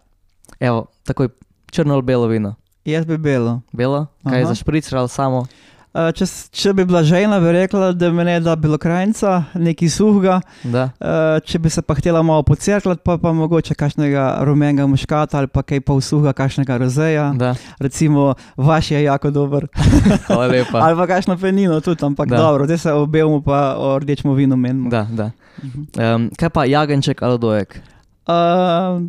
Evo, 0.60 0.86
takoj 1.04 1.28
črno 1.68 1.94
ali 1.94 2.02
belo 2.04 2.28
vino. 2.28 2.56
jaz 2.86 3.06
bi 3.06 3.18
bilo. 3.18 3.62
Belo, 3.72 4.06
kaj 4.24 4.40
Aha. 4.40 4.48
za 4.48 4.56
špricer 4.56 4.98
ali 4.98 5.10
samo. 5.10 5.46
Uh, 5.94 6.08
če, 6.10 6.26
če 6.50 6.72
bi 6.74 6.88
bila 6.90 7.04
žena, 7.06 7.38
bi 7.38 7.52
rekla, 7.54 7.92
da 7.94 8.08
me 8.10 8.24
ne 8.26 8.40
da 8.42 8.56
belokrajnica, 8.58 9.34
nekaj 9.62 9.92
suhega. 9.94 10.40
Da. 10.64 10.88
Uh, 10.98 11.38
če 11.46 11.60
bi 11.62 11.70
se 11.70 11.84
pa 11.86 11.94
htela 11.94 12.24
malo 12.26 12.42
pocrkljati, 12.44 13.02
pa, 13.06 13.20
pa 13.22 13.30
mogoče 13.34 13.76
kakšnega 13.78 14.40
rumenega 14.42 14.88
muškata 14.90 15.38
ali 15.38 15.48
pa 15.54 15.62
kaj 15.62 15.84
pol 15.86 16.02
suhega, 16.02 16.34
kakšnega 16.34 16.78
rozeja. 16.82 17.28
Da, 17.38 17.54
Recimo, 17.78 18.32
vaš 18.58 18.92
je 18.92 19.04
jako 19.04 19.30
dober. 19.32 19.68
hvala 20.26 20.48
lepa. 20.48 20.82
ali 20.82 20.98
pa 20.98 21.08
kakšno 21.08 21.38
penino 21.38 21.78
tudi, 21.80 22.02
ampak 22.02 22.30
Da. 22.30 22.38
dobro, 22.38 22.66
zdaj 22.66 22.78
se 22.78 22.94
o 22.94 23.06
belmu 23.06 23.42
pa 23.46 23.76
o 23.78 24.00
rdečemu 24.00 24.34
vinu 24.34 24.58
menimo. 24.58 24.90
Da, 24.90 25.06
da. 25.12 25.30
Um, 25.62 26.32
kaj 26.40 26.50
pa 26.50 26.66
jagenček 26.66 27.22
ali 27.22 27.38
dojek? 27.40 27.78
Uh, 28.26 29.04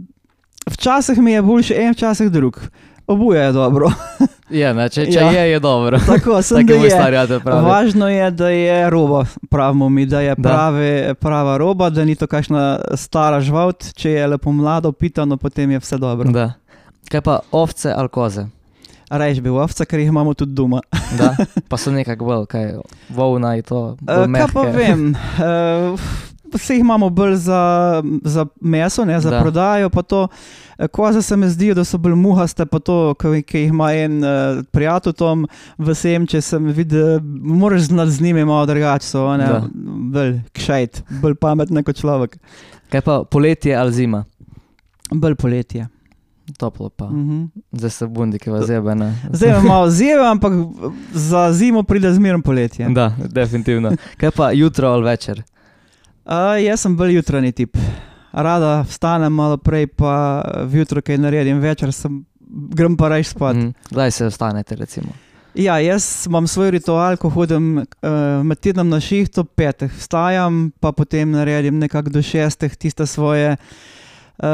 včasih 0.68 1.18
mi 1.18 1.33
je 1.33 1.42
boljši 1.42 1.75
en, 1.75 1.92
včasih 1.92 2.29
drug. 2.31 2.61
Oboje 3.06 3.40
je 3.40 3.52
dobro. 3.52 3.90
Je, 4.50 4.74
ne, 4.74 4.88
če, 4.88 5.04
če 5.06 5.18
Ja. 5.18 5.30
je, 5.32 5.50
je 5.50 5.60
dobro. 5.60 5.98
Tako 6.06 6.42
sem, 6.42 6.56
Tako 6.56 6.66
da 6.66 6.72
je 6.72 6.78
moj 6.78 6.86
je. 6.86 6.90
stari 6.92 7.16
ate 7.16 7.40
pravi. 7.40 7.64
Važno 7.64 8.08
je, 8.08 8.30
da 8.30 8.48
je 8.48 8.90
roba, 8.90 9.24
pravimo 9.50 9.88
mi, 9.88 10.06
da 10.06 10.20
je 10.20 10.34
Da. 10.34 10.42
pravi, 10.44 10.90
prava 11.14 11.56
roba, 11.56 11.90
da 11.90 12.04
ni 12.04 12.14
to 12.14 12.26
kakšna 12.26 12.64
stara 12.94 13.40
žvalt, 13.40 13.92
če 13.92 14.10
je 14.12 14.26
lepo 14.26 14.52
mlado, 14.52 14.92
pitano, 14.92 15.36
potem 15.36 15.70
je 15.70 15.78
vse 15.78 15.98
dobro. 15.98 16.30
Da. 16.30 16.52
Kaj 17.08 17.20
pa 17.20 17.38
ovce 17.52 17.92
ali 17.92 18.08
koze? 18.08 18.46
Rajš 19.10 19.40
bi 19.40 19.48
ovca, 19.50 19.84
ker 19.84 19.98
jih 19.98 20.08
imamo 20.08 20.34
tudi 20.34 20.52
doma. 20.52 20.80
Da, 21.18 21.34
pa 21.68 21.76
so 21.76 21.90
nekako 21.90 22.24
bolj, 22.24 22.46
kaj, 22.46 22.72
volna 23.10 23.54
je 23.54 23.62
to. 23.62 23.96
bolj 24.00 24.16
Uh, 24.18 24.32
kaj 24.32 24.46
pa 24.52 24.62
vem? 24.62 25.10
Uh, 25.36 26.00
Vse 26.54 26.74
jih 26.74 26.80
imamo 26.80 27.10
bolj 27.10 27.34
za, 27.36 27.60
za 28.24 28.46
meso, 28.60 29.04
ne, 29.04 29.20
za 29.20 29.30
Da. 29.30 29.36
da. 29.36 29.42
prodajo. 29.42 29.88
To, 29.88 30.28
Eh, 30.76 30.88
koze 30.88 31.22
se 31.22 31.36
mi 31.36 31.48
zdijo, 31.48 31.74
da 31.74 31.84
so 31.84 31.98
bolj 31.98 32.14
muhaste, 32.14 32.66
pa 32.66 32.78
to, 32.78 33.14
ki 33.14 33.28
jih 33.54 33.68
ima 33.68 33.92
en 33.92 34.18
uh, 34.18 34.30
prijatelj 34.66 35.12
tam 35.12 35.44
v 35.78 35.94
sem, 35.94 36.26
če 36.26 36.40
sem 36.40 36.66
videl, 36.66 37.20
moraš 37.40 37.80
znati 37.82 38.10
z 38.10 38.20
njimi 38.20 38.44
malo 38.44 38.66
drugače, 38.66 39.06
so 39.06 39.36
Da. 39.38 39.62
bolj 39.84 40.40
kšajt, 40.52 41.02
bolj 41.12 41.34
pametne 41.34 41.82
kot 41.82 41.96
človek. 41.96 42.38
Kaj 42.90 43.00
pa 43.00 43.22
poletje 43.24 43.76
ali 43.76 43.92
zima? 43.92 44.24
Bolj 45.12 45.34
poletje. 45.34 45.86
Toplo 46.58 46.88
pa. 46.88 47.06
Mhm. 47.06 47.44
Zdaj 47.72 47.90
se 47.90 48.06
bundi, 48.06 48.38
ki 48.38 48.50
vas 48.50 48.68
jebe. 48.68 48.94
Ne? 48.94 49.14
Zdaj 49.30 49.50
imam 49.50 49.66
malo 49.66 49.90
zebe, 49.90 50.26
ampak 50.26 50.52
za 51.12 51.52
zimo 51.52 51.82
pride 51.82 52.12
zmerno 52.12 52.42
poletje. 52.42 52.88
Da, 52.88 53.12
definitivno. 53.20 53.92
Kaj 54.16 54.30
pa 54.30 54.50
jutro 54.52 54.88
ali 54.88 55.04
večer? 55.04 55.42
Uh, 56.24 56.56
jaz 56.64 56.80
sem 56.80 56.96
bolj 56.96 57.14
jutranji 57.18 57.52
tip. 57.52 57.76
Rada 58.32 58.82
vstanem 58.88 59.32
malo 59.32 59.56
prej, 59.56 59.87
pa 59.87 60.42
vjutro 60.66 61.02
kaj 61.02 61.18
naredim, 61.18 61.60
večer 61.60 61.92
sem, 61.92 62.24
grem 62.74 62.96
pa 62.96 63.08
rajš 63.08 63.28
spat. 63.28 63.56
Mm. 63.56 63.74
Kdaj 63.90 64.10
se 64.10 64.28
vstanete, 64.28 64.76
recimo? 64.76 65.12
Ja, 65.54 65.76
jaz 65.78 66.26
imam 66.26 66.46
svoj 66.50 66.70
ritual, 66.70 67.16
ko 67.16 67.28
hodim 67.30 67.76
uh, 67.78 67.84
med 68.42 68.58
tednom 68.58 68.88
na 68.88 68.98
šiht 69.00 69.38
ob 69.38 69.52
petih. 69.54 69.92
Vstajam, 69.94 70.72
pa 70.80 70.90
potem 70.92 71.30
naredim 71.30 71.78
nekako 71.78 72.10
do 72.10 72.22
šestih 72.22 72.74
tiste 72.76 73.06
svoje 73.06 73.52
uh, 73.54 74.46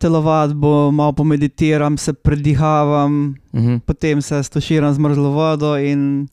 telovadbo, 0.00 0.90
malo 0.90 1.12
pomeditiram, 1.12 1.98
se 1.98 2.12
predihavam, 2.12 3.36
Mhm. 3.52 3.76
potem 3.86 4.22
se 4.22 4.42
stoširam 4.42 4.94
z 4.94 4.98
mrzlo 4.98 5.30
vodo 5.30 5.76
in 5.78 6.26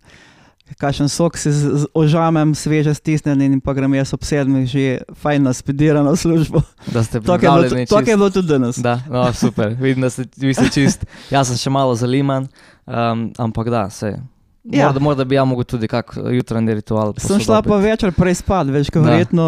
kakšen 0.77 1.09
sok 1.09 1.37
si 1.37 1.49
ožamem, 1.93 2.53
sveže 2.53 2.93
stisnen 2.93 3.41
in 3.41 3.59
pa 3.59 3.73
grem 3.73 3.93
jaz 3.93 4.13
ob 4.13 4.23
sedmih 4.23 4.67
že 4.67 4.83
fajn 5.15 5.43
naspediran 5.43 6.05
v 6.05 6.15
službo. 6.15 6.61
Da 6.87 7.03
ste 7.03 7.19
bilo, 7.21 7.37
pripravljeni. 7.37 7.85
tu- 7.85 7.95
tako 7.95 8.09
je 8.09 8.17
bilo 8.17 8.29
tudi 8.29 8.47
danes. 8.47 8.77
Da, 8.77 8.99
no, 9.07 9.33
super. 9.33 9.73
Vidim, 9.73 10.01
da 10.01 10.09
ste, 10.09 10.29
vi 10.37 10.53
ste 10.53 10.69
čist. 10.69 11.05
Jaz 11.29 11.47
sem 11.47 11.57
še 11.57 11.69
malo 11.69 11.95
zaliman, 11.95 12.45
um, 12.85 13.31
ampak 13.37 13.69
da, 13.69 13.89
se. 13.89 14.19
Ja. 14.63 14.85
Morda, 14.85 14.99
morda 14.99 15.23
bi 15.23 15.33
ja 15.33 15.45
mogel 15.45 15.63
tudi 15.63 15.87
kak 15.87 16.13
jutranji 16.29 16.73
ritual. 16.75 17.13
Sem 17.17 17.39
šla 17.39 17.61
pa 17.63 17.77
večer 17.77 18.11
prej 18.11 18.35
spat, 18.35 18.67
veš, 18.67 18.91
ko 18.91 18.99
Da. 18.99 19.09
verjetno 19.09 19.45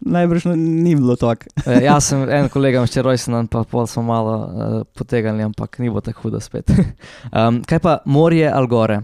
najbrž 0.00 0.48
ni 0.56 0.96
bilo 0.96 1.14
tako. 1.16 1.46
Eh, 1.62 1.84
Jaz 1.84 2.08
sem 2.08 2.24
en 2.24 2.48
kolega, 2.48 2.80
še 2.82 3.04
rojsten, 3.04 3.46
pa 3.46 3.62
pol 3.62 3.86
smo 3.86 4.02
malo 4.02 4.34
uh, 4.34 4.48
potegali, 4.96 5.44
ampak 5.44 5.78
ni 5.78 5.90
bo 5.90 6.00
tako 6.00 6.26
hudo 6.26 6.40
spet. 6.40 6.72
um, 7.30 7.60
kaj 7.62 7.78
pa 7.78 7.98
morje 8.04 8.48
ali 8.50 8.66
gore? 8.66 8.98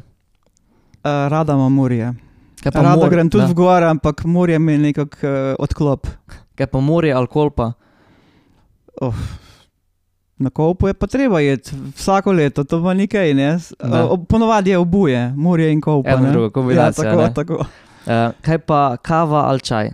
Uh, 1.04 1.28
rada 1.28 1.52
imam 1.52 1.72
morje. 1.72 2.12
Pa, 2.64 2.70
Rada 2.72 2.96
mor, 2.96 3.10
grem 3.10 3.28
tudi 3.28 3.44
da, 3.44 3.50
v 3.50 3.54
gore, 3.54 3.86
ampak 3.86 4.24
morje 4.24 4.58
mi 4.58 4.72
je 4.72 4.78
nekako 4.78 5.16
uh, 5.22 5.32
odklop. 5.58 6.06
kaj 6.54 6.66
pa 6.66 6.80
morje 6.80 7.12
ali 7.12 7.26
kolpa? 7.26 7.72
Na 10.36 10.50
kopu 10.50 10.88
je 10.88 10.94
pa 10.94 11.06
treba 11.06 11.40
jeti 11.40 11.70
vsako 11.96 12.32
leto, 12.32 12.64
to 12.64 12.82
pa 12.82 12.94
nikaj 12.94 13.34
ne. 13.34 13.58
Uh, 13.80 14.18
ponovadi 14.28 14.70
je 14.70 14.78
obuje, 14.78 15.32
morje 15.36 15.72
in 15.72 15.80
kopa. 15.80 16.10
Eno 16.10 16.30
drugo, 16.30 16.50
kombinacija, 16.50 17.04
Ja, 17.04 17.10
tako, 17.10 17.22
ne. 17.22 17.34
tako. 17.34 17.54
Uh, 17.54 18.32
kaj 18.42 18.58
pa 18.58 18.96
kava 18.96 19.44
ali 19.44 19.60
čaj? 19.60 19.90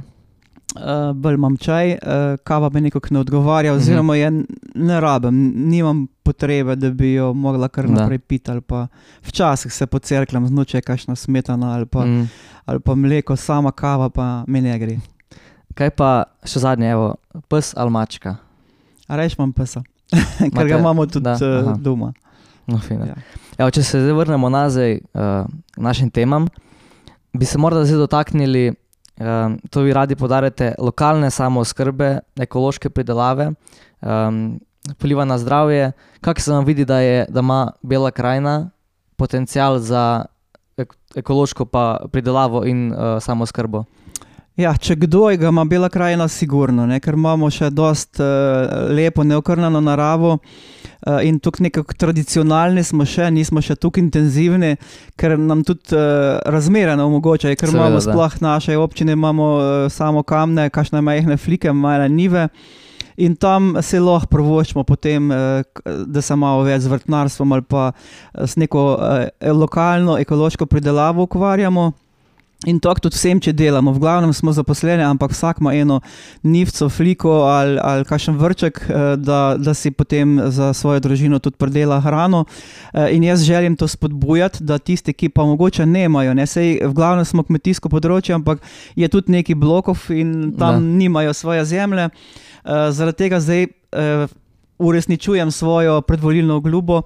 Uh, 0.72 0.82
bolj 1.14 1.34
imam 1.34 1.56
čaj, 1.56 1.90
uh, 1.92 1.98
kava 2.40 2.70
mi 2.70 2.80
nekako 2.80 3.08
ne 3.10 3.20
odgovarja, 3.20 3.72
Mhm. 3.72 3.78
oziroma 3.78 4.16
je 4.16 4.30
ne 4.76 5.00
rabim, 5.00 5.34
nimam 5.58 6.06
potrebe, 6.22 6.76
da 6.76 6.90
bi 6.90 7.12
jo 7.12 7.32
mogla 7.34 7.68
kar 7.68 7.86
Da. 7.86 7.92
naprej 7.92 8.18
piti. 8.20 8.50
Včasih 9.22 9.72
se 9.72 9.86
pocirklam 9.86 10.46
znotraj, 10.46 10.82
kakšna 10.82 11.16
smetana 11.16 11.72
ali 11.72 11.86
pa, 11.86 12.04
mm. 12.04 12.28
Ali 12.66 12.80
pa 12.80 12.94
mleko, 12.94 13.36
sama 13.36 13.72
kava 13.72 14.10
pa 14.10 14.44
mi 14.46 14.60
ne 14.60 14.78
gre. 14.78 14.98
Kaj 15.74 15.90
pa 15.90 16.08
še 16.44 16.58
zadnje, 16.58 16.86
evo, 16.88 17.14
pes 17.48 17.74
ali 17.76 17.90
mačka? 17.90 18.36
A 19.08 19.16
Reč 19.16 19.34
imam 19.34 19.52
pesa, 19.52 19.82
ker 20.38 20.46
Imate- 20.46 20.68
ga 20.68 20.78
imamo 20.78 21.06
tudi 21.06 21.24
da, 21.24 21.32
uh, 21.32 21.66
aha. 21.66 21.76
doma. 21.76 22.12
No, 22.66 22.78
fino. 22.78 23.04
Ja. 23.04 23.14
Evo, 23.58 23.70
če 23.70 23.82
se 23.82 23.98
zdaj 23.98 24.12
vrnemo 24.14 24.48
nazaj 24.48 25.00
uh, 25.14 25.46
našim 25.76 26.10
temam, 26.10 26.46
bi 27.32 27.44
se 27.44 27.58
morda 27.58 27.84
zdaj 27.84 27.98
dotaknili, 27.98 28.74
to 29.70 29.80
vi 29.80 29.92
radi 29.92 30.16
podarjate, 30.16 30.74
lokalne 30.78 31.30
samooskrbe, 31.30 32.18
ekološke 32.40 32.90
pridelave, 32.90 33.50
um, 34.00 34.60
vpliva 34.94 35.24
na 35.24 35.38
zdravje. 35.38 35.92
Kako 36.20 36.40
se 36.40 36.52
vam 36.52 36.64
vidi, 36.64 36.84
da, 36.84 36.98
je, 36.98 37.26
da 37.28 37.40
ima 37.40 37.72
Bela 37.82 38.10
krajina 38.10 38.70
potencial 39.16 39.78
za 39.78 40.24
ek 40.76 40.94
ekološko 41.16 41.66
pridelavo 42.12 42.64
in 42.64 42.92
uh, 42.92 43.18
samooskrbo? 43.20 43.84
Ja, 44.60 44.74
če 44.76 44.96
kdo 45.00 45.30
je, 45.30 45.38
ga 45.40 45.48
ima 45.48 45.64
Bela 45.64 45.88
krajina, 45.88 46.26
sigurno, 46.28 46.84
ne? 46.86 46.98
ker 47.00 47.16
imamo 47.16 47.48
še 47.52 47.70
dost 47.72 48.20
uh, 48.20 48.90
lepo, 48.92 49.24
neokrnjeno 49.24 49.80
naravo 49.80 50.34
uh, 50.36 51.20
in 51.24 51.38
tukaj 51.40 51.64
nekako 51.70 51.96
tradicionalni 51.96 52.84
smo 52.84 53.06
še, 53.08 53.30
nismo 53.32 53.62
še 53.64 53.78
tukaj 53.80 54.04
intenzivni, 54.04 54.74
ker 55.16 55.38
nam 55.40 55.64
tudi 55.64 55.96
uh, 55.96 56.42
razmere 56.44 56.98
ne 56.98 57.06
omogočajo, 57.08 57.56
ker 57.56 57.72
Seveda, 57.72 57.86
imamo 57.86 58.02
da. 58.02 58.04
sploh 58.04 58.36
naše 58.44 58.76
občine, 58.76 59.16
imamo 59.16 59.48
uh, 59.56 59.88
samo 59.88 60.26
kamne, 60.26 60.68
kakšne 60.74 61.00
majhne 61.04 61.40
flike, 61.40 61.72
majhne 61.72 62.12
nive. 62.12 62.48
In 63.20 63.34
tam 63.36 63.74
se 63.84 64.00
lahko 64.00 64.30
prvoščimo, 64.32 64.84
potem, 64.88 65.30
eh, 65.32 65.62
da 66.06 66.22
se 66.24 66.36
malo 66.36 66.64
več 66.64 66.86
z 66.86 66.92
vrtnarstvom 66.92 67.52
ali 67.52 67.66
pa 67.68 67.90
eh, 67.92 68.46
s 68.46 68.56
neko 68.56 68.84
eh, 68.96 69.52
lokalno 69.52 70.16
ekološko 70.20 70.66
pridelavo 70.66 71.28
ukvarjamo. 71.28 71.90
In 72.68 72.76
to 72.80 72.92
tudi 73.00 73.16
vsem, 73.16 73.38
če 73.40 73.54
delamo. 73.56 73.94
V 73.96 74.02
glavnem 74.02 74.32
smo 74.36 74.52
zaposleni, 74.52 75.00
ampak 75.00 75.32
vsak 75.32 75.62
ima 75.62 75.72
eno 75.72 76.00
nivco, 76.44 76.90
fliko 76.92 77.48
ali, 77.48 77.78
ali 77.80 78.04
kakšen 78.04 78.36
vrček, 78.36 78.82
eh, 78.84 79.16
da, 79.16 79.56
da 79.56 79.72
si 79.74 79.90
potem 79.90 80.36
za 80.52 80.72
svojo 80.76 81.00
družino 81.00 81.38
tudi 81.40 81.56
predela 81.56 82.00
hrano. 82.04 82.44
Eh, 82.92 83.16
In 83.16 83.24
jaz 83.24 83.42
želim 83.48 83.76
to 83.76 83.88
spodbujati, 83.88 84.64
da 84.64 84.78
tisti, 84.78 85.12
ki 85.12 85.28
pa 85.28 85.44
mogoče 85.44 85.86
ne 85.86 86.04
imajo, 86.04 86.34
ne 86.34 86.46
sej 86.46 86.84
v 86.84 86.92
glavnem 86.92 87.24
smo 87.24 87.42
kmetijsko 87.42 87.88
področje, 87.88 88.36
ampak 88.36 88.60
je 88.96 89.08
tudi 89.08 89.32
nekaj 89.32 89.56
blokov 89.56 90.10
in 90.12 90.52
tam 90.58 90.58
Da. 90.58 90.72
da. 90.76 90.78
nimajo 90.80 91.32
svoje 91.32 91.64
zemlje. 91.64 92.10
Uh, 92.60 92.92
zaradi 92.92 93.16
tega 93.16 93.40
zdaj 93.40 93.66
uresničujem 94.80 95.50
svojo 95.50 96.00
predvolilno 96.00 96.56
obljubo, 96.56 96.96
uh, 96.96 97.04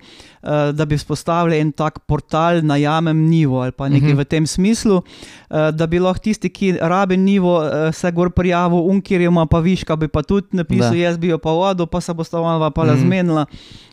da 0.72 0.84
bi 0.84 0.96
vzpostavili 0.96 1.58
en 1.58 1.72
tak 1.72 1.98
portal 2.00 2.60
na 2.62 2.76
jamem 2.76 3.16
nivo 3.20 3.60
ali 3.60 3.72
pa 3.72 3.88
nekaj 3.88 4.00
Mhm. 4.00 4.08
uh 4.08 4.14
-huh. 4.14 4.20
v 4.20 4.24
tem 4.26 4.46
smislu, 4.46 4.96
uh, 4.96 5.02
da 5.70 5.86
bi 5.86 5.98
lahko 5.98 6.20
tisti, 6.20 6.48
ki 6.48 6.76
rabi 6.80 7.16
nivo, 7.16 7.58
uh, 7.58 7.64
se 7.92 8.12
gor 8.12 8.30
prijavil, 8.30 8.78
unkirjema 8.80 9.46
pa 9.46 9.58
viška 9.60 9.96
bi 9.96 10.08
pa 10.08 10.22
tudi 10.22 10.46
napisal, 10.52 10.90
Da. 10.90 10.96
jaz 10.96 11.18
bi 11.18 11.28
jo 11.28 11.38
pa 11.38 11.50
vodil, 11.50 11.86
pa 11.86 12.00
se 12.00 12.14
bo 12.14 12.24
stanova 12.24 12.70
pa 12.70 12.82
Mhm. 12.82 12.90
razmenila. 12.90 13.46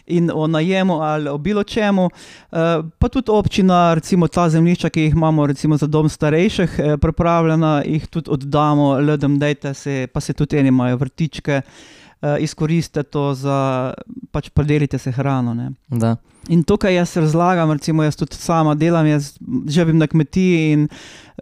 In 0.07 0.31
o 0.33 0.47
najemu 0.47 0.93
ali 0.95 1.29
o 1.29 1.37
bilo 1.37 1.63
čemu, 1.63 2.05
uh, 2.05 2.57
pa 2.91 3.07
tudi 3.07 3.31
občina, 3.31 3.93
recimo 3.93 4.27
ta 4.27 4.49
zemljišča, 4.49 4.89
ki 4.89 5.01
jih 5.01 5.13
imamo, 5.13 5.47
recimo 5.47 5.77
za 5.77 5.87
dom 5.87 6.09
starejših, 6.09 6.69
pripravljena, 7.01 7.83
jih 7.83 8.07
tudi 8.07 8.29
oddamo, 8.29 8.99
ljudem, 8.99 9.39
dajte 9.39 9.73
se, 9.73 10.07
pa 10.07 10.19
se 10.19 10.33
tudi 10.33 10.57
eni 10.57 10.67
imajo 10.67 10.97
vrtičke, 10.97 11.57
uh, 11.57 12.00
izkoristite 12.39 13.03
to 13.03 13.33
za, 13.33 13.93
pač 14.31 14.49
predelite 14.49 14.97
se 14.97 15.11
hrano. 15.11 15.53
Ne. 15.53 15.71
Da. 15.89 16.15
In 16.49 16.63
tukaj 16.63 16.95
jaz 16.95 17.15
razlagam, 17.17 17.71
recimo 17.71 18.03
jaz 18.03 18.15
tudi 18.17 18.35
sama 18.35 18.75
delam, 18.75 19.05
jaz 19.07 19.33
živim 19.67 19.97
na 19.97 20.07
kmetiji 20.07 20.71
in 20.73 20.87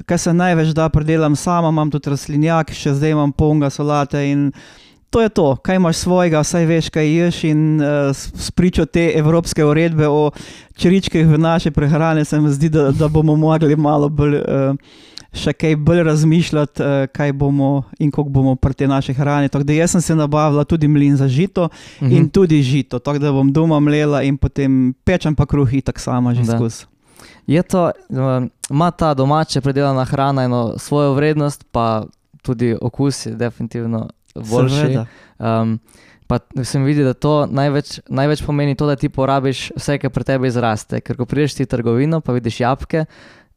kar 0.05 0.19
se 0.19 0.33
največ 0.33 0.73
da 0.75 0.89
predelam 0.89 1.35
sama, 1.35 1.69
imam 1.69 1.91
tudi 1.91 2.11
rastlinjak, 2.11 2.73
še 2.75 2.95
zdaj 2.95 3.15
imam 3.15 3.31
polnga 3.31 3.69
solate 3.69 4.23
in 4.31 4.51
to 5.09 5.21
je 5.21 5.29
to, 5.29 5.55
kaj 5.55 5.75
imaš 5.75 6.03
svojega, 6.03 6.43
saj 6.43 6.65
veš, 6.69 6.89
kaj 6.93 7.07
ješ 7.09 7.43
in 7.49 7.81
uh, 7.81 8.11
spričo 8.13 8.85
te 8.85 9.07
evropske 9.17 9.65
uredbe 9.65 10.07
o 10.07 10.29
čeričkih 10.77 11.27
v 11.27 11.37
naši 11.37 11.71
prehrani 11.71 12.25
se 12.25 12.39
mi 12.39 12.51
zdi, 12.53 12.69
da, 12.69 12.91
da 12.91 13.07
bomo 13.07 13.35
mogli 13.35 13.75
malo 13.75 14.09
bolj 14.09 14.35
uh, 14.35 14.75
še 15.33 15.53
kaj 15.53 15.75
bolj 15.75 16.03
razmišljati, 16.03 16.81
uh, 16.81 17.07
kaj 17.07 17.33
bomo 17.33 17.83
in 17.99 18.11
kako 18.11 18.29
bomo 18.29 18.55
pri 18.55 18.73
tej 18.73 18.87
naši 18.87 19.13
hrani. 19.13 19.49
Tako 19.49 19.63
da 19.63 19.73
jaz 19.73 19.91
sem 19.91 20.01
se 20.01 20.15
nabavila 20.15 20.63
tudi 20.63 20.87
mlin 20.87 21.15
za 21.15 21.27
žito, 21.27 21.69
Mhm. 22.01 22.11
in 22.11 22.29
tudi 22.29 22.61
žito, 22.63 22.99
tako 22.99 23.19
da 23.19 23.31
bom 23.31 23.51
doma 23.51 23.79
mlela 23.79 24.23
in 24.23 24.37
potem 24.37 24.93
pečem 25.03 25.35
pa 25.35 25.45
kruh 25.45 25.73
in 25.73 25.81
tako 25.81 25.99
sama 25.99 26.33
že 26.33 26.45
skozi. 26.45 26.85
Je 27.47 27.63
to, 27.63 27.91
um, 28.09 28.49
ima 28.69 28.91
ta 28.91 29.13
domača 29.13 29.61
predelana 29.61 30.05
hrana 30.05 30.43
eno 30.43 30.73
svojo 30.77 31.13
vrednost, 31.13 31.65
pa 31.71 32.05
tudi 32.41 32.75
okus 32.81 33.25
je 33.25 33.35
definitivno 33.35 34.09
boljši. 34.35 34.75
Seveda. 34.75 35.05
Um, 35.39 35.79
pa 36.27 36.39
se 36.63 36.79
mi 36.79 36.85
vidi, 36.85 37.03
da 37.03 37.13
to 37.13 37.47
največ, 37.49 37.99
največ 38.09 38.45
pomeni 38.45 38.75
to, 38.75 38.85
da 38.85 38.95
ti 38.95 39.09
porabiš 39.09 39.71
vse, 39.75 39.97
kar 39.97 40.09
pri 40.09 40.23
tebi 40.23 40.47
izraste. 40.47 41.01
Ker 41.01 41.17
ko 41.17 41.25
prideš 41.25 41.53
ti 41.53 41.65
trgovino, 41.65 42.21
pa 42.21 42.33
vidiš 42.33 42.59
jabke, 42.59 43.05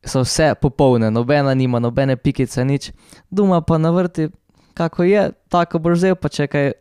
so 0.04 0.22
vse 0.26 0.54
popolne, 0.60 1.10
nobena 1.10 1.54
nima, 1.54 1.78
nobene 1.78 2.16
pikice, 2.16 2.64
nič. 2.64 2.90
Doma 3.30 3.60
pa 3.60 3.78
na 3.78 3.90
vrti, 3.90 4.28
kako 4.74 5.02
je, 5.02 5.30
tako 5.48 5.78
boš 5.78 5.98
vzel, 5.98 6.16
pa 6.18 6.28
če 6.28 6.46
kaj 6.46 6.72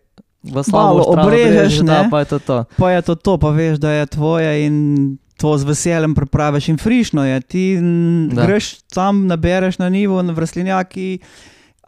v 0.44 0.64
slabo 0.66 1.06
obrežeš, 1.14 1.84
da 1.86 2.04
ne. 2.04 2.10
pa 2.10 2.24
je 2.26 2.26
to 2.34 2.40
to. 2.40 2.58
Pa 2.78 2.92
je 2.92 3.02
to 3.02 3.16
to, 3.16 3.38
pa 3.38 3.50
veš, 3.54 3.78
da 3.78 3.92
je 3.92 4.06
tvoje 4.06 4.66
in 4.66 4.76
to 5.38 5.58
z 5.58 5.66
veseljem 5.66 6.16
pripraviš 6.16 6.70
in 6.70 6.78
frišno 6.78 7.26
je. 7.26 7.42
Ti 7.42 7.64
Da. 8.34 8.46
greš 8.46 8.82
tam, 8.94 9.28
nabereš 9.28 9.78
na 9.78 9.90
nivo, 9.90 10.22
v 10.22 10.38
rastlinjaki. 10.38 11.20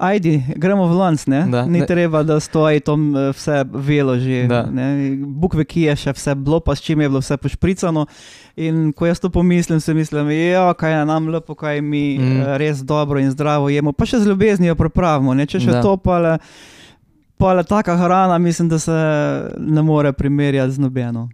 Ajdi, 0.04 0.34
gremo 0.54 0.84
v 0.84 0.94
lanc, 0.94 1.24
ne? 1.26 1.46
Da, 1.48 1.62
Ni 1.64 1.80
ne. 1.80 1.86
treba, 1.86 2.24
da 2.24 2.36
stoji 2.38 2.82
tam 2.82 3.06
eh, 3.12 3.32
vse 3.32 3.62
velo 3.66 4.18
že. 4.18 4.44
Ne. 4.68 4.88
Bukve, 5.16 5.64
ki 5.64 5.82
je 5.82 5.96
še 5.98 6.12
vse 6.12 6.36
bilo, 6.36 6.60
pa 6.60 6.76
s 6.76 6.82
čim 6.82 7.00
je 7.00 7.08
bilo 7.08 7.20
vse 7.20 7.38
pošpricano. 7.38 8.04
In 8.58 8.92
ko 8.92 9.06
jaz 9.06 9.18
to 9.18 9.30
pomislim, 9.30 9.80
si 9.80 9.94
mislim, 9.94 10.28
ja, 10.30 10.68
kaj 10.74 10.92
je 10.94 11.06
nam 11.06 11.28
lepo, 11.30 11.56
kaj 11.56 11.80
mi 11.82 12.04
Mm. 12.14 12.24
mm. 12.24 12.58
res 12.58 12.84
dobro 12.84 13.20
in 13.20 13.32
zdravo 13.32 13.70
jemo. 13.70 13.92
Pa 13.92 14.04
še 14.04 14.20
z 14.20 14.28
ljubeznijo 14.28 14.76
pripravimo. 14.76 15.34
Ne? 15.34 15.46
Če 15.46 15.60
še 15.60 15.72
Da. 15.72 15.82
to 15.82 15.96
pa 15.98 16.20
le, 16.20 16.34
pa 17.38 17.54
le 17.54 17.64
taka 17.64 17.96
hrana, 17.96 18.38
mislim, 18.38 18.68
da 18.68 18.78
se 18.78 18.92
ne 19.58 19.82
more 19.82 20.12
primerjati 20.12 20.72
z 20.72 20.80
nobeno. 20.80 21.30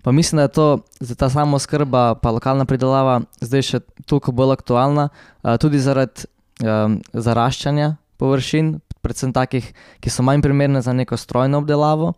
Pa 0.00 0.12
mislim, 0.12 0.38
da 0.38 0.42
je 0.42 0.48
to 0.50 0.66
za 1.00 1.14
ta 1.14 1.28
samo 1.28 1.58
skrba, 1.58 2.14
pa 2.14 2.30
lokalna 2.30 2.64
pridelava 2.64 3.20
zdaj 3.40 3.62
še 3.62 3.78
toliko 4.06 4.32
bolj 4.32 4.54
aktualna, 4.54 5.08
a, 5.42 5.58
tudi 5.58 5.76
zaradi 5.78 6.24
um, 6.60 6.96
zaraščanja 7.12 7.96
površin, 8.16 8.78
predvsem 9.02 9.32
takih, 9.34 9.72
ki 10.00 10.10
so 10.10 10.22
manj 10.22 10.42
primerne 10.42 10.82
za 10.82 10.92
neko 10.92 11.16
strojno 11.16 11.58
obdelavo. 11.58 12.12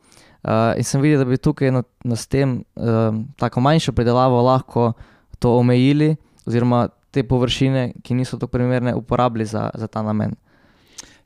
Uh, 0.44 0.76
in 0.76 0.84
sem 0.84 1.00
videl, 1.00 1.22
da 1.22 1.24
bi 1.24 1.40
tukaj 1.40 1.70
na, 1.72 1.82
na 2.04 2.16
s 2.16 2.28
tem 2.28 2.58
um, 2.76 3.24
tako 3.40 3.62
manjšo 3.64 3.94
pridelavo 3.96 4.42
lahko 4.44 4.92
to 5.38 5.56
omejili, 5.56 6.16
oziroma 6.44 6.88
te 7.10 7.22
površine, 7.24 7.92
ki 8.04 8.14
niso 8.14 8.36
tako 8.36 8.52
primerne, 8.52 8.94
uporabili 8.94 9.46
za, 9.46 9.70
za 9.74 9.86
ta 9.86 10.02
namen. 10.02 10.34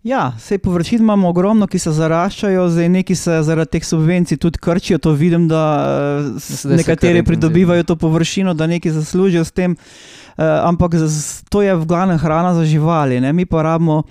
Ja, 0.06 0.32
vse 0.36 0.58
površin 0.62 1.02
imamo 1.02 1.28
ogromno, 1.28 1.66
ki 1.66 1.78
se 1.82 1.90
zaraščajo, 1.92 2.68
zdaj 2.70 2.88
neki 2.88 3.16
se 3.18 3.40
zaradi 3.42 3.74
teh 3.74 3.84
subvencij 3.84 4.38
tudi 4.38 4.62
krčijo. 4.62 5.00
To 5.02 5.12
vidim, 5.12 5.48
da 5.50 5.62
eh, 5.82 6.28
kar 6.38 6.76
nekateri 6.76 7.18
intenzivno. 7.18 7.26
pridobivajo 7.26 7.82
to 7.82 7.96
površino, 7.96 8.54
da 8.54 8.70
neki 8.70 8.94
zaslužijo 8.94 9.44
s 9.44 9.52
tem. 9.52 9.74
Uh, 9.74 10.27
ampak 10.38 10.94
z- 10.96 11.08
to 11.44 11.62
je 11.62 11.74
v 11.74 11.84
glavnem 11.84 12.18
hrana 12.18 12.54
za 12.54 12.64
živali, 12.64 13.20
ne? 13.20 13.32
mi 13.32 13.44
pa 13.44 13.62
rabimo 13.64 14.02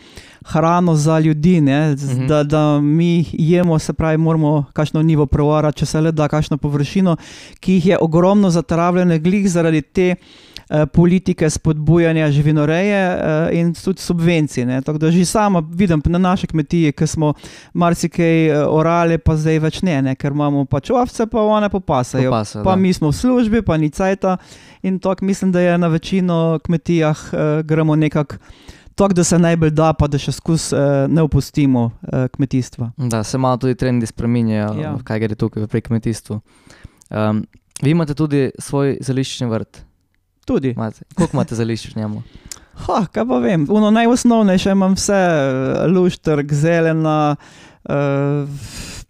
hrano 0.45 0.95
za 0.95 1.19
ljudi, 1.19 1.61
ne? 1.61 1.95
Z- 1.95 2.09
Mhm. 2.09 2.27
da, 2.27 2.43
da 2.45 2.61
mi 2.79 3.25
jemo, 3.31 3.79
se 3.79 3.93
pravi, 3.93 4.17
moramo 4.17 4.65
kakšno 4.73 5.01
nivo 5.01 5.25
prevarati, 5.25 5.77
če 5.77 5.85
se 5.87 6.01
le 6.01 6.11
da, 6.11 6.27
kakšno 6.27 6.57
površino, 6.57 7.15
ki 7.59 7.73
jih 7.73 7.85
je 7.85 7.97
ogromno 7.99 8.49
zatravljene 8.49 9.19
glih 9.19 9.47
zaradi 9.47 9.81
te 9.83 10.07
eh, 10.09 10.15
politike 10.93 11.49
spodbujanja 11.49 12.31
živinoreje 12.31 13.17
eh, 13.17 13.59
in 13.59 13.73
tudi 13.73 14.01
subvencij. 14.01 14.65
ne. 14.65 14.81
Tako 14.81 14.97
da 14.97 15.11
že 15.11 15.25
sama 15.25 15.63
vidim 15.71 16.01
na 16.05 16.17
naše 16.17 16.47
kmetije, 16.47 16.91
ki 16.91 17.07
smo 17.07 17.33
marsikaj 17.73 18.47
eh, 18.47 18.65
orali, 18.67 19.17
pa 19.17 19.35
zdaj 19.35 19.59
več 19.59 19.81
ne, 19.81 20.01
ne 20.01 20.15
ker 20.15 20.31
imamo 20.31 20.65
pač 20.65 20.89
ovce, 20.89 21.27
pa 21.27 21.41
one 21.41 21.69
popasajo. 21.69 22.29
Popasajo, 22.29 22.63
pa 22.63 22.69
da. 22.71 22.75
mi 22.75 22.93
smo 22.93 23.09
v 23.09 23.13
službi, 23.15 23.61
pa 23.61 23.77
ni 23.77 23.89
cajta 23.89 24.37
in 24.83 24.99
tako 24.99 25.25
mislim, 25.25 25.51
da 25.51 25.59
je 25.59 25.77
na 25.77 25.87
večino 25.87 26.59
kmetijah 26.63 27.17
uh, 27.33 27.39
gremo 27.65 27.95
nekako. 27.95 28.35
Tako, 28.95 29.13
da 29.13 29.23
se 29.23 29.39
najbolj 29.39 29.69
da, 29.77 29.93
pa 29.93 30.07
da 30.07 30.17
še 30.17 30.31
skozi 30.31 30.75
uh, 30.75 30.81
ne 31.09 31.21
opustimo 31.21 31.83
uh, 31.85 32.25
kmetijstva. 32.33 32.91
Da 32.97 33.23
se 33.23 33.37
malo 33.37 33.57
tudi 33.57 33.75
trendi 33.75 34.05
spreminjajo, 34.05 34.73
Ja. 34.73 34.81
ja. 34.81 34.97
kaj 35.03 35.19
gre 35.19 35.35
tukaj 35.35 35.67
pri 35.67 35.81
kmetijstvu. 35.81 36.39
Um, 37.09 37.45
vi 37.81 37.91
imate 37.93 38.13
tudi 38.17 38.49
svoj 38.59 38.97
zeliščni 39.01 39.47
vrt. 39.47 39.83
Tudi. 40.47 40.75
Koliko 41.15 41.35
imate 41.35 41.55
zelišč 41.55 41.91
v 41.91 41.99
njemu? 41.99 42.23
Ha, 42.85 43.05
kaj 43.11 43.25
pa 43.27 43.39
vem, 43.43 43.65
ono 43.69 43.89
najosnovnejše 43.91 44.71
imam 44.71 44.93
vse, 44.95 45.13
eh, 45.13 45.87
luštrk, 45.91 46.53
zelena, 46.53 47.35
uh, 47.89 48.49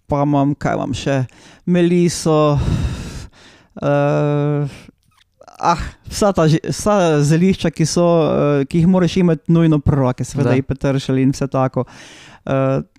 pa 0.07 0.23
imam, 0.23 0.55
kaj 0.55 0.77
imam 0.79 0.93
še, 0.95 1.17
meliso. 1.65 2.57
Uh, 3.77 4.71
ah, 5.59 5.83
vsa 6.09 6.31
ta 6.33 6.47
vsa 6.47 6.95
zelišča, 7.21 7.69
ki, 7.75 7.85
so, 7.85 8.07
uh, 8.07 8.63
ki 8.65 8.81
jih 8.81 8.87
moraš 8.89 9.19
imeti 9.21 9.51
nujno 9.53 9.81
pri 9.83 9.99
roki, 9.99 10.25
seveda 10.25 10.55
Da. 10.55 10.57
in 10.57 10.65
petršelj 10.65 11.21
in 11.21 11.35
vse 11.35 11.49
tako. 11.51 11.85
Uh, 11.85 12.36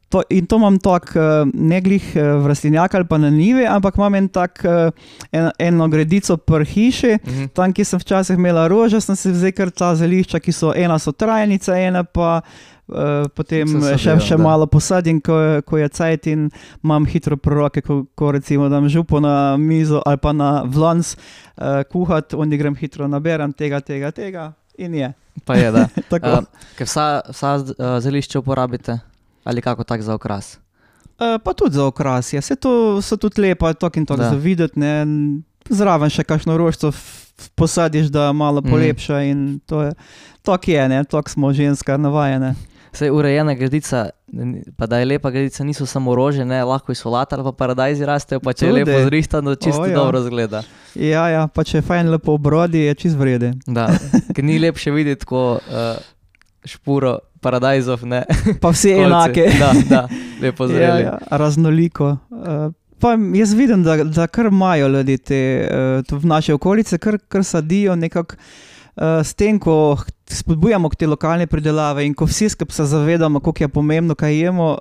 To, 0.08 0.22
in 0.32 0.46
to 0.48 0.56
imam 0.56 0.78
tako, 0.80 1.20
uh, 1.20 1.50
ne 1.52 1.80
glih 1.84 2.04
uh, 2.16 2.22
v 2.40 2.48
rastlinjak 2.48 2.94
ali 2.96 3.04
pa 3.04 3.18
na 3.20 3.28
nivi, 3.30 3.66
ampak 3.68 3.98
imam 4.00 4.14
en 4.14 4.28
tak, 4.32 4.62
uh, 4.64 4.88
en, 5.32 5.50
eno 5.60 5.88
gredico 5.88 6.36
pri 6.36 6.64
hiši, 6.64 7.18
Mhm. 7.26 7.48
Tam, 7.52 7.72
kjer 7.72 7.84
sem 7.86 8.00
včasih 8.00 8.38
imela 8.40 8.68
rože, 8.68 9.00
sem 9.04 9.16
si 9.16 9.28
vzel 9.28 9.52
kar 9.52 9.68
ta 9.70 9.92
zelišča, 9.94 10.40
ki 10.40 10.52
so 10.52 10.72
ena 10.72 10.96
so 10.98 11.12
trajnice, 11.12 11.68
ena 11.76 12.04
pa 12.04 12.40
uh, 12.40 13.28
potem 13.36 13.68
Se 13.68 13.98
še, 13.98 14.14
še 14.20 14.36
da. 14.36 14.42
malo 14.42 14.66
posadim, 14.66 15.20
ko, 15.20 15.60
ko 15.60 15.76
je 15.76 15.88
cajt 15.88 16.26
in 16.32 16.48
imam 16.84 17.04
hitro 17.04 17.36
proroke, 17.36 17.82
ko, 17.84 18.06
ko 18.16 18.32
recimo 18.32 18.68
dam 18.72 18.88
župo 18.88 19.20
na 19.20 19.56
mizo 19.60 20.00
ali 20.06 20.16
pa 20.16 20.32
na 20.32 20.62
vlans 20.64 21.16
uh, 21.60 21.84
kuhati, 21.84 22.32
oni 22.36 22.56
grem 22.56 22.74
hitro 22.80 23.08
naberem 23.08 23.52
tega, 23.52 23.80
tega, 23.80 24.10
tega 24.10 24.54
in 24.78 24.94
je. 24.94 25.12
Pa 25.44 25.60
je, 25.60 25.68
da. 25.70 25.84
Uh, 26.16 26.48
ker 26.80 26.88
vsa, 26.88 27.20
vsa 27.28 27.56
uh, 27.60 28.00
zelišča 28.00 28.40
uporabite 28.40 28.98
ali 29.44 29.60
kako 29.60 29.84
tak 29.84 30.02
za 30.02 30.14
okras. 30.14 30.58
Uh, 31.10 31.38
pa 31.38 31.52
tudi 31.52 31.74
za 31.74 31.84
okras, 31.84 32.32
ja. 32.32 32.40
Vse 32.40 32.56
to 32.56 32.72
so 33.02 33.16
tudi 33.16 33.40
lepa, 33.40 33.72
to 33.72 33.90
in 33.92 34.06
to 34.06 34.16
Da. 34.16 34.24
za 34.24 34.36
videti. 34.36 34.78
ne. 34.78 35.04
Zraven 35.66 36.08
še 36.08 36.22
kakšno 36.22 36.56
rožco 36.56 36.88
f- 36.88 37.26
posadiš, 37.54 38.06
da 38.06 38.32
malo 38.32 38.60
Mhm. 38.60 38.70
polepša 38.70 39.22
in 39.22 39.38
to 39.60 39.82
je. 39.82 39.92
Tako 40.42 40.70
je, 40.70 40.88
ne, 40.88 41.04
tako 41.04 41.30
smo 41.30 41.52
ženska 41.52 41.96
navajene. 41.96 42.54
Sej 42.90 43.10
urejena 43.10 43.52
gredica, 43.52 44.08
pa 44.72 44.86
da 44.86 44.96
je 44.96 45.04
lepa 45.06 45.30
gredica, 45.30 45.60
niso 45.60 45.84
samo 45.84 46.14
rože, 46.14 46.40
ne, 46.42 46.64
lahko 46.64 46.90
je 46.90 46.96
solata 46.96 47.36
ali 47.36 47.44
pa 47.44 47.52
paradajzi 47.54 48.00
rastejo, 48.02 48.40
pa 48.40 48.52
če 48.52 48.64
je 48.64 48.70
Tudi. 48.70 48.80
lepo 48.80 49.04
zrihtano, 49.04 49.54
čisto 49.54 49.82
O, 49.82 49.86
ja. 49.86 49.94
dobro 49.94 50.22
zgleda. 50.22 50.62
Ja, 50.94 51.28
ja, 51.28 51.46
pa 51.46 51.64
če 51.64 51.78
je 51.78 51.82
fajn 51.82 52.08
lepo 52.08 52.32
obrodi, 52.32 52.78
je 52.80 52.94
čist 52.96 53.16
vrede. 53.16 53.52
Da, 53.66 53.92
ker 54.30 54.42
ni 54.42 54.58
lepše 54.58 54.90
videti, 54.90 55.26
ko 55.26 55.58
uh, 55.58 56.00
špuro 56.64 57.18
paradajzov, 57.40 58.04
ne. 58.06 58.24
Pa 58.60 58.70
vse 58.74 58.94
kolce. 58.96 59.06
enake. 59.06 59.46
Da, 59.58 59.72
da, 59.88 60.02
lepo 60.42 60.64
Ja, 60.68 60.74
zreli. 60.74 61.02
ja, 61.02 61.18
raznoliko. 61.30 62.16
Uh, 62.30 62.72
pa 63.00 63.14
jaz 63.34 63.52
vidim, 63.54 63.82
da, 63.86 63.96
da 64.04 64.26
kar 64.26 64.46
imajo 64.50 64.88
ljudje 64.88 65.18
te, 65.18 65.40
uh, 66.10 66.18
v 66.18 66.26
naši 66.26 66.52
okolici, 66.52 66.98
kar, 66.98 67.18
kar 67.28 67.44
sadijo 67.44 67.96
nekako. 67.96 68.36
Uh, 68.98 69.20
s 69.22 69.34
tem, 69.38 69.60
ko 69.62 69.94
spodbujamo 70.26 70.88
k 70.90 70.96
te 70.98 71.06
lokalne 71.06 71.46
pridelave 71.46 72.02
in 72.06 72.14
ko 72.18 72.26
vsi 72.26 72.48
skupaj 72.50 72.74
se 72.74 72.84
zavedamo, 72.90 73.38
kako 73.40 73.64
je 73.64 73.68
pomembno, 73.68 74.14
kaj 74.18 74.34
jemo, 74.34 74.78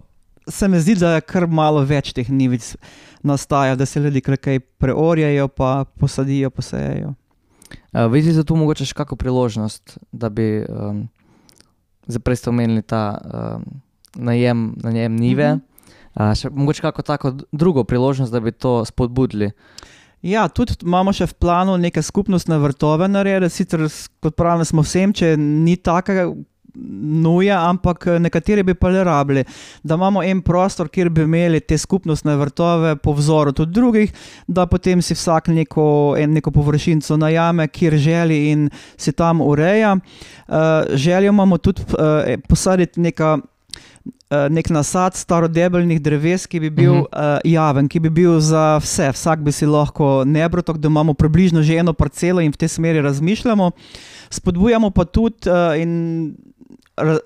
se 0.49 0.67
mi 0.67 0.79
zdi, 0.81 0.95
da 0.97 1.11
je 1.15 1.21
kar 1.21 1.45
malo 1.47 1.83
več 1.85 2.13
teh 2.17 2.29
nivic 2.29 2.75
nastaja, 3.23 3.75
da 3.75 3.85
se 3.85 3.99
ljudje 3.99 4.21
kar 4.21 4.37
kaj 4.41 4.59
preorjajo, 4.81 5.47
pa 5.47 5.85
posadijo, 5.99 6.49
posejejo. 6.49 7.13
Uh, 7.93 8.07
vidite 8.11 8.41
tu 8.43 8.55
mogoče 8.55 8.85
še 8.89 8.95
kakšno 8.97 9.17
priložnost, 9.21 9.97
da 10.11 10.29
bi, 10.33 10.63
um, 10.65 11.03
zdaj 12.07 12.23
prej 12.23 12.35
ste 12.35 12.49
omenili 12.49 12.81
ta 12.81 13.17
um, 13.17 13.65
najem, 14.15 14.73
najem 14.83 15.15
nive, 15.15 15.49
Mhm. 15.55 15.61
uh, 16.15 16.33
še 16.35 16.49
mogoče 16.49 16.81
kako 16.81 17.01
tako 17.01 17.33
drugo 17.51 17.83
priložnost, 17.83 18.31
da 18.31 18.39
bi 18.39 18.51
to 18.51 18.85
spodbudili. 18.85 19.51
Ja, 20.21 20.47
tudi 20.49 20.73
imamo 20.81 21.13
še 21.13 21.27
v 21.29 21.33
planu 21.33 21.77
neke 21.77 22.01
skupnostne 22.01 22.57
vrtove 22.57 23.07
narediti, 23.07 23.53
sicer 23.53 23.85
kot 24.19 24.35
pravim, 24.35 24.65
smo 24.65 24.81
vsem, 24.81 25.13
če 25.13 25.35
ni 25.37 25.75
takega 25.77 26.31
nuja, 27.21 27.59
ampak 27.69 28.07
eh, 28.07 28.19
nekateri 28.19 28.63
bi 28.63 28.73
pa 28.73 28.89
le 28.89 29.03
rabili, 29.03 29.43
da 29.83 29.95
imamo 29.95 30.23
en 30.23 30.41
prostor, 30.41 30.89
kjer 30.89 31.09
bi 31.09 31.25
imeli 31.25 31.59
te 31.59 31.77
skupnostne 31.77 32.35
vrtove 32.35 32.95
po 32.95 33.13
vzoru 33.17 33.51
tudi 33.51 33.73
drugih, 33.73 34.13
da 34.47 34.65
potem 34.65 35.01
si 35.01 35.13
vsak 35.17 35.47
neko, 35.47 36.15
en, 36.19 36.33
neko 36.33 36.51
površinco 36.51 37.17
najame, 37.17 37.67
kjer 37.67 37.97
želi 37.97 38.39
in 38.51 38.69
si 38.97 39.11
tam 39.11 39.41
ureja. 39.41 39.97
Uh, 40.47 40.55
željo 40.93 41.29
imamo 41.29 41.57
tudi 41.57 41.81
uh, 41.81 42.39
posaditi 42.49 43.01
neka. 43.01 43.37
Nek 44.27 44.67
nasad 44.69 45.15
starodebelnih 45.15 46.01
dreves, 46.03 46.47
ki 46.51 46.59
bi 46.59 46.69
bil 46.69 46.93
Mhm. 46.93 46.99
uh, 46.99 47.39
javen, 47.47 47.87
ki 47.87 47.99
bi 47.99 48.09
bil 48.09 48.39
za 48.43 48.75
vse, 48.83 49.11
vsak 49.15 49.39
bi 49.39 49.51
si 49.51 49.65
lahko 49.65 50.23
nebro, 50.27 50.61
tako 50.61 50.79
da 50.83 50.87
imamo 50.87 51.13
približno 51.13 51.61
že 51.63 51.77
eno 51.79 51.93
parcelo 51.93 52.41
in 52.41 52.51
v 52.51 52.57
tej 52.57 52.67
smeri 52.67 53.01
razmišljamo. 53.01 53.71
Spodbujamo 54.29 54.91
pa 54.91 55.05
tudi 55.05 55.47
uh, 55.47 55.79
in 55.79 56.35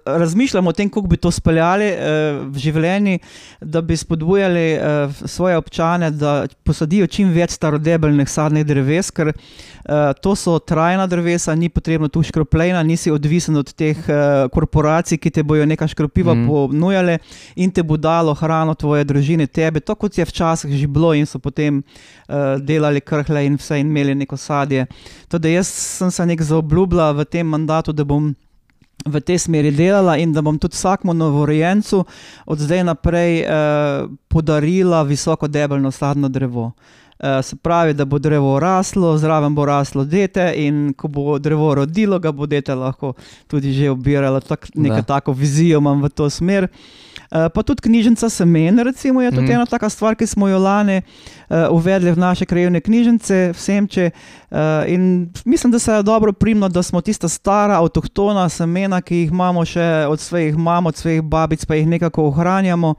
razmišljamo 0.05 0.69
o 0.69 0.73
tem, 0.73 0.89
kako 0.89 1.07
bi 1.07 1.17
to 1.17 1.31
speljali 1.31 1.87
uh, 1.91 2.47
v 2.51 2.59
življenje, 2.59 3.19
da 3.61 3.81
bi 3.81 3.97
spodbujali 3.97 4.65
uh, 4.75 5.15
svoje 5.25 5.57
občane, 5.57 6.11
da 6.11 6.45
posadijo 6.63 7.07
čim 7.07 7.31
več 7.31 7.55
starodebelnih 7.55 8.29
sadnih 8.29 8.65
dreves, 8.67 9.11
ker 9.15 9.31
uh, 9.31 10.11
to 10.21 10.35
so 10.35 10.57
trajna 10.59 11.07
drevesa, 11.07 11.55
ni 11.55 11.69
potrebno 11.69 12.09
tu 12.11 12.23
škroplejna, 12.23 12.83
nisi 12.83 13.11
odvisen 13.11 13.55
od 13.61 13.71
teh 13.73 13.97
uh, 14.07 14.49
korporacij, 14.51 15.21
ki 15.21 15.31
te 15.31 15.43
bojo 15.47 15.65
neka 15.65 15.87
škropiva 15.87 16.35
mm. 16.35 16.47
ponujale 16.47 17.17
in 17.55 17.71
te 17.71 17.83
bo 17.83 17.97
dalo 17.97 18.35
hrano 18.35 18.75
tvoje 18.75 19.07
družine, 19.07 19.47
tebe, 19.47 19.79
to 19.79 19.95
kot 19.95 20.17
je 20.17 20.27
včasih 20.27 20.75
že 20.81 20.87
bilo 20.87 21.13
in 21.15 21.25
so 21.25 21.39
potem 21.39 21.79
uh, 21.81 22.59
delali 22.59 23.01
krhle 23.01 23.45
in 23.47 23.57
vse 23.59 23.79
in 23.79 23.87
imeli 23.87 24.15
neko 24.15 24.37
sadje. 24.37 24.85
Tudi 25.31 25.55
jaz 25.55 25.71
sem 25.71 26.11
se 26.11 26.25
nek 26.25 26.41
zaobljubila 26.43 27.11
v 27.15 27.25
tem 27.25 27.47
mandatu, 27.47 27.95
da 27.95 28.03
bom 28.03 28.33
v 29.05 29.21
tej 29.21 29.39
smeri 29.39 29.71
delala 29.71 30.17
in 30.17 30.33
da 30.33 30.41
bom 30.41 30.59
tudi 30.59 30.75
vsakmu 30.75 31.13
novorojencu 31.13 32.05
od 32.45 32.59
zdaj 32.59 32.83
naprej 32.83 33.43
uh, 33.43 34.09
podarila 34.27 35.03
visoko 35.03 35.47
debelno 35.47 35.91
sadno 35.91 36.29
drevo. 36.29 36.71
Uh, 37.21 37.41
se 37.45 37.55
pravi, 37.55 37.93
da 37.93 38.05
bo 38.05 38.19
drevo 38.19 38.59
raslo, 38.59 39.17
zraven 39.17 39.55
bo 39.55 39.65
raslo 39.65 40.05
dete, 40.05 40.53
in 40.55 40.93
ko 40.93 41.07
bo 41.07 41.39
drevo 41.39 41.75
rodilo, 41.75 42.19
ga 42.19 42.31
bo 42.31 42.45
dete 42.45 42.75
lahko 42.75 43.13
tudi 43.47 43.73
že 43.73 43.89
obiralo. 43.89 44.39
Tak, 44.39 44.73
neko 44.75 45.01
tako 45.01 45.33
vizijo 45.33 45.77
imam 45.77 46.01
v 46.01 46.09
to 46.09 46.29
smer. 46.29 46.63
Uh, 46.63 47.10
pa 47.31 47.63
tudi 47.63 47.81
knjižnica 47.81 48.29
semen, 48.29 48.79
recimo, 48.79 49.21
je 49.21 49.31
tudi 49.31 49.47
mm. 49.47 49.51
ena 49.51 49.65
taka 49.65 49.89
stvar, 49.89 50.15
ki 50.15 50.27
smo 50.27 50.47
jo 50.47 50.59
lani 50.59 51.01
uh, 51.01 51.71
uvedli 51.71 52.11
v 52.11 52.19
naše 52.19 52.45
krajovne 52.45 52.81
knjižnice, 52.81 53.53
vsem 53.55 53.87
če. 53.87 54.09
Uh, 54.51 54.57
in 54.87 55.29
mislim, 55.45 55.71
da 55.71 55.79
se 55.79 55.91
je 55.91 56.03
dobro 56.03 56.33
primno, 56.33 56.69
da 56.69 56.83
smo 56.83 57.01
tista 57.01 57.29
stara, 57.29 57.79
avtohtona 57.79 58.49
semena, 58.49 59.01
ki 59.01 59.23
jih 59.23 59.31
imamo 59.31 59.65
še 59.65 60.05
od 60.09 60.19
svojih 60.19 60.57
mam, 60.57 60.91
od 60.91 60.95
svojih 60.95 61.21
babic, 61.21 61.65
pa 61.65 61.79
jih 61.79 61.87
nekako 61.87 62.27
ohranjamo. 62.27 62.95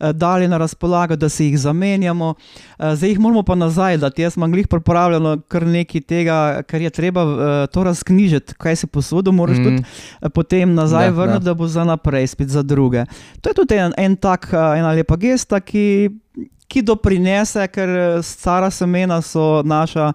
Eh, 0.00 0.12
dali 0.12 0.48
na 0.48 0.58
razpolago, 0.58 1.16
da 1.16 1.28
se 1.28 1.44
jih 1.44 1.58
zamenjamo. 1.58 2.34
Eh, 2.78 2.96
zdaj 2.96 3.10
jih 3.10 3.18
moramo 3.18 3.42
pa 3.42 3.54
nazaj, 3.54 3.96
da 3.96 4.10
jaz 4.16 4.36
imam 4.36 4.54
jih 4.54 4.68
pripravljeno 4.68 5.40
kar 5.48 5.66
nekaj 5.66 6.00
tega, 6.00 6.62
kar 6.62 6.82
je 6.82 6.90
treba 6.90 7.22
eh, 7.22 7.66
to 7.66 7.84
razknjižiti, 7.84 8.54
kaj 8.54 8.76
se 8.76 8.86
posodo, 8.86 9.32
moraš 9.32 9.58
mm. 9.58 9.64
tudi 9.64 9.82
potem 10.30 10.74
nazaj 10.74 11.10
vrniti, 11.10 11.44
da 11.44 11.54
bo 11.54 11.66
za 11.66 11.84
naprej, 11.84 12.26
spet 12.26 12.48
za 12.48 12.62
druge. 12.62 13.04
To 13.40 13.50
je 13.50 13.54
tudi 13.54 13.74
en, 13.74 13.92
en 13.96 14.16
tak, 14.16 14.52
ena 14.52 14.92
lepa 14.92 15.16
gesta, 15.16 15.60
ki. 15.60 16.10
Ki 16.68 16.82
doprinese, 16.84 17.62
ker 17.72 17.88
stara 18.22 18.68
semena 18.70 19.22
so 19.24 19.62
naša 19.64 20.10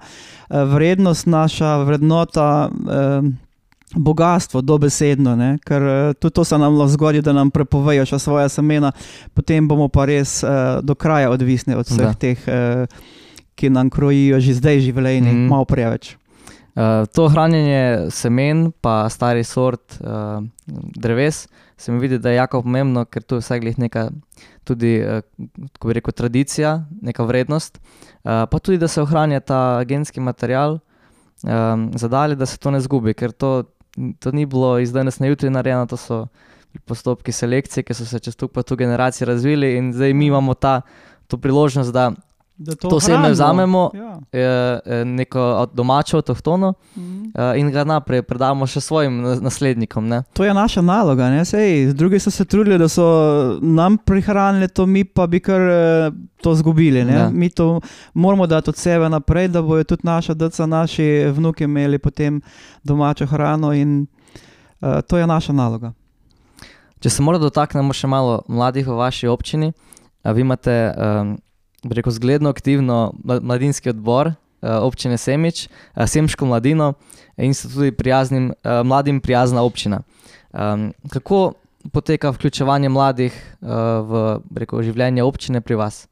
vrednost, 0.49 1.25
naša 1.25 1.77
vrednota. 1.77 2.69
Eh, 2.69 3.31
bogatstvo, 3.95 4.61
dobesedno, 4.61 5.35
ne? 5.35 5.57
ker 5.65 5.81
eh, 5.81 6.13
tudi 6.13 6.33
to 6.33 6.43
se 6.43 6.57
nam 6.57 6.77
lahko 6.77 6.93
zgodi, 6.93 7.21
da 7.21 7.33
nam 7.33 7.51
prepovejo 7.53 8.05
še 8.05 8.19
svoje 8.19 8.49
semena, 8.49 8.91
potem 9.33 9.67
bomo 9.67 9.89
pa 9.93 10.07
res 10.09 10.41
uh, 10.43 10.81
do 10.81 10.95
kraja 10.95 11.31
odvisni 11.33 11.77
od 11.77 11.87
vseh 11.87 12.09
da. 12.09 12.13
teh, 12.17 12.47
uh, 12.47 12.85
ki 13.55 13.69
nam 13.69 13.89
krojijo 13.93 14.41
že 14.41 14.57
zdaj 14.57 14.81
življenje, 14.87 15.31
mm. 15.31 15.47
malo 15.49 15.65
preveč. 15.69 16.15
Uh, 16.73 17.05
to 17.13 17.27
hranjenje 17.29 18.09
semen, 18.09 18.71
pa 18.81 19.05
stari 19.13 19.45
sort 19.45 19.99
uh, 20.01 20.41
dreves, 20.97 21.45
se 21.77 21.91
mi 21.93 21.99
vidi, 22.01 22.17
da 22.17 22.31
je 22.33 22.39
jako 22.41 22.63
pomembno, 22.65 23.05
ker 23.05 23.21
tu 23.21 23.37
je 23.37 23.43
vsaj 23.43 23.61
neka 23.77 24.07
tudi, 24.65 24.97
uh, 25.05 25.21
kako 25.77 25.91
bi 25.91 25.93
rekel, 25.99 26.15
tradicija, 26.17 26.79
neka 27.01 27.27
vrednost, 27.29 27.77
uh, 27.77 28.49
pa 28.49 28.59
tudi, 28.59 28.79
da 28.81 28.87
se 28.87 29.01
ohranja 29.01 29.39
ta 29.39 29.83
genski 29.85 30.19
material. 30.19 30.79
Um, 31.43 31.91
zadali, 31.99 32.37
da 32.39 32.45
se 32.45 32.57
to 32.57 32.71
ne 32.71 32.79
zgubi, 32.79 33.11
ker 33.13 33.33
to 33.35 33.65
to 34.19 34.31
ni 34.31 34.45
bilo 34.45 34.79
iz 34.79 34.93
danes 34.93 35.19
na 35.19 35.27
jutri 35.27 35.49
narejeno, 35.49 35.85
to 35.85 35.97
so 35.97 36.27
postopki 36.85 37.31
selekcije, 37.31 37.83
ki 37.83 37.93
so 37.93 38.05
se 38.05 38.19
čez 38.19 38.35
tu 38.35 38.47
pa 38.47 38.63
tu 38.63 38.75
generacije 38.75 39.25
razvili 39.25 39.75
in 39.77 39.93
zdaj 39.93 40.13
mi 40.13 40.25
imamo 40.25 40.53
ta, 40.53 40.81
to 41.27 41.37
priložnost, 41.37 41.93
da, 41.93 42.11
da 42.57 42.75
to, 42.75 42.89
to 42.89 42.99
seme 42.99 43.31
vzamemo, 43.31 43.91
ja. 43.93 44.19
Eh, 44.31 45.05
neko 45.05 45.67
domačo, 45.73 46.17
avtohtono 46.17 46.73
mhm. 46.95 47.23
Eh, 47.35 47.59
in 47.59 47.71
ga 47.71 47.83
naprej 47.83 48.21
predamo 48.21 48.67
še 48.67 48.81
svojim 48.81 49.21
naslednikom. 49.41 50.07
Ne. 50.07 50.21
To 50.33 50.45
je 50.45 50.53
naša 50.53 50.81
naloga. 50.81 51.45
Sej, 51.45 51.93
drugi 51.93 52.19
so 52.19 52.31
se 52.31 52.45
trudili, 52.45 52.77
da 52.77 52.87
so 52.87 53.57
nam 53.61 53.97
prihranili 53.97 54.67
to, 54.67 54.85
mi 54.85 55.03
pa 55.03 55.27
bi 55.27 55.39
kar 55.39 55.61
eh, 55.61 56.11
to 56.41 56.55
zgubili. 56.55 56.99
Ja. 56.99 57.29
Mi 57.29 57.49
to 57.49 57.81
moramo 58.13 58.47
dati 58.47 58.69
od 58.69 58.77
sebe 58.77 59.09
naprej, 59.09 59.47
da 59.47 59.61
bojo 59.61 59.83
tudi 59.83 60.05
naša 60.05 60.33
deca, 60.33 60.65
naši 60.65 61.25
vnuki 61.33 61.63
imeli 61.63 61.97
potem 61.97 62.41
domačo 62.83 63.25
hrano 63.25 63.73
in 63.73 64.05
uh, 64.81 65.01
to 65.07 65.17
je 65.17 65.27
naša 65.27 65.53
naloga. 65.53 65.93
Če 66.99 67.09
se 67.09 67.23
morda 67.23 67.41
dotaknemo 67.43 67.93
še 67.93 68.07
malo 68.07 68.43
mladih 68.47 68.87
v 68.87 68.99
vaši 68.99 69.27
občini, 69.27 69.73
vi 70.23 70.41
imate 70.41 70.93
um, 70.95 71.37
rekel, 71.91 72.11
zgledno 72.11 72.49
aktivno 72.49 73.13
mladinski 73.23 73.89
odbor 73.89 74.27
uh, 74.27 74.33
občine 74.81 75.17
Semič, 75.17 75.67
uh, 75.67 76.07
Semško 76.07 76.45
mladino 76.45 76.93
in 77.37 77.53
so 77.53 77.69
tudi 77.69 77.91
prijaznim, 77.91 78.53
uh, 78.63 78.85
mladim 78.87 79.21
prijazna 79.21 79.63
občina. 79.63 80.01
Um, 80.53 80.93
kako 81.09 81.53
poteka 81.91 82.29
vključevanje 82.29 82.89
mladih 82.89 83.57
uh, 83.61 83.69
v 84.07 84.39
rekel, 84.55 84.83
življenje 84.83 85.23
občine 85.23 85.61
pri 85.61 85.75
vas? 85.75 86.07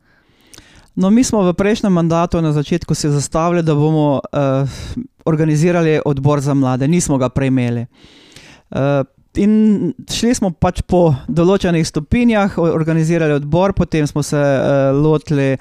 No, 0.95 1.09
mi 1.09 1.23
smo 1.23 1.43
v 1.47 1.53
prejšnjem 1.55 1.93
mandatu 1.93 2.41
na 2.41 2.51
začetku 2.51 2.95
se 2.95 3.09
zastavili, 3.09 3.63
da 3.63 3.75
bomo 3.75 4.19
uh, 4.19 4.67
organizirali 5.25 6.01
odbor 6.05 6.41
za 6.41 6.53
mlade, 6.53 6.87
nismo 6.87 7.17
ga 7.17 7.29
prejmeli. 7.29 7.85
Uh, 8.71 9.07
In 9.39 9.93
šli 10.11 10.33
smo 10.35 10.49
pač 10.51 10.81
po 10.83 11.13
določenih 11.31 11.85
stopinjah, 11.87 12.57
organizirali 12.59 13.37
odbor, 13.37 13.71
potem 13.71 14.03
smo 14.09 14.19
se 14.27 14.35
uh, 14.35 14.91
lotili 14.91 15.53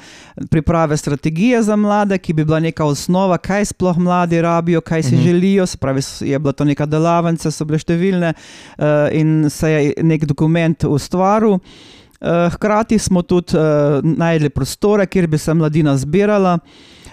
priprave 0.51 0.99
strategije 0.99 1.61
za 1.63 1.77
mlade, 1.79 2.19
ki 2.19 2.35
bi 2.35 2.45
bila 2.49 2.59
neka 2.65 2.83
osnova, 2.83 3.39
kaj 3.39 3.69
sploh 3.71 4.01
mladi 4.03 4.43
rabijo, 4.43 4.83
kaj 4.83 5.03
si 5.03 5.15
uh 5.15 5.21
mhm. 5.21 5.21
-huh. 5.21 5.31
želijo. 5.31 5.67
Se 5.67 5.79
pravi, 5.79 6.03
je 6.21 6.39
bila 6.39 6.53
to 6.53 6.65
neka 6.65 6.87
delavnica, 6.87 7.51
so 7.51 7.65
bile 7.65 7.79
številne 7.79 8.35
uh, 8.35 8.85
in 9.13 9.51
se 9.51 9.71
je 9.71 9.95
nek 10.03 10.25
dokument 10.25 10.85
ustvaril. 10.85 11.61
Uh, 12.21 12.53
hkrati 12.53 12.99
smo 12.99 13.23
tudi 13.23 13.57
uh, 13.57 14.03
najdli 14.03 14.51
prostore, 14.51 15.07
kjer 15.07 15.27
bi 15.27 15.39
se 15.39 15.55
mladina 15.55 15.97
zbirala. 15.97 16.59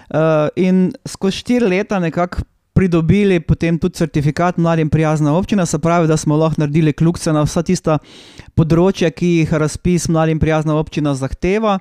Uh, 0.10 0.48
in 0.56 0.94
skozi 1.06 1.38
štiri 1.38 1.68
leta 1.68 2.00
nekako 2.00 2.42
pridobili 2.78 3.40
potem 3.40 3.80
tudi 3.82 3.98
certifikat 3.98 4.58
Mladim 4.58 4.90
prijazna 4.90 5.34
občina, 5.34 5.66
se 5.66 5.80
pravi, 5.80 6.08
da 6.08 6.18
smo 6.18 6.38
lahko 6.38 6.62
naredili 6.62 6.94
kljukce 6.94 7.34
na 7.34 7.42
vsa 7.42 7.64
tista 7.66 7.98
področja, 8.54 9.10
ki 9.10 9.32
jih 9.40 9.54
razpis 9.54 10.06
Mladim 10.14 10.38
prijazna 10.40 10.76
občina 10.78 11.16
zahteva. 11.18 11.80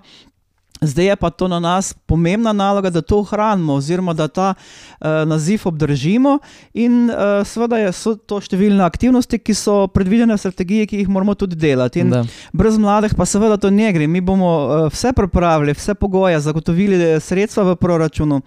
Zdaj 0.81 1.07
je 1.07 1.17
pa 1.17 1.31
to 1.31 1.49
na 1.49 1.61
nas 1.61 1.95
pomembna 2.07 2.53
naloga, 2.53 2.91
da 2.91 3.01
to 3.01 3.19
ohranimo, 3.19 3.75
oziroma 3.75 4.13
da 4.13 4.29
ta 4.29 4.55
uh, 4.55 5.07
naziv 5.27 5.63
obdržimo. 5.65 6.39
In 6.75 7.11
uh, 7.11 7.41
seveda 7.49 7.93
so 7.97 8.13
to 8.17 8.43
številne 8.45 8.85
aktivnosti, 8.85 9.39
ki 9.41 9.57
so 9.57 9.77
predvidene 9.89 10.37
v 10.37 10.43
strategiji, 10.43 10.89
ki 10.91 11.01
jih 11.01 11.09
moramo 11.09 11.35
tudi 11.35 11.57
delati. 11.57 12.05
Brez 12.53 12.77
mladih 12.77 13.17
pa 13.17 13.25
seveda 13.25 13.57
to 13.57 13.71
ne 13.73 13.89
gre. 13.97 14.07
Mi 14.07 14.21
bomo 14.21 14.53
uh, 14.53 14.85
vse 14.93 15.15
pripravili, 15.17 15.73
vse 15.73 15.97
pogoje, 15.97 16.41
zagotovili 16.45 17.17
sredstva 17.25 17.65
v 17.73 17.79
proračunu. 17.81 18.43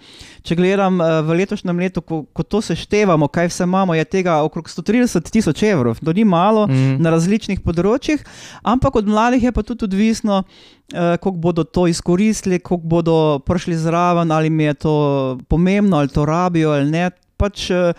Če 0.46 0.54
gledam 0.54 1.02
uh, 1.02 1.18
v 1.26 1.42
letošnjem 1.42 1.82
letu, 1.82 2.00
ko, 2.06 2.22
ko 2.30 2.46
to 2.46 2.62
seštevamo, 2.62 3.26
kaj 3.26 3.50
vse 3.50 3.66
imamo, 3.66 3.98
je 3.98 4.06
tega 4.06 4.38
okrog 4.46 4.70
130 4.70 5.32
tisoč 5.34 5.66
evrov. 5.66 5.98
To 5.98 6.14
ni 6.14 6.22
malo 6.24 6.68
mm. 6.70 7.00
na 7.02 7.10
različnih 7.10 7.58
področjih, 7.66 8.22
ampak 8.62 9.02
od 9.02 9.10
mladih 9.10 9.50
je 9.50 9.52
pa 9.52 9.66
tudi 9.66 9.90
odvisno 9.90 10.44
kako 10.90 11.30
bodo 11.30 11.64
to 11.64 11.86
izkoristili, 11.86 12.58
kako 12.58 12.76
bodo 12.76 13.38
prišli 13.38 13.76
zraven, 13.76 14.32
ali 14.32 14.50
mi 14.50 14.64
je 14.64 14.74
to 14.74 15.38
pomembno, 15.48 15.96
ali 15.96 16.08
to 16.08 16.24
rabijo 16.24 16.70
ali 16.70 16.90
ne. 16.90 17.10
Pač, 17.36 17.70
uh, 17.70 17.94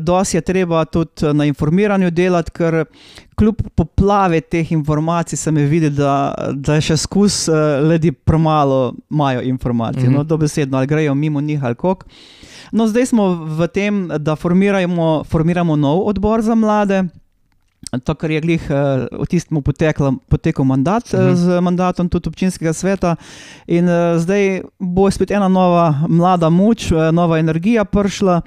dosti 0.00 0.36
je 0.36 0.40
treba 0.40 0.84
tudi 0.84 1.32
na 1.34 1.44
informiranju 1.44 2.10
delati, 2.10 2.52
ker 2.54 2.84
kljub 3.34 3.64
poplavi 3.74 4.40
teh 4.40 4.72
informacij 4.72 5.36
se 5.36 5.52
mi 5.52 5.64
vidi, 5.66 5.90
da, 5.90 6.34
da 6.54 6.78
še 6.80 6.96
skus, 6.96 7.48
uh, 7.48 7.56
ljudi 7.90 8.12
premalo 8.12 8.94
imajo 9.10 9.42
informacij. 9.42 10.02
Mm 10.02 10.06
-hmm. 10.06 10.16
No, 10.16 10.24
dobesedno, 10.24 10.78
ali 10.78 10.86
grejo 10.86 11.14
mimo 11.14 11.40
njih 11.40 11.64
ali 11.64 11.74
kako. 11.74 12.06
No, 12.72 12.86
zdaj 12.86 13.06
smo 13.06 13.28
v 13.34 13.66
tem, 13.66 14.08
da 14.18 14.36
formiramo, 14.36 15.24
formiramo 15.24 15.76
nov 15.76 16.06
odbor 16.08 16.42
za 16.42 16.54
mlade. 16.54 17.04
To, 17.86 18.14
kar 18.18 18.30
je 18.30 18.40
glih 18.42 18.62
uh, 18.66 19.06
v 19.22 19.26
tistem 19.30 19.62
potekel 19.62 20.64
mandat 20.64 21.14
uh 21.14 21.20
-huh. 21.20 21.34
z 21.34 21.60
mandatom 21.60 22.08
tudi 22.08 22.28
občinskega 22.28 22.72
sveta, 22.72 23.16
in 23.66 23.88
uh, 23.88 24.18
zdaj 24.18 24.62
bo 24.78 25.10
spet 25.10 25.30
ena 25.30 25.48
nova 25.48 25.94
mlada 26.08 26.50
moč, 26.50 26.90
nova 27.12 27.38
energija 27.38 27.84
prišla. 27.84 28.40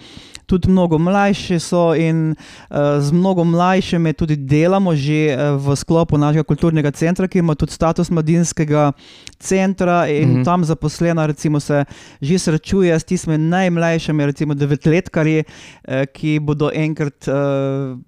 Tudi 0.46 0.70
mnogo 0.70 0.98
mlajši 0.98 1.60
so, 1.60 1.96
in 1.96 2.36
uh, 2.70 2.78
z 3.00 3.12
mnogo 3.12 3.44
mlajšimi 3.44 4.14
tudi 4.14 4.36
delamo, 4.36 4.96
že 4.96 5.38
uh, 5.38 5.62
v 5.62 5.76
sklopu 5.76 6.18
našega 6.18 6.44
kulturnega 6.44 6.92
centra, 6.92 7.28
ki 7.28 7.40
ima 7.40 7.56
tudi 7.56 7.72
status 7.72 8.10
mladinskega 8.10 8.92
centra. 9.40 10.08
In 10.08 10.30
uh 10.30 10.38
-huh. 10.38 10.46
tam 10.46 10.64
zaposlena, 10.66 11.26
recimo, 11.26 11.60
se 11.60 11.86
že 12.22 12.40
srečuje 12.40 13.00
s 13.00 13.04
tistimi 13.04 13.38
najmlajšimi, 13.38 14.26
recimo 14.26 14.54
devetletkarji, 14.54 15.44
uh, 15.44 16.06
ki 16.14 16.40
bodo 16.40 16.72
enkrat. 16.74 17.28
Uh, 17.28 18.00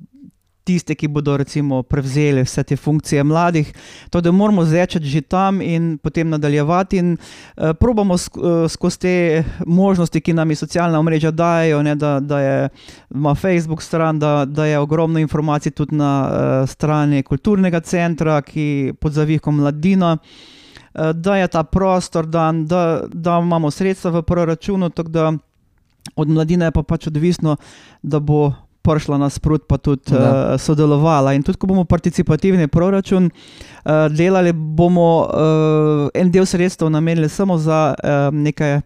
tiste, 0.64 0.96
ki 0.96 1.08
bodo 1.08 1.38
recimo 1.38 1.84
prevzeli 1.84 2.44
vse 2.44 2.64
te 2.64 2.76
funkcije 2.78 3.24
mladih. 3.24 3.74
To, 4.10 4.22
da 4.22 4.32
moramo 4.32 4.66
začeti 4.66 5.06
že 5.06 5.22
tam 5.22 5.62
in 5.62 5.98
potem 5.98 6.30
nadaljevati, 6.30 6.98
in 6.98 7.18
uh, 7.18 7.74
probamo 7.80 8.18
sk 8.18 8.38
uh, 8.38 8.70
skozi 8.70 9.00
te 9.00 9.44
možnosti, 9.66 10.22
ki 10.22 10.34
nam 10.34 10.50
jih 10.50 10.60
socialna 10.60 11.00
omrežja 11.00 11.32
dajo, 11.32 11.82
ne, 11.84 11.96
da, 11.96 12.20
da 12.20 12.40
je 12.40 12.70
ima 13.16 13.36
Facebook 13.36 13.82
stran, 13.82 14.20
da, 14.20 14.46
da 14.46 14.66
je 14.66 14.80
ogromno 14.80 15.20
informacij 15.20 15.72
tudi 15.72 15.96
na 15.96 16.12
uh, 16.30 16.70
strani 16.70 17.24
kulturnega 17.24 17.80
centra, 17.80 18.42
ki 18.42 18.94
pod 19.00 19.14
zavihkom 19.14 19.56
mladina. 19.56 20.18
Da 20.92 21.38
je 21.38 21.48
ta 21.48 21.64
prostor, 21.64 22.26
dan, 22.28 22.66
da, 22.68 23.06
da 23.08 23.38
imamo 23.40 23.70
sredstva 23.72 24.12
v 24.12 24.22
proračunu, 24.28 24.90
tako 24.90 25.10
da 25.10 25.32
od 26.16 26.30
mladine 26.30 26.66
je 26.66 26.72
pa 26.72 26.84
pač 26.84 27.08
odvisno, 27.08 27.56
da 28.04 28.20
bo 28.20 28.52
prišla 28.82 29.18
nasprot, 29.22 29.68
pa 29.68 29.78
tudi 29.78 30.14
uh, 30.16 30.58
sodelovala. 30.58 31.34
In 31.38 31.44
tudi, 31.44 31.60
ko 31.62 31.70
bomo 31.70 31.86
participativni 31.86 32.68
proračun 32.68 33.30
uh, 33.30 34.08
delali, 34.10 34.54
bomo 34.54 35.10
uh, 35.26 36.10
en 36.14 36.32
del 36.32 36.46
sredstev 36.46 36.90
namenili 36.90 37.30
samo 37.30 37.58
za 37.58 37.94
uh, 37.94 38.34
neke 38.34 38.82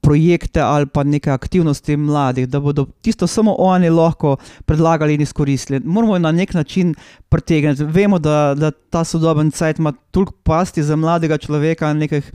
projekte 0.00 0.60
ali 0.60 0.86
pa 0.86 1.04
neke 1.04 1.30
aktivnosti 1.30 1.96
mladih, 1.96 2.48
da 2.48 2.60
bodo 2.60 2.86
tisto 3.02 3.26
samo 3.26 3.54
oni 3.58 3.90
lahko 3.90 4.36
predlagali 4.64 5.14
in 5.14 5.20
izkoristili. 5.20 5.80
Moramo 5.84 6.18
na 6.18 6.32
nek 6.32 6.54
način 6.54 6.94
pritegniti. 7.28 7.84
Vemo, 7.84 8.18
da, 8.18 8.54
da 8.56 8.70
ta 8.70 9.04
sodoben 9.04 9.50
cajt 9.50 9.78
ima 9.78 9.92
toliko 10.10 10.32
pasti 10.42 10.82
za 10.82 10.96
mladega 10.96 11.38
človeka, 11.38 11.92
nekih 11.92 12.32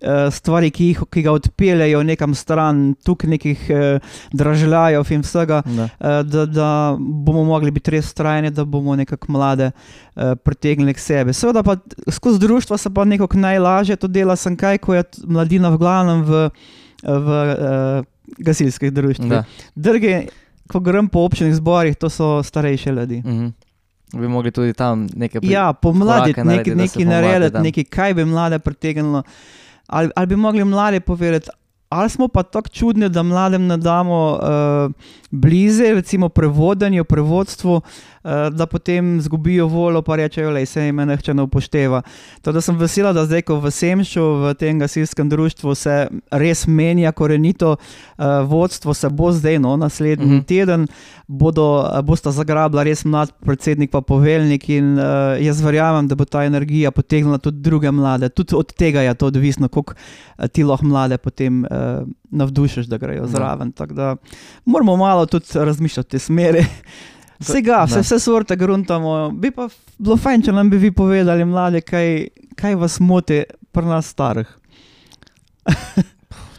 uh, 0.00 0.32
stvari, 0.32 0.70
ki, 0.70 0.86
jih, 0.86 1.02
ki 1.10 1.22
ga 1.22 1.32
odpeljejo 1.32 2.02
nekam 2.02 2.34
stran, 2.34 2.94
tukaj 3.04 3.30
nekih 3.30 3.66
uh, 3.70 4.12
dražljajev 4.32 5.12
in 5.12 5.24
vsega, 5.26 5.62
Da. 5.66 5.84
uh, 5.84 6.20
da, 6.26 6.46
da 6.46 6.96
bomo 6.98 7.44
mogli 7.44 7.70
biti 7.70 7.90
res 7.90 8.14
trajni, 8.14 8.50
da 8.50 8.64
bomo 8.64 8.96
nekako 8.96 9.32
mlade 9.32 9.70
uh, 9.70 10.34
pritegnili 10.44 10.94
k 10.94 10.98
sebi. 10.98 11.32
Seveda 11.32 11.62
pa 11.62 11.76
skozi 12.10 12.38
društvo 12.38 12.78
se 12.78 12.94
pa 12.94 13.04
nekako 13.04 13.38
najlažje 13.38 13.96
to 13.96 14.08
dela, 14.08 14.36
sem 14.36 14.56
kaj, 14.56 14.78
ko 14.78 14.94
je 14.94 15.04
mladina 15.26 15.70
v 15.70 15.78
glavnem 15.78 16.22
v, 16.24 16.48
v 17.02 17.28
uh, 17.98 18.04
gasilskih 18.38 18.92
društvih. 18.92 19.30
Da. 19.30 19.44
Drugi, 19.74 20.26
ko 20.66 20.80
grem 20.80 21.08
po 21.08 21.20
občnih 21.20 21.54
zborih, 21.54 21.96
to 21.96 22.08
so 22.08 22.42
starejši 22.42 22.90
ljudi. 22.90 23.18
Mhm. 23.20 23.48
Bi 24.12 24.28
mogli 24.28 24.50
tudi 24.50 24.72
tam 24.72 25.06
nekaj 25.06 25.40
pri- 25.40 25.50
Ja, 25.50 25.72
pomladiti, 25.72 26.40
nekaj, 26.40 26.74
nekaj 26.74 27.04
narediti, 27.04 27.52
da. 27.52 27.60
nekaj, 27.60 27.84
kaj 27.86 28.14
bi 28.14 28.24
mlade 28.24 28.58
pritegnilo. 28.58 29.22
Ali, 29.86 30.10
ali 30.16 30.26
bi 30.26 30.36
mogli 30.36 30.64
mlade 30.64 31.00
povedati, 31.00 31.48
ali 31.88 32.10
smo 32.10 32.28
pa 32.28 32.42
tako 32.42 32.68
čudni, 32.68 33.08
da 33.08 33.22
mladem 33.22 33.66
ne 33.66 33.76
damo 33.76 34.18
uh, 34.32 34.92
bliže, 35.30 35.94
recimo 35.94 36.28
prevodenju, 36.28 37.04
prevodstvu, 37.04 37.74
uh, 37.74 38.30
da 38.52 38.66
potem 38.66 39.18
izgubijo 39.18 39.66
voljo, 39.66 40.02
pa 40.02 40.16
rečejo, 40.16 40.52
da 40.52 40.66
se 40.66 40.82
jim 40.84 40.96
nihče 40.96 41.34
ne 41.34 41.42
upošteva. 41.42 42.02
To, 42.42 42.52
da 42.52 42.60
sem 42.60 42.76
vesela, 42.76 43.12
da 43.12 43.24
zdaj, 43.26 43.42
ko 43.42 43.60
v 43.60 43.70
Semšu, 43.70 44.22
v 44.22 44.54
tem 44.54 44.78
gasilskem 44.78 45.28
društvu, 45.28 45.74
se 45.74 46.08
res 46.30 46.66
menja 46.66 47.12
korenito 47.12 47.76
uh, 47.76 48.24
vodstvo, 48.46 48.94
se 48.94 49.08
bo 49.08 49.32
zdaj, 49.32 49.58
no, 49.58 49.76
naslednji 49.76 50.26
Mhm. 50.26 50.34
uh 50.34 50.40
-huh. 50.40 50.46
teden, 50.46 50.86
bodo, 51.26 51.80
uh, 51.80 52.00
bosta 52.04 52.30
zagrabila 52.30 52.82
res 52.82 53.04
mlad 53.04 53.32
predsednik, 53.40 53.90
pa 53.90 54.00
poveljnik. 54.00 54.68
In 54.68 54.98
uh, 54.98 55.04
jaz 55.40 55.60
verjamem, 55.62 56.08
da 56.08 56.14
bo 56.14 56.24
ta 56.24 56.44
energija 56.44 56.90
potegnila 56.90 57.38
tudi 57.38 57.60
druge 57.60 57.90
mlade. 57.90 58.28
Tudi 58.28 58.54
od 58.54 58.72
tega 58.72 59.00
je 59.00 59.14
to 59.14 59.26
odvisno, 59.26 59.68
koliko 59.68 59.94
ti 60.52 60.64
lahko 60.64 60.86
mlade 60.86 61.18
potem 61.18 61.64
uh, 61.64 61.68
navdušiš, 62.30 62.86
da 62.86 62.98
grejo 62.98 63.22
Da. 63.22 63.28
zraven. 63.28 63.72
Tako 63.72 63.94
da 63.94 64.16
moramo 64.64 64.96
malo 64.96 65.19
tudi 65.26 65.46
razmišljati 65.54 66.06
v 66.06 66.10
tej 66.10 66.20
smeri. 66.20 66.66
Vsega, 67.38 67.84
vse, 67.84 67.94
Da. 67.94 68.00
vse 68.00 68.18
sorte 68.18 68.56
gruntamo. 68.56 69.30
Bi 69.30 69.50
pa 69.50 69.68
bilo 69.98 70.16
fajn, 70.16 70.42
če 70.42 70.52
nam 70.52 70.70
bi 70.70 70.76
vi 70.78 70.90
povedali, 70.90 71.44
mlade, 71.44 71.80
kaj, 71.80 72.26
kaj 72.54 72.74
vas 72.74 73.00
moti 73.00 73.42
pri 73.72 73.86
nas 73.86 74.06
starih. 74.06 74.48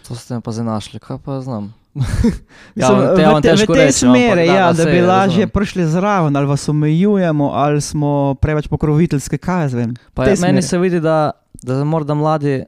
To 0.07 0.16
ste 0.16 0.39
pa 0.39 0.51
zdaj 0.51 0.66
našli, 0.66 0.99
kaj 0.99 1.18
pa 1.24 1.39
znam. 1.39 1.74
Mislim, 1.95 2.36
ja, 2.76 2.89
v, 2.91 3.16
te, 3.16 3.55
te, 3.55 3.64
v 3.64 3.68
tej 3.70 3.91
smeri, 3.93 4.45
ja, 4.45 4.72
da 4.72 4.86
bi 4.86 5.01
lažje 5.01 5.47
prišli 5.47 5.86
zraven, 5.86 6.36
ali 6.36 6.47
vas 6.47 6.70
omejujemo, 6.70 7.49
ali 7.49 7.82
smo 7.82 8.36
preveč 8.36 8.68
pokroviteljski, 8.68 9.38
kaj 9.38 9.62
jaz 9.62 9.74
vem. 9.74 9.89
Je- 9.89 10.26
meni 10.26 10.38
smeri. 10.38 10.62
se 10.62 10.78
vidi, 10.78 10.99
da, 10.99 11.32
da 11.53 11.84
morda 11.84 12.14
mladi 12.14 12.64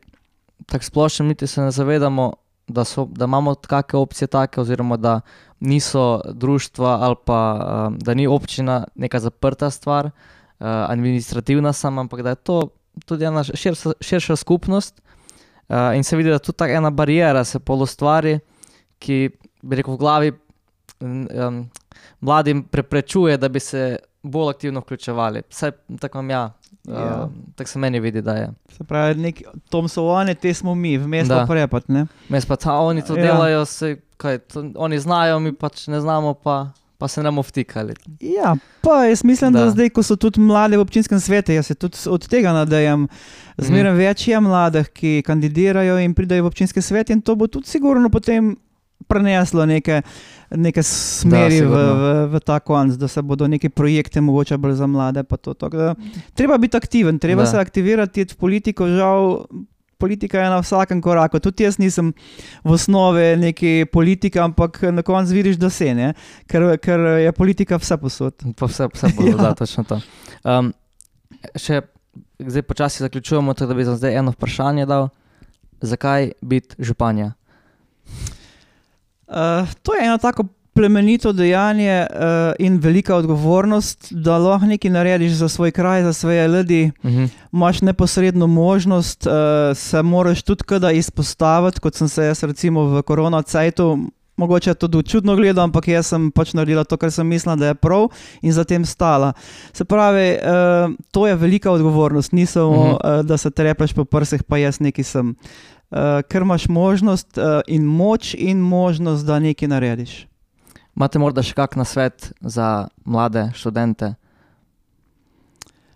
tako 0.66 0.84
splošno 0.86 1.26
niti 1.26 1.48
se 1.48 1.62
ne 1.62 1.72
zavedamo, 1.72 2.34
da, 2.68 2.84
so, 2.84 3.06
da 3.06 3.26
imamo 3.26 3.56
kakšne 3.56 4.00
opcije 4.00 4.28
take, 4.28 4.62
oziroma 4.62 4.98
da 4.98 5.22
niso 5.60 6.22
društva 6.34 6.98
ali 7.02 7.16
pa 7.26 7.40
um, 7.88 7.98
da 8.00 8.14
ni 8.14 8.28
občina 8.28 8.84
neka 8.96 9.20
zaprta 9.20 9.70
stvar, 9.70 10.06
uh, 10.06 10.12
administrativna 10.66 11.74
sama, 11.74 12.02
ampak 12.02 12.22
da 12.22 12.30
je 12.30 12.36
to 12.36 12.62
tudi 13.06 13.26
ena 13.26 13.44
širša, 13.44 13.92
širša 14.02 14.36
skupnost 14.36 15.02
uh, 15.70 15.96
in 15.96 16.04
se 16.04 16.18
vidi, 16.18 16.30
da 16.30 16.40
tudi 16.40 16.58
ta 16.58 16.68
ena 16.68 16.90
barijera 16.90 17.44
se 17.44 17.60
pol 17.60 17.82
ustvari, 17.82 18.40
ki 19.00 19.30
bi 19.62 19.76
rekel 19.76 19.94
v 19.94 19.98
glavi 19.98 20.32
um, 21.00 21.70
mladim 22.20 22.64
preprečuje, 22.64 23.38
da 23.38 23.50
bi 23.50 23.60
se 23.60 23.98
bolj 24.24 24.50
aktivno 24.50 24.80
vključevali. 24.80 25.42
Vsaj 25.50 25.72
tako 26.00 26.18
imam 26.18 26.30
ja. 26.30 26.52
Uh, 26.88 26.94
Ja. 26.94 27.30
Tako 27.56 27.70
se 27.70 27.80
meni 27.80 28.00
vidi, 28.00 28.22
da 28.22 28.34
je. 28.34 28.50
Se 28.78 28.84
pravi, 28.84 29.22
nek, 29.22 29.42
Tom 29.70 29.88
so 29.88 30.04
oni, 30.04 30.36
te 30.36 30.54
smo 30.54 30.76
mi, 30.76 30.98
vmes 30.98 31.28
pa 31.28 31.46
prepad. 31.48 31.84
Ne? 31.88 32.06
Mes 32.30 32.46
pa 32.46 32.56
ta, 32.56 32.74
oni 32.74 33.02
to 33.02 33.16
Ja. 33.16 33.26
ja. 33.26 33.34
delajo, 33.34 33.66
se, 33.66 33.98
kaj, 34.18 34.38
to, 34.38 34.66
oni 34.76 35.00
znajo, 35.00 35.40
mi 35.40 35.54
pač 35.56 35.88
ne 35.88 36.02
znamo, 36.02 36.34
pa, 36.34 36.74
pa 36.98 37.08
se 37.08 37.24
ne 37.24 37.32
bomo 37.32 37.42
vtikali. 37.42 37.96
Ja, 38.20 38.56
pa 38.82 39.06
jaz 39.06 39.24
mislim, 39.24 39.54
da. 39.54 39.60
da 39.60 39.66
Da. 39.66 39.72
zdaj, 39.72 39.90
ko 39.90 40.04
so 40.04 40.16
tudi 40.16 40.42
mladi 40.42 40.78
v 40.78 40.84
občinskem 40.84 41.20
svetu, 41.20 41.52
jaz 41.52 41.72
se 41.72 41.76
tudi 41.76 41.98
od 42.10 42.28
tega 42.28 42.52
nadejam. 42.54 43.08
Zmeraj 43.58 43.94
mm. 43.94 43.98
več 43.98 44.28
je 44.28 44.40
mladih, 44.40 44.90
ki 44.90 45.24
kandidirajo 45.26 45.98
in 46.04 46.14
pridajo 46.14 46.44
v 46.44 46.52
občinski 46.52 46.82
svet, 46.82 47.10
in 47.10 47.22
to 47.22 47.36
bo 47.36 47.48
tudi 47.48 47.68
sigurno 47.70 48.10
potem 48.10 48.58
preneslo 49.08 49.66
neke, 49.66 50.02
neke 50.52 50.84
smeri 50.84 51.56
v, 51.56 51.66
sigurno. 51.66 51.94
v, 51.94 52.04
v 52.28 52.40
ta 52.40 52.60
konc, 52.60 52.94
da 52.96 53.08
se 53.08 53.22
bodo 53.22 53.48
neki 53.48 53.70
projekti 53.70 54.22
mogoče 54.22 54.58
bolj 54.58 54.74
za 54.74 54.88
mlade. 54.88 55.24
To, 55.24 55.54
tako 55.54 55.78
da, 55.78 55.96
treba 56.34 56.58
biti 56.58 56.78
aktiven, 56.78 57.20
treba 57.20 57.42
Da. 57.42 57.46
da. 57.46 57.52
se 57.52 57.60
aktivirati 57.60 58.26
v 58.26 58.36
politiko, 58.36 58.88
žal. 58.88 59.46
Politika 59.98 60.40
je 60.40 60.50
na 60.50 60.60
vsakem 60.60 61.00
koraku. 61.02 61.40
Tudi 61.40 61.64
jaz 61.64 61.78
nisem 61.80 62.10
v 62.64 62.72
osnovi 62.72 63.38
neki 63.40 63.86
politika, 63.88 64.44
ampak 64.44 64.82
na 64.92 65.00
koncu 65.02 65.32
vidiš, 65.32 65.56
da 65.56 65.70
se 65.70 65.94
ne, 65.96 66.10
ker, 66.46 66.78
ker 66.78 67.00
je 67.00 67.32
politika 67.32 67.78
vse 67.80 67.96
posod. 67.98 68.36
Pa 68.60 68.68
vse, 68.68 68.90
vse 68.92 69.08
bo, 69.16 69.24
Ja. 69.30 69.36
da, 69.38 69.54
točno 69.56 69.84
to. 69.88 70.02
Um, 70.44 70.74
še 71.56 71.82
zdaj 72.40 72.62
počasi 72.62 73.00
zaključujemo, 73.00 73.54
tako 73.54 73.70
da 73.70 73.74
bi 73.74 73.86
zdaj 73.86 74.16
eno 74.16 74.32
vprašanje 74.36 74.86
dal. 74.86 75.08
Zakaj 75.80 76.32
biti 76.42 76.76
županja? 76.80 77.32
Uh, 79.34 79.68
to 79.84 79.94
je 79.94 80.06
eno 80.06 80.18
tako 80.18 80.44
plemenito 80.74 81.34
dejanje 81.34 82.08
uh, 82.10 82.18
in 82.60 82.78
velika 82.78 83.16
odgovornost, 83.16 84.08
da 84.12 84.38
lahko 84.38 84.66
nekaj 84.66 84.92
narediš 84.92 85.32
za 85.32 85.50
svoj 85.50 85.72
kraj, 85.72 86.04
za 86.04 86.14
svoje 86.14 86.48
ljudi. 86.48 86.92
Mhm. 87.06 87.26
Imaš 87.54 87.82
neposredno 87.82 88.48
možnost, 88.48 89.28
uh, 89.28 89.34
se 89.78 90.02
moraš 90.02 90.42
tudi 90.42 90.64
kada 90.64 90.92
izpostaviti, 90.92 91.80
kot 91.80 91.96
sem 91.96 92.08
se 92.08 92.26
jaz 92.26 92.44
recimo 92.44 92.84
v 92.84 93.02
korona 93.02 93.42
cajtu. 93.42 93.98
Mogoče 94.38 94.70
je 94.70 94.74
to 94.74 94.88
tudi 94.88 95.10
čudno 95.10 95.36
gledal, 95.36 95.64
ampak 95.64 95.88
jaz 95.88 96.08
sem 96.08 96.32
pač 96.32 96.54
naredila 96.54 96.84
to, 96.84 96.98
kar 96.98 97.12
sem 97.12 97.28
mislila, 97.28 97.56
da 97.56 97.68
je 97.68 97.76
prav 97.76 98.08
in 98.42 98.54
zatem 98.54 98.86
stala. 98.86 99.34
Se 99.74 99.86
pravi, 99.86 100.38
uh, 100.42 100.96
to 101.12 101.28
je 101.28 101.36
velika 101.36 101.72
odgovornost, 101.72 102.32
ni 102.32 102.46
samo, 102.46 102.70
uh 102.70 102.78
Mhm. 102.78 102.96
-huh. 102.96 103.20
uh, 103.20 103.26
da 103.26 103.38
se 103.38 103.52
trepeš 103.52 103.94
po 103.94 104.06
prsih, 104.06 104.44
pa 104.44 104.58
jaz 104.58 104.80
neki 104.80 105.04
sem. 105.04 105.30
Uh, 105.30 105.36
ker 106.30 106.42
imaš 106.42 106.68
možnost 106.68 107.38
uh, 107.38 107.62
in 107.68 107.86
moč 107.86 108.34
in 108.34 108.62
možnost, 108.62 109.26
da 109.26 109.40
nekaj 109.40 109.68
narediš. 109.68 110.14
Imate 110.96 111.20
morda 111.20 111.44
še 111.46 111.56
kak 111.58 111.76
na 111.78 111.86
svet 111.86 112.32
za 112.42 112.88
mlade 113.06 113.50
študente? 113.58 114.14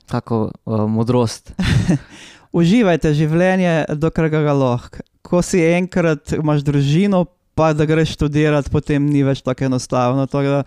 Kako 0.09 0.49
uh, 0.49 0.85
modrost? 0.89 1.53
Uživajte 2.57 3.13
življenje, 3.13 3.85
dokler 3.99 4.29
ga 4.31 4.53
lahko. 4.53 5.03
Ko 5.21 5.41
si 5.43 5.59
enkrat 5.59 6.31
imaš 6.37 6.63
družino, 6.63 7.25
pa 7.57 7.73
da 7.73 7.85
greš 7.89 8.13
študirati, 8.15 8.71
potem 8.71 9.09
ni 9.09 9.23
več 9.25 9.41
tako 9.45 9.65
enostavno. 9.67 10.27
Tako 10.29 10.53
da, 10.53 10.63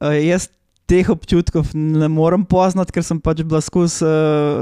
eh, 0.00 0.18
jaz 0.24 0.48
teh 0.92 1.08
občutkov 1.08 1.70
ne 1.72 2.04
morem 2.06 2.44
poznati, 2.44 2.92
ker 2.92 3.00
sem 3.02 3.16
pač 3.18 3.40
bila 3.42 3.60
skozi 3.60 4.02
eh, 4.02 4.12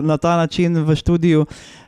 na 0.01 0.15
ta 0.17 0.37
način 0.37 0.79
v 0.79 0.95
študiju. 0.95 1.43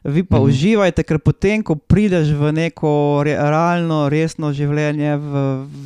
Vi 0.04 0.24
pa 0.24 0.36
Mhm. 0.36 0.44
uživajte, 0.44 1.02
ker 1.04 1.18
potem, 1.20 1.62
ko 1.62 1.76
prideš 1.76 2.32
v 2.32 2.50
neko 2.52 2.90
re, 3.22 3.36
realno, 3.36 4.08
resno 4.08 4.50
življenje, 4.50 5.12
v 5.16 5.32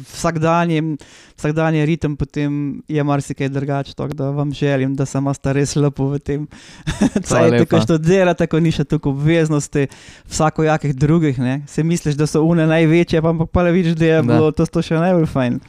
vsakdanji, 0.06 0.96
vsakdanji 1.34 1.84
ritem, 1.84 2.14
potem 2.14 2.50
je 2.86 3.02
marsikaj 3.02 3.48
drugače. 3.50 3.92
Tako 3.92 4.14
da 4.14 4.30
vam 4.30 4.52
želim, 4.52 4.94
da 4.94 5.04
se 5.04 5.18
imate 5.18 5.52
res 5.52 5.76
lepo 5.76 6.06
v 6.06 6.18
tem 6.18 6.46
cajtu, 7.22 7.66
ko 7.66 7.76
študirate, 7.78 8.46
ko 8.46 8.56
ni 8.58 8.70
še 8.70 8.84
toliko 8.86 9.10
obveznosti, 9.10 9.84
vsakojakih 10.26 10.96
drugih. 10.96 11.36
Ne? 11.38 11.60
Se 11.66 11.82
misliš, 11.82 12.14
da 12.14 12.24
so 12.24 12.40
une 12.42 12.64
največje, 12.64 13.20
pa 13.20 13.28
ampak 13.28 13.50
pa 13.50 13.62
le 13.62 13.72
vidiš, 13.74 13.94
da 13.94 14.04
je 14.06 14.16
Da. 14.16 14.24
bilo 14.24 14.48
to, 14.50 14.64
to 14.64 14.80
še 14.80 14.96
najbolj 14.96 15.26
fajn. 15.26 15.60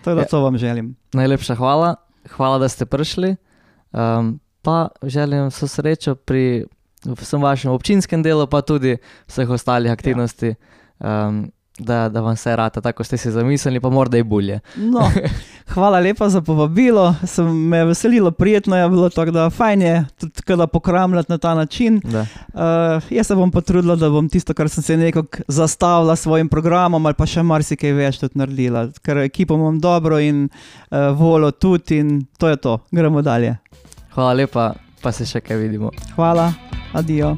Tako 0.00 0.14
da 0.14 0.22
Ja. 0.22 0.26
to 0.26 0.40
vam 0.40 0.56
želim. 0.56 0.96
Najlepša 1.12 1.54
hvala, 1.54 1.94
hvala, 2.30 2.58
da 2.58 2.68
ste 2.68 2.86
prišli. 2.86 3.36
Um, 3.92 4.40
pa 4.62 4.88
želim 5.02 5.48
vso 5.48 5.68
srečo 5.68 6.14
pri 6.14 6.64
vsem 7.04 7.42
vašem 7.42 7.70
občinskem 7.70 8.22
delu, 8.22 8.46
pa 8.46 8.62
tudi 8.62 8.96
vseh 9.28 9.50
ostalih 9.50 9.92
aktivnosti, 9.92 10.54
ja. 10.54 11.28
um, 11.28 11.50
da, 11.78 12.08
da 12.08 12.20
vam 12.20 12.34
vse 12.34 12.56
rata, 12.56 12.80
tako 12.80 13.04
ste 13.04 13.16
si 13.16 13.30
zamislili, 13.30 13.80
pa 13.80 13.90
morda 13.90 14.18
i 14.18 14.22
bolje. 14.22 14.60
No, 14.76 15.10
hvala 15.74 16.00
lepa 16.00 16.28
za 16.28 16.40
povabilo, 16.42 17.14
sem 17.26 17.68
me 17.68 17.76
je 17.76 17.84
veselilo, 17.84 18.30
prijetno 18.30 18.76
je 18.76 18.88
bilo, 18.88 19.08
tako 19.10 19.30
da 19.30 19.50
fajn 19.50 19.82
je 19.82 20.04
tudi 20.20 20.42
kada 20.42 20.66
pokramljati 20.66 21.32
na 21.32 21.38
ta 21.38 21.54
način. 21.54 22.00
Da. 22.04 22.20
Uh, 22.20 23.02
jaz 23.10 23.26
se 23.26 23.34
bom 23.34 23.50
potrudila, 23.50 23.96
da 23.96 24.10
bom 24.10 24.28
tisto, 24.28 24.54
kar 24.54 24.68
sem 24.68 24.82
se 24.82 24.96
nekako 24.96 25.38
zastavila 25.48 26.16
s 26.16 26.22
svojim 26.22 26.48
programom, 26.48 27.06
ali 27.06 27.14
pa 27.14 27.26
še 27.26 27.42
marsikaj 27.42 27.92
več 27.92 28.22
tudi 28.22 28.38
naredila, 28.38 28.88
ker 29.02 29.18
ekipo 29.18 29.54
imam 29.54 29.80
dobro 29.80 30.20
in 30.20 30.48
uh, 30.48 31.10
volo 31.18 31.50
tudi 31.50 31.98
in 31.98 32.26
to 32.38 32.48
je 32.48 32.56
to. 32.56 32.78
Gremo 32.90 33.22
dalje. 33.22 33.56
Hvala 34.14 34.32
lepa, 34.32 34.74
pa 35.02 35.12
se 35.12 35.26
še 35.26 35.40
kaj 35.40 35.56
vidimo. 35.56 35.90
Hvala, 36.14 36.52
adijo. 36.92 37.36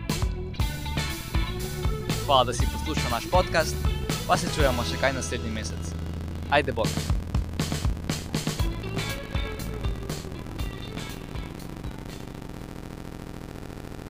Hvala, 2.26 2.44
da 2.44 2.52
si 2.52 2.66
poslušal 2.72 3.10
naš 3.10 3.30
podcast. 3.30 3.95
Pa 4.26 4.36
se 4.36 4.50
čujemo 4.54 4.84
še 4.84 4.98
kaj 5.00 5.14
naslednji 5.14 5.50
mesec. 5.54 5.94
Ajde, 6.50 6.72
bog. 6.72 6.90